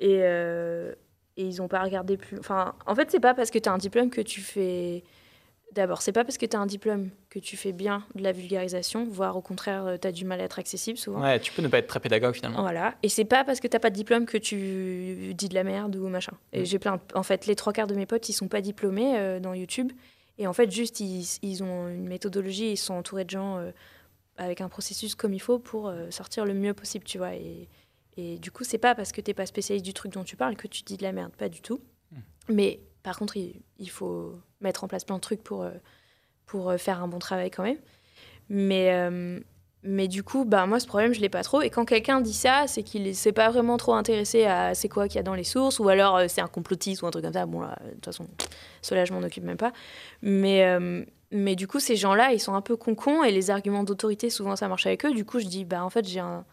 [0.00, 0.92] et, euh,
[1.36, 2.38] et ils ont pas regardé plus.
[2.38, 5.04] Enfin en fait c'est pas parce que tu as un diplôme que tu fais
[5.74, 8.30] D'abord, c'est pas parce que tu as un diplôme que tu fais bien de la
[8.30, 11.20] vulgarisation, voire au contraire, euh, tu as du mal à être accessible souvent.
[11.20, 12.62] Ouais, tu peux ne pas être très pédagogue finalement.
[12.62, 12.94] Voilà.
[13.02, 15.96] Et c'est pas parce que t'as pas de diplôme que tu dis de la merde
[15.96, 16.34] ou machin.
[16.52, 16.64] Et mm.
[16.64, 17.00] j'ai plein.
[17.14, 19.90] En fait, les trois quarts de mes potes, ils sont pas diplômés euh, dans YouTube.
[20.38, 23.70] Et en fait, juste, ils, ont une méthodologie, ils sont entourés de gens euh,
[24.36, 27.34] avec un processus comme il faut pour sortir le mieux possible, tu vois.
[27.34, 27.68] Et,
[28.16, 30.56] et du coup, c'est pas parce que t'es pas spécialiste du truc dont tu parles
[30.56, 31.80] que tu dis de la merde, pas du tout.
[32.10, 32.16] Mm.
[32.48, 35.72] Mais par contre, il, faut mettre en place plein de trucs pour, euh,
[36.46, 37.78] pour euh, faire un bon travail quand même.
[38.48, 39.40] Mais, euh,
[39.84, 41.62] mais du coup, bah, moi, ce problème, je ne l'ai pas trop.
[41.62, 44.88] Et quand quelqu'un dit ça, c'est qu'il ne s'est pas vraiment trop intéressé à c'est
[44.88, 47.24] quoi qu'il y a dans les sources, ou alors c'est un complotiste ou un truc
[47.24, 47.46] comme ça.
[47.46, 48.26] Bon, là, de toute façon,
[48.82, 49.72] cela, je m'en occupe même pas.
[50.22, 50.66] Mais,
[51.30, 54.56] mais du coup, ces gens-là, ils sont un peu concons, et les arguments d'autorité, souvent,
[54.56, 55.12] ça marche avec eux.
[55.12, 56.44] Du coup, je dis, bah, en fait, j'ai un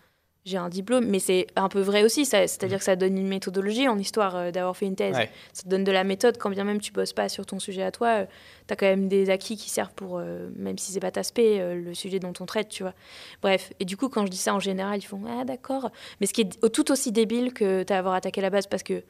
[0.43, 2.25] j'ai un diplôme, mais c'est un peu vrai aussi.
[2.25, 5.15] C'est-à-dire que ça donne une méthodologie en histoire euh, d'avoir fait une thèse.
[5.53, 7.83] Ça te donne de la méthode, quand bien même tu bosses pas sur ton sujet
[7.83, 8.07] à toi.
[8.07, 8.25] Euh,
[8.67, 11.23] tu as quand même des acquis qui servent pour, euh, même si c'est pas ta
[11.23, 12.93] spé, le sujet dont on traite, tu vois.
[13.41, 15.91] Bref, et du coup, quand je dis ça en général, ils font Ah, d'accord.
[16.19, 19.03] Mais ce qui est tout aussi débile que tu avoir attaqué la base parce que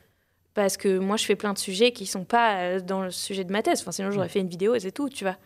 [0.54, 3.54] parce que moi je fais plein de sujets qui sont pas dans le sujet de
[3.54, 3.80] ma thèse.
[3.82, 5.38] Enfin, sinon j'aurais fait une vidéo et c'est tout, tu vois.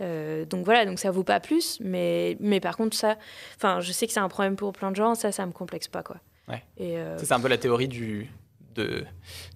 [0.00, 3.16] Euh, donc voilà, donc ça vaut pas plus, mais, mais par contre, ça,
[3.56, 5.88] enfin, je sais que c'est un problème pour plein de gens, ça, ça me complexe
[5.88, 6.16] pas, quoi.
[6.48, 6.62] Ouais.
[6.80, 8.30] Euh, c'est un peu la théorie du,
[8.74, 9.04] de,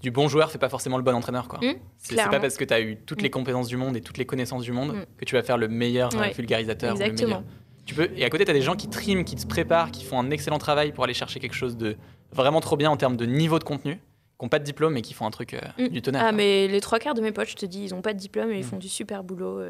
[0.03, 1.61] du bon joueur fait pas forcément le bon entraîneur, quoi.
[1.61, 3.33] Mmh, c'est pas parce que tu as eu toutes les mmh.
[3.33, 5.05] compétences du monde et toutes les connaissances du monde mmh.
[5.17, 7.01] que tu vas faire le meilleur euh, vulgarisateur.
[7.01, 7.45] Exactement.
[7.87, 10.05] Tu peux, et à côté, tu as des gens qui triment, qui se préparent, qui
[10.05, 11.97] font un excellent travail pour aller chercher quelque chose de
[12.33, 15.03] vraiment trop bien en termes de niveau de contenu qui n'ont pas de diplôme et
[15.03, 16.25] qui font un truc du tonnerre.
[16.27, 18.19] Ah, mais les trois quarts de mes potes, je te dis, ils n'ont pas de
[18.19, 19.63] diplôme et ils font du super boulot.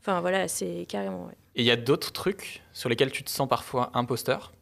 [0.00, 1.30] Enfin voilà, c'est carrément.
[1.54, 4.52] Et il y a d'autres trucs sur lesquels tu te sens parfois imposteur?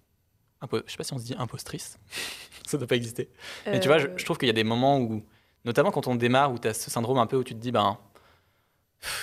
[0.60, 1.98] Impo je sais pas si on se dit impostrice.
[2.66, 3.28] ça doit pas exister.
[3.66, 5.22] Mais tu vois, je, trouve qu'il y a des moments où,
[5.64, 7.72] notamment quand on démarre, où tu as ce syndrome un peu où tu te dis,
[7.72, 7.98] ben,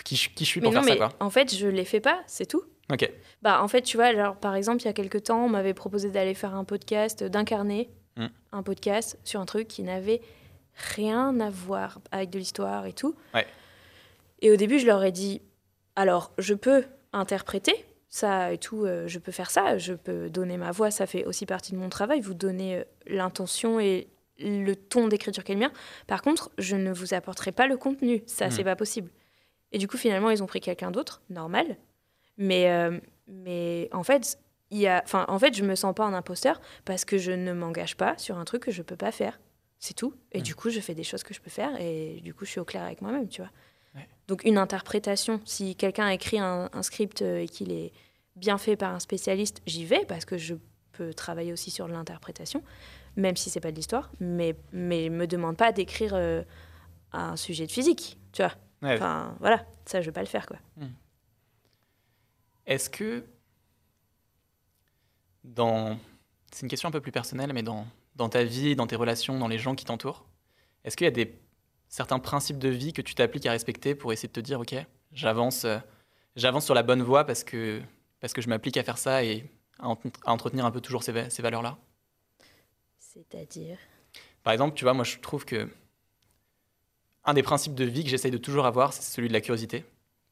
[0.03, 1.09] qui, qui je suis pour faire ça quoi?
[1.19, 2.63] En fait, je les fais pas, c'est tout.
[2.91, 3.09] Ok.
[3.41, 5.73] Bah, en fait, tu vois, alors, par exemple, il y a quelques temps, on m'avait
[5.73, 8.27] proposé d'aller faire un podcast, d'incarner hmm.
[8.51, 10.21] un podcast sur un truc qui n'avait
[10.95, 13.15] rien à voir avec de l'histoire et tout.
[13.33, 13.45] Ouais.
[14.41, 15.41] Et au début, je leur ai dit,
[15.95, 20.57] alors, je peux interpréter ça et tout, euh, je peux faire ça, je peux donner
[20.57, 24.07] ma voix, ça fait aussi partie de mon travail, vous donner euh, l'intention et
[24.39, 25.71] le ton d'écriture qui est le mien.
[26.07, 28.51] Par contre, je ne vous apporterai pas le contenu, ça, mmh.
[28.51, 29.11] c'est pas possible.
[29.71, 31.77] Et du coup, finalement, ils ont pris quelqu'un d'autre, normal.
[32.37, 34.39] Mais, euh, mais en fait,
[34.71, 37.31] il y a, enfin, en fait, je me sens pas un imposteur parce que je
[37.31, 39.39] ne m'engage pas sur un truc que je peux pas faire.
[39.77, 40.15] C'est tout.
[40.31, 40.43] Et mmh.
[40.43, 42.59] du coup, je fais des choses que je peux faire et du coup, je suis
[42.59, 43.51] au clair avec moi-même, tu vois.
[44.29, 47.91] Donc une interprétation, si quelqu'un a écrit un, script euh, et qu'il est
[48.35, 50.53] bien fait par un spécialiste, j'y vais parce que je
[50.91, 52.63] peux travailler aussi sur l'interprétation,
[53.15, 56.43] même si c'est pas de l'histoire, mais mais me demande pas d'écrire euh,
[57.11, 58.53] un sujet de physique, tu vois.
[58.83, 60.57] Enfin voilà, ça je vais pas le faire quoi.
[60.77, 60.93] Hmm.
[62.67, 63.25] Est-ce que
[65.43, 65.97] dans
[66.51, 69.39] c'est une question un peu plus personnelle, mais dans dans ta vie, dans tes relations,
[69.39, 70.27] dans les gens qui t'entourent,
[70.83, 71.39] est-ce qu'il y a des
[71.89, 74.75] certains principes de vie que tu t'appliques à respecter pour essayer de te dire, OK,
[75.11, 75.79] j'avance, euh,
[76.35, 77.81] j'avance sur la bonne voie parce que,
[78.21, 79.43] parce que je m'applique à faire ça et
[79.79, 79.87] à,
[80.25, 81.77] entretenir un peu toujours ces, ces valeurs-là
[82.99, 83.77] C'est-à-dire?
[84.43, 85.67] Par exemple, tu vois, moi je trouve que
[87.25, 89.83] un des principes de vie que j'essaye de toujours avoir, c'est celui de la curiosité.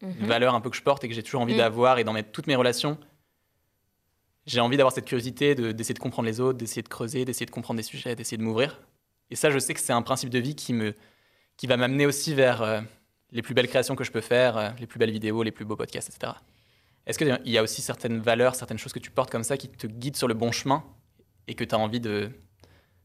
[0.01, 0.27] Une mhm.
[0.27, 1.57] valeur un peu que je porte et que j'ai toujours envie mm.
[1.57, 2.97] d'avoir et dans toutes mes relations.
[4.45, 7.51] J'ai envie d'avoir cette curiosité, d'essayer de comprendre les autres, d'essayer de creuser, d'essayer de
[7.51, 8.79] comprendre des sujets, d'essayer de m'ouvrir.
[9.29, 10.93] Et ça, je sais que c'est un principe de vie qui, me,
[11.57, 12.81] qui va m'amener aussi vers euh,
[13.31, 15.65] les plus belles créations que je peux faire, euh, les plus belles vidéos, les plus
[15.65, 16.33] beaux podcasts, etc.
[17.05, 19.69] Est-ce qu'il y a aussi certaines valeurs, certaines choses que tu portes comme ça qui
[19.69, 20.83] te guident sur le bon chemin
[21.47, 22.29] et que tu as envie de,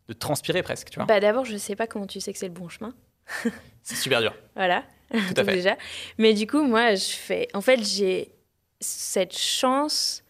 [0.09, 1.07] de transpirer presque, tu vois?
[1.07, 2.95] Bah D'abord, je ne sais pas comment tu sais que c'est le bon chemin.
[3.83, 4.35] c'est super dur.
[4.57, 5.55] Voilà, tout à fait.
[5.55, 5.77] déjà.
[6.19, 7.49] Mais du coup, moi, je fais...
[7.55, 8.35] En fait, j'ai
[8.81, 10.25] cette chance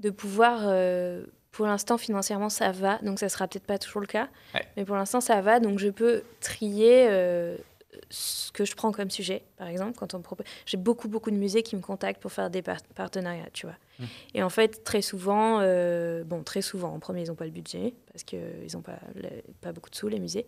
[0.00, 0.60] de pouvoir...
[0.64, 1.24] Euh,
[1.56, 2.98] pour l'instant, financièrement, ça va.
[2.98, 4.28] Donc, ça sera peut-être pas toujours le cas.
[4.76, 5.58] Mais pour l'instant, ça va.
[5.58, 7.56] Donc, je peux trier euh,
[8.10, 9.42] ce que je prends comme sujet.
[9.56, 10.44] Par exemple, quand on propose.
[10.66, 13.76] J'ai beaucoup, beaucoup de musées qui me contactent pour faire des partenariats, tu vois.
[13.98, 14.04] Mmh.
[14.34, 17.52] Et en fait, très souvent, euh, bon, très souvent, en premier, ils n'ont pas le
[17.52, 18.98] budget parce qu'ils n'ont pas,
[19.62, 20.44] pas beaucoup de sous, les musées.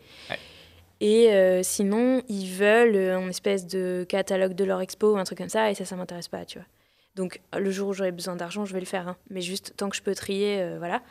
[1.01, 5.39] Et euh, sinon, ils veulent une espèce de catalogue de leur expo ou un truc
[5.39, 6.67] comme ça, et ça, ça m'intéresse pas, tu vois.
[7.15, 9.09] Donc le jour où j'aurai besoin d'argent, je vais le faire.
[9.09, 9.17] Hein.
[9.31, 11.03] Mais juste tant que je peux trier, euh, voilà.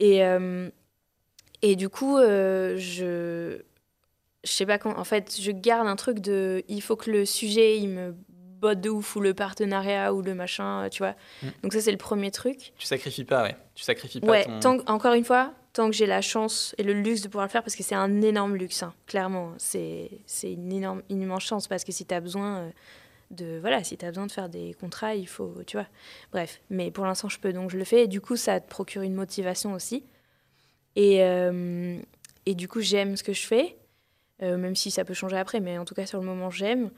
[0.00, 0.68] Et, euh,
[1.62, 3.60] et du coup, euh, je
[4.44, 4.98] je sais pas comment.
[4.98, 6.62] En fait, je garde un truc de.
[6.68, 10.34] Il faut que le sujet, il me botte de ouf ou le partenariat ou le
[10.34, 11.14] machin, tu vois.
[11.42, 11.48] Mm.
[11.62, 12.72] Donc ça, c'est le premier truc.
[12.78, 13.56] Tu sacrifies pas, ouais.
[13.74, 14.26] Tu sacrifies pas.
[14.26, 14.46] Ouais.
[14.60, 17.50] Tant, encore une fois, tant que j'ai la chance et le luxe de pouvoir le
[17.50, 19.52] faire, parce que c'est un énorme luxe, hein, clairement.
[19.58, 20.10] C'est
[20.42, 22.72] une énorme, une immense chance parce que si tu as besoin
[23.30, 25.86] de voilà, si tu as besoin de faire des contrats, il faut, tu vois.
[26.32, 28.04] Bref, mais pour l'instant, je peux, donc je le fais.
[28.04, 30.04] Et du coup, ça te procure une motivation aussi.
[30.96, 31.98] Et, euh,
[32.46, 33.76] et du coup, j'aime ce que je fais,
[34.42, 36.90] euh, même si ça peut changer après, mais en tout cas, sur le moment, j'aime.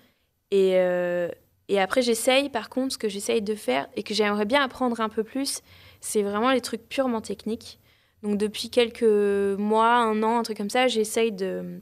[0.51, 1.29] Et, euh,
[1.69, 5.01] et après, j'essaye, par contre, ce que j'essaye de faire et que j'aimerais bien apprendre
[5.01, 5.61] un peu plus,
[6.01, 7.79] c'est vraiment les trucs purement techniques.
[8.23, 11.81] Donc, depuis quelques mois, un an, un truc comme ça, j'essaye de,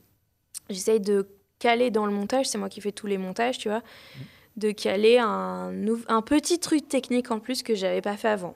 [0.68, 1.28] de
[1.58, 2.46] caler dans le montage.
[2.46, 3.80] C'est moi qui fais tous les montages, tu vois.
[3.80, 4.20] Mmh
[4.58, 5.72] de caler un,
[6.08, 8.54] un petit truc technique en plus que j'avais pas fait avant.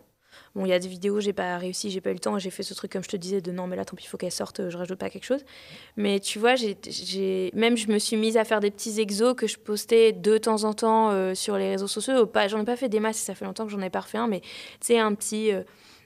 [0.55, 2.51] Bon, il y a des vidéos, j'ai pas réussi, j'ai pas eu le temps, j'ai
[2.51, 4.19] fait ce truc comme je te disais de non, mais là, tant pis, il faut
[4.19, 5.45] qu'elle sorte, je rajoute pas quelque chose.
[5.97, 9.47] Mais tu vois, j'ai, même je me suis mise à faire des petits exos que
[9.47, 12.15] je postais de temps en temps euh, sur les réseaux sociaux.
[12.49, 14.29] J'en ai pas fait des masses, ça fait longtemps que j'en ai pas refait un,
[14.29, 14.49] mais tu
[14.81, 15.53] sais, un petit.
[15.53, 15.63] Euh,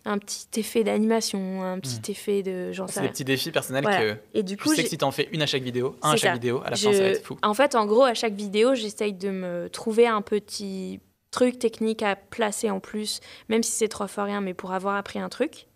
[0.06, 2.12] un petit effet d'animation, un petit hmm.
[2.12, 4.88] effet de genre C'est des petits défis personnels que et du coup, je sais que
[4.88, 6.92] si tu en fais une à chaque vidéo, un à chaque vidéo, à la fin
[6.92, 7.36] ça va être fou.
[7.42, 11.00] En fait, en gros, à chaque vidéo, j'essaye de me trouver un petit
[11.30, 14.96] truc technique à placer en plus, même si c'est trois fois rien, mais pour avoir
[14.96, 15.66] appris un truc.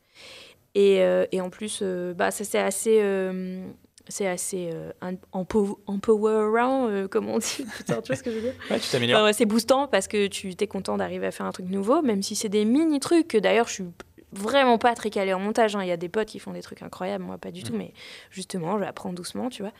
[0.74, 3.66] Et, euh, et en plus, euh, bah, ça c'est assez euh,
[4.08, 4.92] c'est assez euh,
[5.32, 7.66] empowerant, comme on dit.
[7.76, 8.54] Putain, tu vois ce que je veux dire?
[8.70, 9.34] Ouais, tu t'améliores.
[9.34, 12.34] c'est boostant parce que tu es content d'arriver à faire un truc nouveau, même si
[12.34, 13.36] c'est des mini trucs.
[13.36, 13.84] D'ailleurs, je suis
[14.32, 15.76] vraiment pas très calé en montage.
[15.76, 15.82] Hein.
[15.82, 17.78] Il y a des potes qui font des trucs incroyables, moi pas du tout, mm.
[17.78, 17.92] mais
[18.30, 19.72] justement, je apprends doucement, tu vois.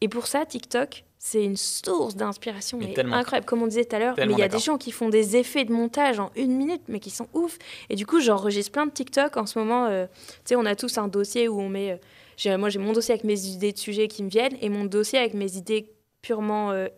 [0.00, 4.14] Et pour ça, TikTok, c'est une source d'inspiration incroyable, comme on disait tout à l'heure.
[4.18, 6.82] Mais il y a des gens qui font des effets de montage en une minute,
[6.88, 7.58] mais qui sont ouf.
[7.88, 9.86] Et du coup, j'enregistre plein de TikTok en ce moment.
[9.86, 11.98] Euh, tu sais, on a tous un dossier où on met.
[12.46, 14.84] Euh, moi, j'ai mon dossier avec mes idées de sujets qui me viennent et mon
[14.84, 15.90] dossier avec mes idées
[16.20, 16.88] purement euh,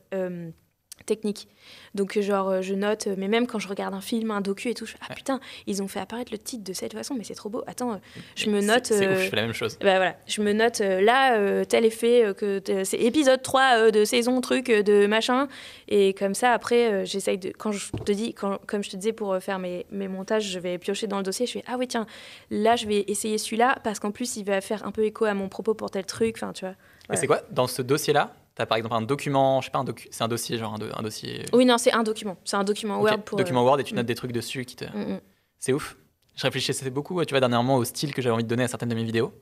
[1.07, 1.49] techniques.
[1.95, 4.69] Donc, genre, euh, je note, euh, mais même quand je regarde un film, un docu
[4.69, 7.15] et tout, je fais, ah putain, ils ont fait apparaître le titre de cette façon,
[7.15, 7.63] mais c'est trop beau.
[7.67, 7.97] Attends, euh,
[8.35, 8.87] je me note.
[8.87, 9.79] C'est ouf, je fais la même chose.
[9.81, 14.67] Bah voilà, je me note là, tel effet, que c'est épisode 3 de saison, truc,
[14.67, 15.49] de machin.
[15.89, 17.51] Et comme ça, après, j'essaye de.
[17.57, 20.59] Quand je te dis, quand, comme je te disais, pour faire mes, mes montages, je
[20.59, 22.07] vais piocher dans le dossier, je fais, ah oui, tiens,
[22.51, 25.35] là, je vais essayer celui-là, parce qu'en plus, il va faire un peu écho à
[25.35, 26.37] mon propos pour tel truc.
[26.37, 26.75] Enfin, tu vois.
[27.13, 29.79] Et c'est quoi Dans ce dossier-là, tu as par exemple un document, je sais pas,
[29.79, 31.45] un docu c'est un dossier, genre un, dossier.
[31.53, 32.37] Oui, non, c'est un document.
[32.45, 33.39] C'est un document Word pour.
[33.39, 34.07] Document Word et tu notes mm.
[34.07, 34.85] des trucs dessus qui te.
[34.85, 35.21] Mm, mm.
[35.59, 35.97] C'est ouf.
[36.37, 38.89] Je réfléchissais beaucoup, tu vois, dernièrement au style que j'avais envie de donner à certaines
[38.89, 39.33] de mes vidéos.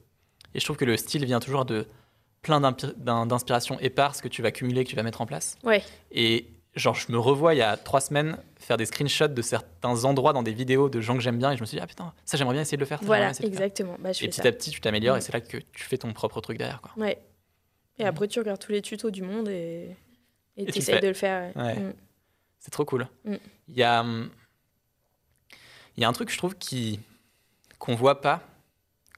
[0.54, 1.86] Et je trouve que le style vient toujours de
[2.42, 5.56] plein d'inspirations éparses que tu vas cumuler, que tu vas mettre en place.
[5.64, 5.82] Ouais.
[6.12, 6.46] Et
[6.76, 10.32] genre, je me revois il y a trois semaines faire des screenshots de certains endroits
[10.32, 12.12] dans des vidéos de gens que j'aime bien et je me suis dit, ah putain,
[12.24, 13.00] ça j'aimerais bien essayer de le faire.
[13.02, 13.96] Voilà, exactement.
[13.98, 16.40] Bah, et petit à petit, tu t'améliores et c'est là que tu fais ton propre
[16.40, 16.80] truc derrière.
[16.80, 16.92] Quoi.
[16.96, 17.18] Ouais.
[17.98, 19.96] Et après, tu regardes tous les tutos du monde et
[20.56, 21.52] tu essayes de le faire.
[21.56, 21.92] Mm.
[22.58, 23.06] C'est trop cool.
[23.24, 23.34] Mm.
[23.68, 24.30] Il y, a, hum,
[25.96, 27.00] il y a un truc, je trouve, qui
[27.78, 28.40] qu'on voit pas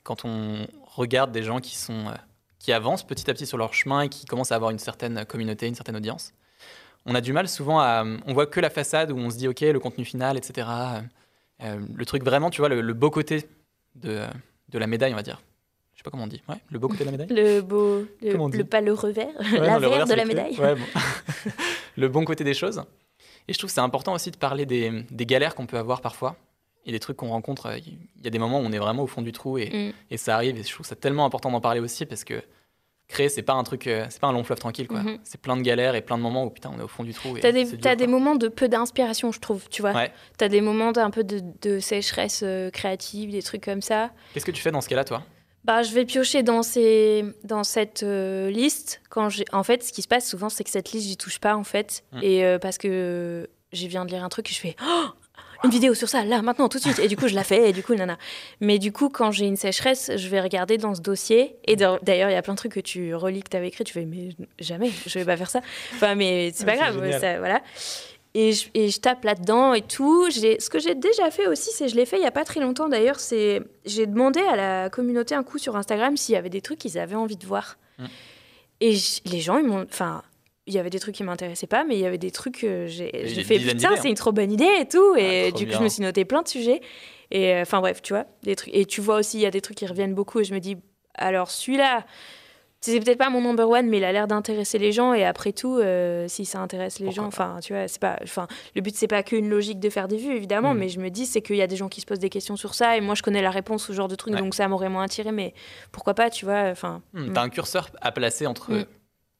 [0.02, 2.14] quand on regarde des gens qui, sont, euh,
[2.58, 5.24] qui avancent petit à petit sur leur chemin et qui commencent à avoir une certaine
[5.24, 6.32] communauté, une certaine audience.
[7.04, 8.04] On a du mal souvent à.
[8.26, 10.68] On voit que la façade où on se dit, OK, le contenu final, etc.
[11.62, 13.48] Euh, le truc vraiment, tu vois, le, le beau côté
[13.94, 14.26] de,
[14.68, 15.40] de la médaille, on va dire
[16.06, 17.28] pas comment on dit, ouais, le beau côté de la médaille.
[17.30, 20.56] Le beau, le, pas le revers, la de la médaille.
[20.56, 20.84] Ouais, bon.
[21.96, 22.80] le bon côté des choses.
[23.48, 26.00] Et je trouve que c'est important aussi de parler des, des galères qu'on peut avoir
[26.00, 26.36] parfois
[26.84, 27.76] et des trucs qu'on rencontre.
[27.76, 29.92] Il y a des moments où on est vraiment au fond du trou et, mm.
[30.12, 30.56] et ça arrive.
[30.56, 32.40] Et je trouve ça tellement important d'en parler aussi parce que
[33.08, 35.00] créer, c'est pas un truc, euh, c'est pas un long fleuve tranquille, quoi.
[35.00, 35.18] Mm-hmm.
[35.24, 37.14] C'est plein de galères et plein de moments où putain, on est au fond du
[37.14, 37.36] trou.
[37.40, 39.92] T'as des, as des moments de peu d'inspiration, je trouve, tu vois.
[39.92, 40.12] Ouais.
[40.38, 44.12] T'as des moments d'un peu de, de sécheresse euh, créative, des trucs comme ça.
[44.34, 45.24] Qu'est-ce que tu fais dans ce cas-là, toi?
[45.66, 49.02] Bah, je vais piocher dans, ces, dans cette euh, liste.
[49.10, 51.56] Quand en fait, ce qui se passe souvent, c'est que cette liste, j'y touche pas,
[51.56, 52.04] en fait.
[52.12, 52.18] Mmh.
[52.22, 55.06] Et euh, parce que je viens de lire un truc et je fais oh,
[55.64, 57.00] une vidéo sur ça, là, maintenant, tout de suite.
[57.00, 58.16] Et du coup, je la fais, et du coup, nana.
[58.60, 61.56] Mais du coup, quand j'ai une sécheresse, je vais regarder dans ce dossier.
[61.64, 63.82] Et d'ailleurs, il y a plein de trucs que tu relis, que tu avais écrit,
[63.82, 64.28] tu fais, mais
[64.60, 65.62] jamais, je vais pas faire ça.
[65.94, 67.60] Enfin, mais c'est pas grave, ça, voilà.
[68.38, 70.30] Et je, et je, tape là-dedans et tout.
[70.30, 72.60] Ce que j'ai déjà fait aussi, c'est je l'ai fait il y a pas très
[72.60, 76.50] longtemps d'ailleurs, c'est j'ai demandé à la communauté un coup sur Instagram s'il y avait
[76.50, 77.78] des trucs qu'ils avaient envie de voir.
[77.98, 78.04] Mmh.
[78.82, 80.22] Et les gens, ils m'ont, enfin,
[80.66, 82.86] il y avait des trucs qui m'intéressaient pas, mais il y avait des trucs que
[82.86, 83.10] j'ai
[83.44, 85.14] fait putain, c'est une trop bonne idée et tout.
[85.16, 86.80] Et ah, du coup, je me suis noté plein de sujets.
[87.30, 88.74] Et euh, enfin, bref, tu vois, des trucs.
[88.74, 90.40] Et tu vois aussi, il y a des trucs qui reviennent beaucoup.
[90.40, 90.76] Et je me dis,
[91.14, 92.04] alors celui-là,
[92.92, 95.12] c'est peut-être pas mon number one, mais il a l'air d'intéresser les gens.
[95.12, 98.18] Et après tout, euh, si ça intéresse les gens, enfin, tu vois, c'est pas.
[98.22, 100.78] Enfin, le but, c'est pas qu'une logique de faire des vues, évidemment, hmm.
[100.78, 102.56] mais je me dis, c'est qu'il y a des gens qui se posent des questions
[102.56, 102.96] sur ça.
[102.96, 105.32] Et moi, je connais la réponse au genre de truc, donc ça m'aurait moins attiré.
[105.32, 105.54] Mais
[105.92, 107.02] pourquoi pas, tu vois, enfin.
[107.12, 108.86] Hmm, t'as un curseur à placer entre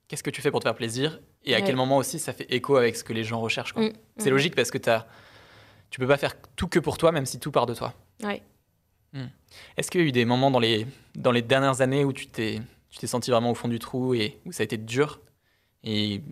[0.08, 2.52] qu'est-ce que tu fais pour te faire plaisir et à quel moment aussi ça fait
[2.52, 3.74] écho avec ce que les gens recherchent.
[4.16, 5.06] C'est logique parce que as,
[5.90, 7.94] tu peux pas faire tout que pour toi, même si tout part de toi.
[8.22, 8.42] Ouais.
[9.76, 12.26] Est-ce qu'il y a eu des moments dans les, dans les dernières années où tu
[12.26, 12.60] t'es,
[12.96, 15.20] tu t'es senti vraiment au fond du trou et où ça a été dur
[15.84, 16.22] Et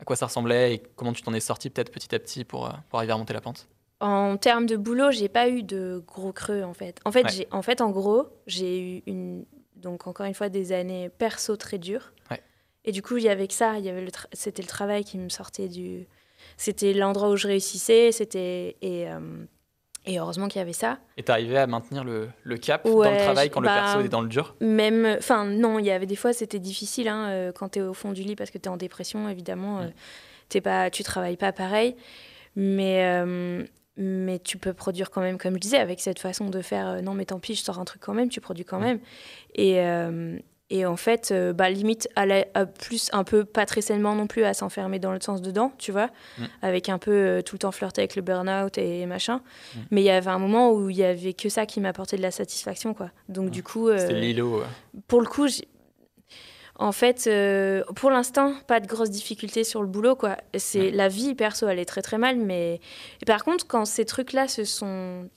[0.00, 2.66] à quoi ça ressemblait et comment tu t'en es sorti peut-être petit à petit pour,
[2.66, 3.68] euh, pour arriver à monter la pente?
[4.00, 6.98] En termes de boulot, j'ai pas eu de gros creux en fait.
[7.04, 9.44] En fait, j'ai, en fait, en gros, j'ai eu une,
[9.76, 12.12] donc encore une fois des années perso très dures.
[12.28, 12.42] Ouais.
[12.84, 15.04] Et du coup, il y avait que ça, il y avait le c'était le travail
[15.04, 16.08] qui me sortait du...
[16.56, 18.76] C'était l'endroit où je réussissais, c'était...
[18.82, 19.44] Et, euh,
[20.06, 20.98] et heureusement qu'il y avait ça.
[21.16, 24.08] Et t'arrivais à maintenir le, le cap dans le travail quand le bah, perso est
[24.08, 24.54] dans le dur?
[24.60, 25.16] Même...
[25.18, 28.12] Enfin, non, il y avait des fois, c'était difficile, hein, euh, quand t'es au fond
[28.12, 29.92] du lit parce que t'es en dépression, évidemment, euh, mm.
[30.48, 31.96] t'es pas, tu travailles pas pareil.
[32.56, 33.14] Mais...
[33.96, 37.12] mais tu peux produire quand même, comme je disais, avec cette façon de faire non,
[37.14, 38.84] mais tant pis, je sors un truc quand même, tu produis quand mm.
[38.84, 38.98] même.
[39.54, 39.74] Et,
[40.70, 44.28] et en fait, euh, bah, limite, à, à plus un peu, pas très sainement non
[44.28, 46.44] plus, à s'enfermer dans le sens dedans, tu vois, mm.
[46.62, 49.38] avec un peu euh, tout le temps flirter avec le burn-out et machin.
[49.74, 49.78] Mm.
[49.90, 52.22] Mais il y avait un moment où il y avait que ça qui m'apportait de
[52.22, 53.10] la satisfaction, quoi.
[53.28, 53.50] Donc mm.
[53.50, 53.88] du coup...
[53.88, 54.62] Euh, C'était l'îlot.
[55.08, 55.48] Pour le coup,
[56.76, 57.28] en fait,
[57.96, 60.36] pour l'instant, pas de grosses difficultés sur le boulot, quoi.
[60.56, 62.80] C'est la vie perso, elle est très très mal, mais
[63.20, 65.28] et par contre, quand ces trucs-là se sont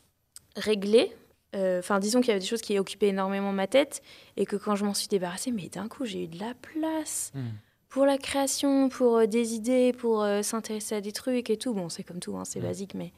[0.56, 1.12] réglés,
[1.56, 4.02] euh, enfin, disons qu'il y avait des choses qui occupaient énormément ma tête
[4.38, 7.32] et que quand je m'en suis débarrassée, mais d'un coup, j'ai eu de la place
[7.36, 7.50] hmm.
[7.90, 11.74] pour la création, pour euh, des idées, pour euh, s'intéresser à des trucs et tout.
[11.74, 12.64] Bon, c'est comme tout, hein, c'est hmm.
[12.64, 13.12] basique, mais.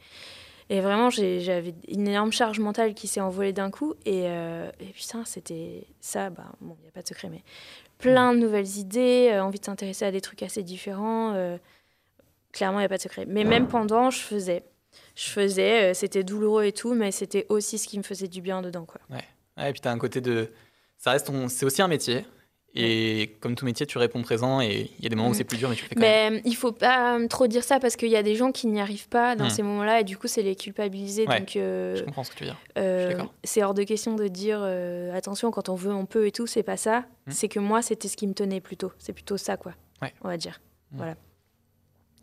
[0.71, 3.93] Et vraiment, j'avais une énorme charge mentale qui s'est envolée d'un coup.
[4.03, 7.43] Et, et putain, c'était ça, bah, bon, il n'y a pas de secret, mais
[7.99, 11.35] plein de nouvelles idées, envie de s'intéresser à des trucs assez différents.
[12.51, 13.27] clairement, il n'y a pas de secret.
[13.27, 14.63] Mais même pendant, je faisais
[15.15, 15.91] je faisais.
[15.91, 18.85] Euh, c'était douloureux et tout, mais c'était aussi ce qui me faisait du bien dedans.
[18.85, 19.01] Quoi.
[19.09, 19.67] Ouais.
[19.67, 20.49] et puis tu as un côté de.
[20.97, 22.25] Ça reste C'est aussi un métier.
[22.77, 25.35] Et comme tout métier, tu réponds présent et il y a des moments où mm.
[25.35, 26.41] c'est plus dur, mais tu fais quand mais même.
[26.43, 28.81] il faut pas euh, trop dire ça parce qu'il y a des gens qui n'y
[28.81, 29.49] arrivent pas dans mm.
[29.49, 31.25] ces moments-là et du coup, c'est les culpabiliser.
[31.25, 33.29] donc, euh, je comprends ce que tu veux dire.
[33.45, 34.61] c'est hors de question de dire
[35.13, 37.05] attention, quand on veut, on peut et tout, c'est pas ça.
[37.27, 37.31] Mm.
[37.31, 38.91] C'est que moi, c'était ce qui me tenait plutôt.
[38.97, 39.73] C'est plutôt ça, quoi.
[40.21, 40.59] On va dire.
[40.91, 41.15] Voilà.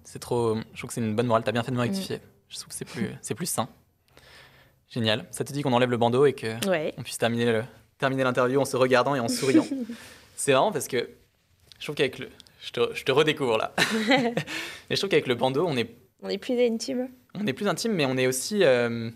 [0.04, 0.56] C'est trop.
[0.56, 1.44] Je trouve que c'est une bonne morale.
[1.44, 2.20] Tu as bien fait de me rectifier.
[2.52, 3.66] Je trouve que c'est plus, c'est plus sain.
[4.90, 5.24] Génial.
[5.30, 6.58] Ça te dit qu'on enlève le bandeau et qu'on
[6.98, 7.64] on puisse terminer, le,
[7.96, 9.66] terminer l'interview en se regardant et en souriant.
[10.36, 11.08] c'est marrant parce que
[11.78, 12.28] je trouve qu'avec le.
[12.60, 13.74] Je te, je te redécouvre là.
[14.08, 14.34] mais
[14.90, 15.96] je trouve qu'avec le bandeau, on est.
[16.22, 17.08] On est plus intime.
[17.34, 18.62] On est plus intime, mais on est aussi.
[18.62, 19.10] Euh,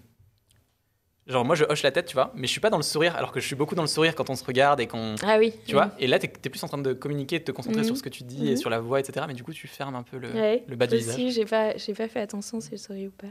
[1.27, 3.17] genre, moi, je hoche la tête, tu vois, mais je suis pas dans le sourire,
[3.17, 5.15] alors que je suis beaucoup dans le sourire quand on se regarde et qu'on.
[5.23, 5.53] Ah oui.
[5.67, 7.97] Tu vois, et là, tu es, plus en train de communiquer, de te concentrer sur
[7.97, 8.57] ce que tu dis et mhm.
[8.57, 9.27] sur la voix, etc.
[9.29, 10.31] Mais du coup, tu fermes un peu le,
[10.67, 11.15] le bas du visage.
[11.15, 13.29] Si, j'ai pas, pas fait attention si je souris ou pas.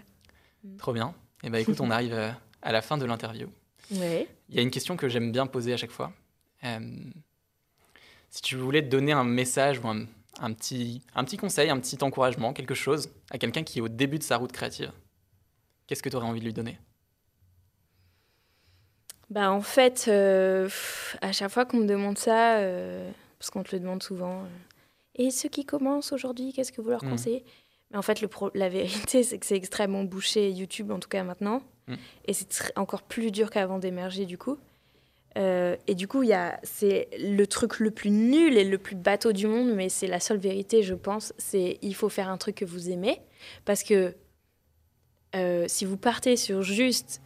[0.64, 0.78] Mm.
[0.78, 1.14] Trop bien.
[1.44, 2.32] Et eh ben écoute, on arrive euh,
[2.62, 3.48] à la fin de l'interview.
[3.92, 6.12] Il y a une question que j'aime bien poser à chaque fois.
[6.64, 6.80] Euh,
[8.30, 11.98] si tu voulais te donner un message ou un, petit, un petit conseil, un petit
[12.02, 14.92] encouragement, quelque chose à quelqu'un qui est au début de sa route créative,
[15.88, 16.80] qu'est-ce que tu aurais envie de lui donner?
[19.30, 20.70] Bah en fait, euh,
[21.22, 22.60] à chaque fois qu'on me demande ça,
[23.40, 24.44] parce qu'on te le demande souvent,
[25.16, 27.10] et ceux qui commencent aujourd'hui, qu'est-ce que vous leur mm.
[27.10, 27.46] conseillez?
[27.92, 31.24] Mais en fait, le la vérité, c'est que c'est extrêmement bouché YouTube, en tout cas
[31.24, 31.62] maintenant.
[31.88, 31.96] Mm.
[32.26, 34.58] Et c'est encore plus dur qu'avant d'émerger, du coup.
[35.38, 36.24] Euh, et du coup,
[36.64, 40.20] c'est le truc le plus nul et le plus bateau du monde, mais c'est la
[40.20, 41.34] seule vérité, je pense.
[41.38, 43.22] C'est il faut faire un truc que vous aimez.
[43.66, 44.16] Parce que
[45.36, 47.22] euh, si vous partez sur juste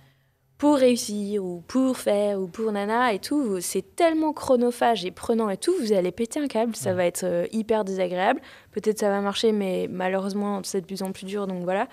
[0.59, 5.49] pour réussir ou pour faire ou pour nana et tout, c'est tellement chronophage et prenant
[5.49, 8.41] et tout, vous allez péter un câble, ça va être euh, hyper désagréable.
[8.73, 11.87] Peut-être ça va marcher, mais malheureusement c'est de plus en plus dur, donc voilà.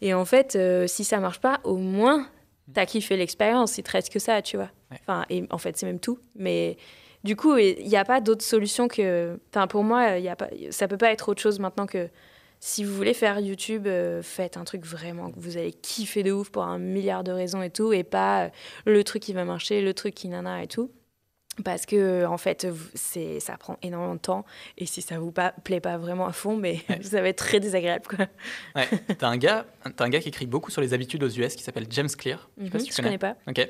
[0.00, 2.26] Et en fait, euh, si ça marche pas, au moins
[2.72, 4.70] t'as kiffé l'expérience, il te reste que ça, tu vois.
[4.90, 6.18] Enfin, et en fait, c'est même tout.
[6.34, 6.78] Mais
[7.24, 9.38] du coup, il n'y a pas d'autre solution que.
[9.50, 12.08] Enfin, pour moi, y a pas, ça peut pas être autre chose maintenant que
[12.64, 16.30] si vous voulez faire YouTube, euh, faites un truc vraiment que vous allez kiffer de
[16.30, 18.48] ouf pour un milliard de raisons et tout, et pas euh,
[18.86, 20.92] le truc qui va marcher, le truc qui nana et tout.
[21.64, 24.44] Parce que, en fait, c'est, ça prend énormément de temps.
[24.78, 27.58] Et si ça vous pas, plaît pas vraiment à fond, mais ça va être très
[27.58, 28.06] désagréable.
[28.06, 28.26] Quoi.
[28.76, 28.88] Ouais.
[29.18, 31.86] T'as, un gars, un gars qui écrit beaucoup sur les habitudes aux US qui s'appelle
[31.90, 32.48] James Clear.
[32.58, 33.08] Je sais pas mhm, si tu connais.
[33.08, 33.36] connais pas.
[33.48, 33.68] Ok.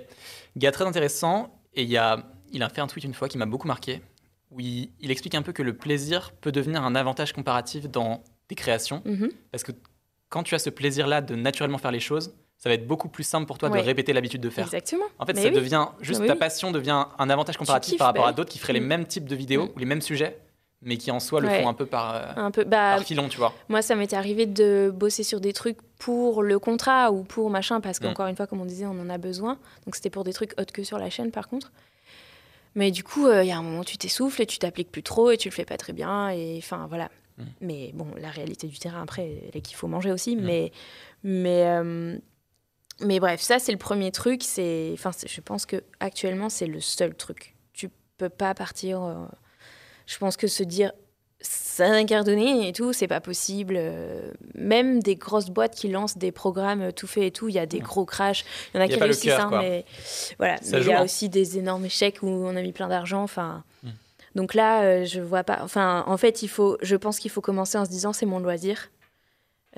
[0.59, 1.59] Gars très intéressant.
[1.73, 4.03] Et il, y a, il a fait un tweet une fois qui m'a beaucoup marqué.
[4.51, 8.23] Où il, il, explique un peu que le plaisir peut devenir un avantage comparatif dans
[8.55, 9.03] créations.
[9.05, 9.31] Mhm.
[9.51, 9.73] Parce que
[10.29, 13.25] quand tu as ce plaisir-là de naturellement faire les choses, ça va être beaucoup plus
[13.25, 14.67] simple pour toi de répéter l'habitude de faire.
[14.67, 15.05] Exactement.
[15.19, 18.37] En fait, ça devient juste ta passion devient un avantage comparatif par rapport à bah
[18.37, 18.87] d'autres qui feraient les mm.
[18.87, 19.71] mêmes types de vidéos mm.
[19.75, 20.39] ou les mêmes sujets,
[20.81, 23.29] mais qui en soi le font un peu par, euh, un peu, bah, par filon,
[23.29, 23.53] tu vois.
[23.69, 27.81] Moi, ça m'était arrivé de bosser sur des trucs pour le contrat ou pour machin,
[27.81, 28.05] parce mm.
[28.05, 29.59] qu'encore une fois, comme on disait, on en a besoin.
[29.85, 31.73] Donc c'était pour des trucs autres que sur la chaîne, par contre.
[32.75, 34.91] Mais du coup, euh, il y a un moment, où tu t'essouffles et tu t'appliques
[34.91, 36.31] plus trop et tu le fais pas très bien.
[36.31, 37.11] Et enfin, voilà.
[37.61, 40.37] Mais bon, la réalité du terrain, après, elle est qu'il faut manger aussi.
[40.37, 40.73] Mais,
[41.23, 42.17] mais euh,
[43.01, 44.43] mais bref, ça c'est le premier truc.
[44.43, 47.55] C'est, enfin, je pense que actuellement c'est le seul truc.
[47.73, 47.89] Tu
[48.19, 49.03] peux pas partir.
[49.03, 49.15] Euh,
[50.07, 50.93] je pense que se dire
[51.41, 53.75] ça incarné et tout, c'est pas possible.
[53.77, 57.59] Euh, même des grosses boîtes qui lancent des programmes tout fait et tout, il y
[57.59, 58.45] a des gros crashs.
[58.73, 59.85] Il y en a, qui réussissent, hein, mais
[60.39, 60.57] voilà.
[60.71, 61.05] mais il y a hein.
[61.05, 63.23] aussi des énormes échecs où on a mis plein d'argent.
[63.23, 63.65] Enfin.
[64.35, 65.61] Donc là, euh, je vois pas.
[65.63, 66.79] Enfin, en fait, il faut.
[66.83, 68.91] Je pense qu'il faut commencer en se disant c'est mon loisir.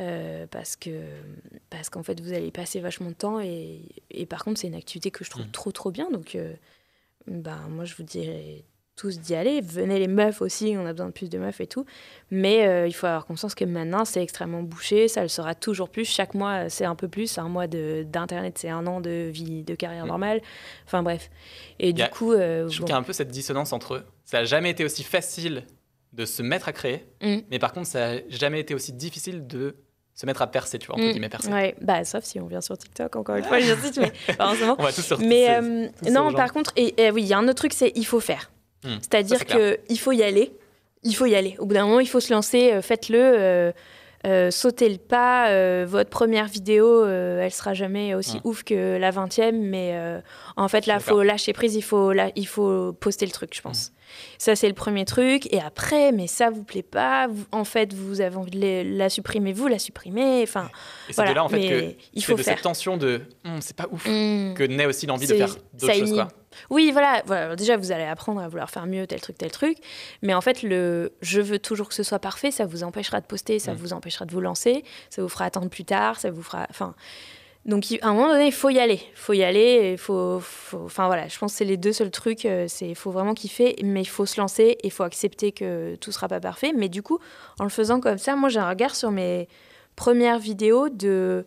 [0.01, 0.91] Euh, parce que
[1.71, 4.75] parce qu'en fait vous allez passer vachement de temps et, et par contre c'est une
[4.75, 5.53] activité que je trouve mm.
[5.53, 6.53] trop trop bien donc euh,
[7.29, 8.65] ben moi je vous dirais
[8.97, 11.69] tous d'y aller venez les meufs aussi on a besoin de plus de meufs et
[11.69, 11.87] tout
[12.33, 15.89] mais euh, il faut avoir conscience que maintenant c'est extrêmement bouché ça le sera toujours
[15.89, 19.63] plus chaque mois c'est un peu plus un mois d'internet c'est un an de vie
[19.63, 20.09] de carrière mm.
[20.09, 20.41] normale
[20.87, 21.31] enfin bref
[21.79, 24.39] et du coup je trouve qu'il y a un peu cette dissonance entre eux ça
[24.39, 25.65] a jamais été aussi facile
[26.13, 27.39] de se mettre à créer, mm.
[27.51, 29.77] mais par contre, ça n'a jamais été aussi difficile de
[30.15, 31.11] se mettre à percer, tu vois, entre mm.
[31.11, 31.53] guillemets, percer.
[31.53, 34.93] Ouais, bah, sauf si on vient sur TikTok, encore une fois, j'insiste, mais on va
[34.93, 37.73] tous sur Mais euh, non, par contre, et, oui, il y a un autre truc,
[37.73, 38.51] c'est il faut faire.
[38.85, 38.97] Mm.
[39.01, 40.53] C'est-à-dire qu'il faut y aller.
[41.03, 41.57] Il faut y aller.
[41.59, 43.19] Au bout d'un moment, il faut se lancer, euh, faites-le.
[43.19, 43.73] Euh,
[44.27, 45.85] euh, sautez le pas.
[45.85, 49.95] votre première vidéo, elle sera jamais aussi ouf que la vingtième, mais
[50.57, 53.55] en fait, là, il faut lâcher prise, il faut, là, il faut poster le truc,
[53.55, 53.93] je pense.
[54.39, 55.53] Ça, c'est le premier truc.
[55.53, 59.53] Et après, mais ça vous plaît pas, en fait, vous avez envie de la supprimer,
[59.53, 60.43] vous la supprimez.
[60.43, 60.71] Enfin,
[61.11, 63.87] c'est de là, en fait, que il faut de cette tension de hum, c'est pas
[63.91, 64.55] ouf hum.
[64.57, 66.13] que naît aussi l'envie de faire d'autres choses.
[66.13, 66.29] Quoi.
[66.71, 67.57] Oui, voilà, voilà.
[67.57, 69.79] Déjà, vous allez apprendre à vouloir faire mieux tel truc, tel truc.
[70.23, 73.27] Mais en fait, le je veux toujours que ce soit parfait, ça vous empêchera de
[73.27, 73.77] poster, ça hum.
[73.79, 76.67] vous empêchera de vous lancer, ça vous fera attendre plus tard, ça vous fera.
[76.71, 76.95] Enfin,
[77.67, 79.01] donc à un moment donné, il faut y aller.
[79.13, 79.93] Il faut y aller.
[79.93, 80.43] Il faut,
[80.75, 82.45] Enfin voilà, je pense que c'est les deux seuls trucs.
[82.45, 84.77] Euh, c'est il faut vraiment kiffer, mais il faut se lancer.
[84.85, 86.73] Il faut accepter que tout sera pas parfait.
[86.77, 87.19] Mais du coup,
[87.59, 89.49] en le faisant comme ça, moi j'ai un regard sur mes
[89.97, 91.47] premières vidéos de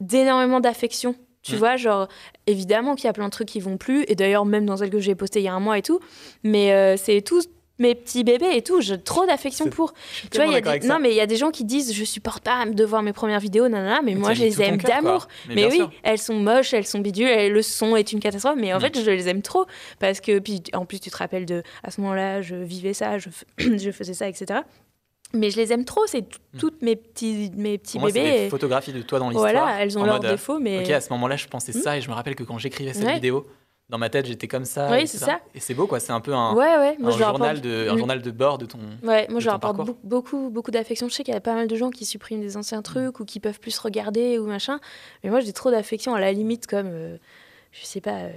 [0.00, 1.14] d'énormément d'affection.
[1.42, 2.06] Tu vois, genre,
[2.46, 4.90] évidemment qu'il y a plein de trucs qui vont plus, et d'ailleurs, même dans celle
[4.90, 5.98] que j'ai postée il y a un mois et tout,
[6.44, 7.42] mais euh, c'est tout,
[7.78, 9.92] mes petits bébés et tout, j'ai trop d'affection pour.
[10.30, 12.42] Tu vois, y a non, mais il y a des gens qui disent je supporte
[12.42, 15.28] pas de voir mes premières vidéos, nanana, mais, moi je les aime d'amour.
[15.48, 18.78] Mais, oui, elles sont moches, elles sont bidules, le son est une catastrophe, mais en
[18.78, 18.80] mm.
[18.80, 19.66] fait je les aime trop
[19.98, 23.18] parce que puis en plus tu te rappelles de à ce moment-là, je vivais ça,
[23.18, 23.28] je,
[23.58, 24.60] je faisais ça, etc.
[25.34, 26.58] Mais je les aime trop, c'est mm.
[26.58, 28.20] toutes mes petits, mes petits Pour bébés.
[28.20, 29.50] Moi, des photographies de toi dans l'histoire.
[29.50, 30.80] Voilà, elles ont leurs défauts, mais.
[30.80, 31.96] Ok, à ce moment-là, je pensais ça mm.
[31.96, 33.46] et je me rappelle que quand j'écrivais cette vidéo,
[33.92, 34.90] dans ma tête, j'étais comme ça.
[34.90, 35.40] Oui, c'est ça.
[35.54, 36.00] Et c'est beau, quoi.
[36.00, 36.96] C'est un peu un, ouais, ouais.
[36.98, 38.78] Moi, un, journal de, un journal de bord de ton.
[39.02, 41.10] Ouais, moi, je leur apporte beaucoup, beaucoup d'affection.
[41.10, 42.84] Je sais qu'il y a pas mal de gens qui suppriment des anciens mm.
[42.84, 44.80] trucs ou qui peuvent plus regarder ou machin.
[45.22, 47.18] Mais moi, j'ai trop d'affection, à la limite, comme, euh,
[47.70, 48.30] je sais pas, euh,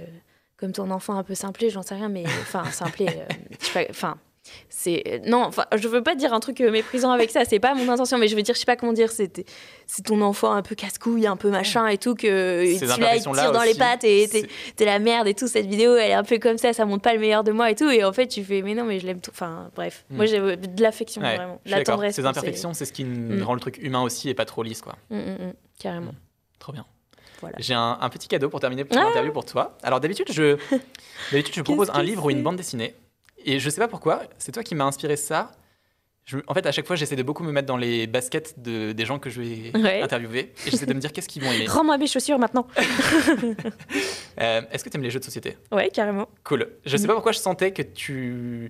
[0.58, 4.18] comme ton enfant un peu simplé, j'en sais rien, mais enfin, simplé, euh, enfin,
[4.68, 7.74] c'est non enfin je veux pas dire un truc euh, méprisant avec ça c'est pas
[7.74, 9.44] mon intention mais je veux dire je sais pas comment dire c'est
[9.86, 13.22] c'est ton enfant un peu casse-couille un peu machin et tout que tu là il
[13.22, 14.28] tire dans les pattes et
[14.76, 17.02] t'es la merde et tout cette vidéo elle est un peu comme ça ça montre
[17.02, 19.00] pas le meilleur de moi et tout et en fait tu fais mais non mais
[19.00, 20.16] je l'aime tout enfin bref hmm.
[20.16, 23.42] moi j'ai de l'affection vraiment de la tendresse ces imperfections c'est ce qui hmm.
[23.42, 26.14] rend le truc humain aussi et pas trop lisse quoi hmm, carrément
[26.58, 26.84] trop bien
[27.40, 27.56] voilà.
[27.58, 29.76] J'ai un, petit cadeau pour terminer pour l'interview ah pour toi.
[29.82, 30.56] Alors d'habitude, je,
[31.32, 32.94] d'habitude, je propose un livre ou une bande dessinée.
[33.46, 35.52] Et je sais pas pourquoi, c'est toi qui m'as inspiré ça.
[36.48, 39.04] en fait, à chaque fois, j'essaie de beaucoup me mettre dans les baskets de, des
[39.06, 40.52] gens que je vais interviewer.
[40.66, 41.66] Et j'essaie de me dire qu'est-ce qu'ils vont aimer?
[41.68, 42.66] Rends-moi mes chaussures maintenant.
[44.38, 45.56] Euh, est-ce que tu aimes les jeux de société?
[45.72, 46.28] Ouais, carrément.
[46.44, 46.68] Cool.
[46.84, 48.68] Je sais pas pourquoi je sentais que tu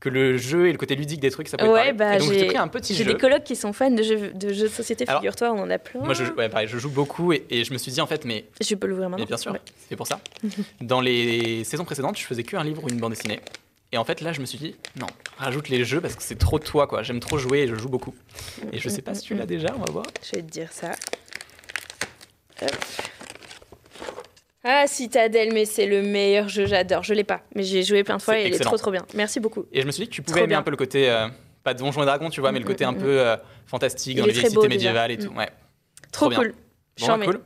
[0.00, 2.32] que le jeu et le côté ludique des trucs, ça peut ouais, être bah, donc
[2.32, 3.04] j'ai pris un petit jeu.
[3.04, 5.70] J'ai des colocs qui sont fans de jeux de, jeux de société, figure-toi, on en
[5.70, 6.00] a plein.
[6.00, 8.44] Moi, je, ouais, pareil, je joue beaucoup et, je me suis dit en fait, mais.
[8.60, 9.24] Je peux l'ouvrir maintenant.
[9.24, 9.56] Mais bien sûr,
[9.88, 10.18] c'est pour ça.
[10.80, 13.40] Dans les saisons précédentes, je faisais qu'un livre ou une bande dessinée.
[13.94, 15.06] Et en fait, là, je me suis dit, non,
[15.38, 17.04] rajoute les jeux parce que c'est trop toi, quoi.
[17.04, 18.12] J'aime trop jouer et je joue beaucoup.
[18.72, 20.06] Et je sais pas si tu l'as déjà, on va voir.
[20.20, 20.96] Je vais te dire ça.
[22.60, 22.70] Hop.
[24.64, 27.04] Ah, Citadel, mais c'est le meilleur jeu, j'adore.
[27.04, 29.06] Je l'ai pas, mais j'ai joué plein de fois et il est trop trop bien.
[29.14, 29.64] Merci beaucoup.
[29.70, 31.28] Et je me suis dit que tu pouvais aimer un peu le côté, euh,
[31.62, 32.98] pas de Donjons et Dragons, tu vois, mais le mm, côté mm, un mm.
[32.98, 35.32] peu euh, fantastique dans les vieilles cités médiévales et tout.
[35.34, 35.50] Ouais.
[36.10, 36.52] Trop, cool.
[36.98, 37.40] Bon, cool.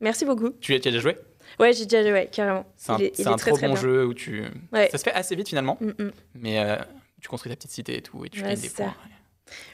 [0.00, 0.50] Merci beaucoup.
[0.60, 1.16] Tu, as déjà joué?
[1.62, 2.66] Ouais, j'ai déjà joué, carrément.
[2.76, 4.44] C'est un, est, un trop bon jeu où tu.
[4.72, 5.78] Ça se fait assez vite finalement,
[6.34, 6.76] mais euh,
[7.20, 8.94] tu construis ta petite cité et tout, et tu gagnes des points.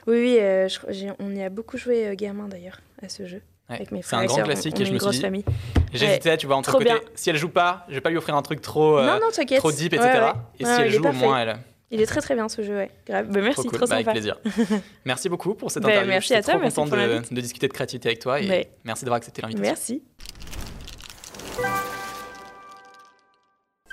[0.06, 3.43] Oui, oui, on y a beaucoup joué gamin d'ailleurs à ce jeu.
[4.02, 5.44] C'est un grand classique et je me suis dit.
[5.93, 6.93] J'hésitais, tu vois, entre côté.
[7.15, 9.19] Si elle joue pas, je vais pas lui offrir un truc trop, euh,
[9.59, 10.32] trop deep, etc.
[10.59, 11.59] et si elle joue, au moins elle.
[11.90, 12.90] Il est très très bien ce jeu, ouais.
[13.06, 13.28] Grave.
[13.28, 14.36] Bah, merci, trop, bah, Avec plaisir.
[15.06, 16.10] merci beaucoup pour cette bah, interview.
[16.10, 19.16] Merci à toi, trop content de, de, discuter de créativité avec toi et merci d'avoir
[19.16, 19.70] accepté l'invitation.
[19.70, 20.02] Merci.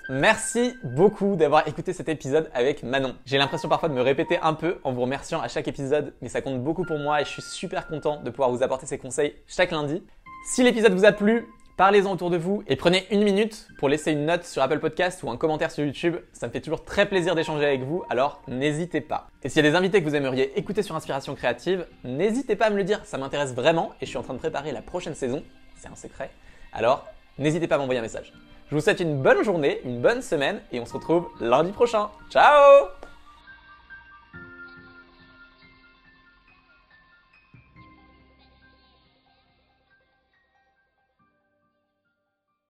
[0.08, 3.16] Merci beaucoup d'avoir écouté cet épisode avec Manon.
[3.26, 6.30] J'ai l'impression parfois de me répéter un peu en vous remerciant à chaque épisode, mais
[6.30, 9.00] ça compte beaucoup pour moi et je suis super content de pouvoir vous apporter ces
[9.00, 10.04] conseils chaque lundi.
[10.46, 14.12] Si l'épisode vous a plu, parlez-en autour de vous et prenez une minute pour laisser
[14.12, 16.18] une note sur Apple Podcast ou un commentaire sur YouTube.
[16.34, 19.28] Ça me fait toujours très plaisir d'échanger avec vous, alors n'hésitez pas.
[19.42, 22.68] Et s'il y a des invités que vous aimeriez écouter sur Inspiration Créative, n'hésitez pas
[22.68, 24.84] à me le dire, ça m'intéresse vraiment et je suis en train de préparer la
[24.84, 25.42] prochaine saison.
[25.78, 26.30] C'est un secret.
[26.74, 27.08] Alors,
[27.38, 28.34] n'hésitez pas à m'envoyer un message.
[28.70, 32.10] Je vous souhaite une bonne journée, une bonne semaine et on se retrouve lundi prochain.
[32.30, 32.88] Ciao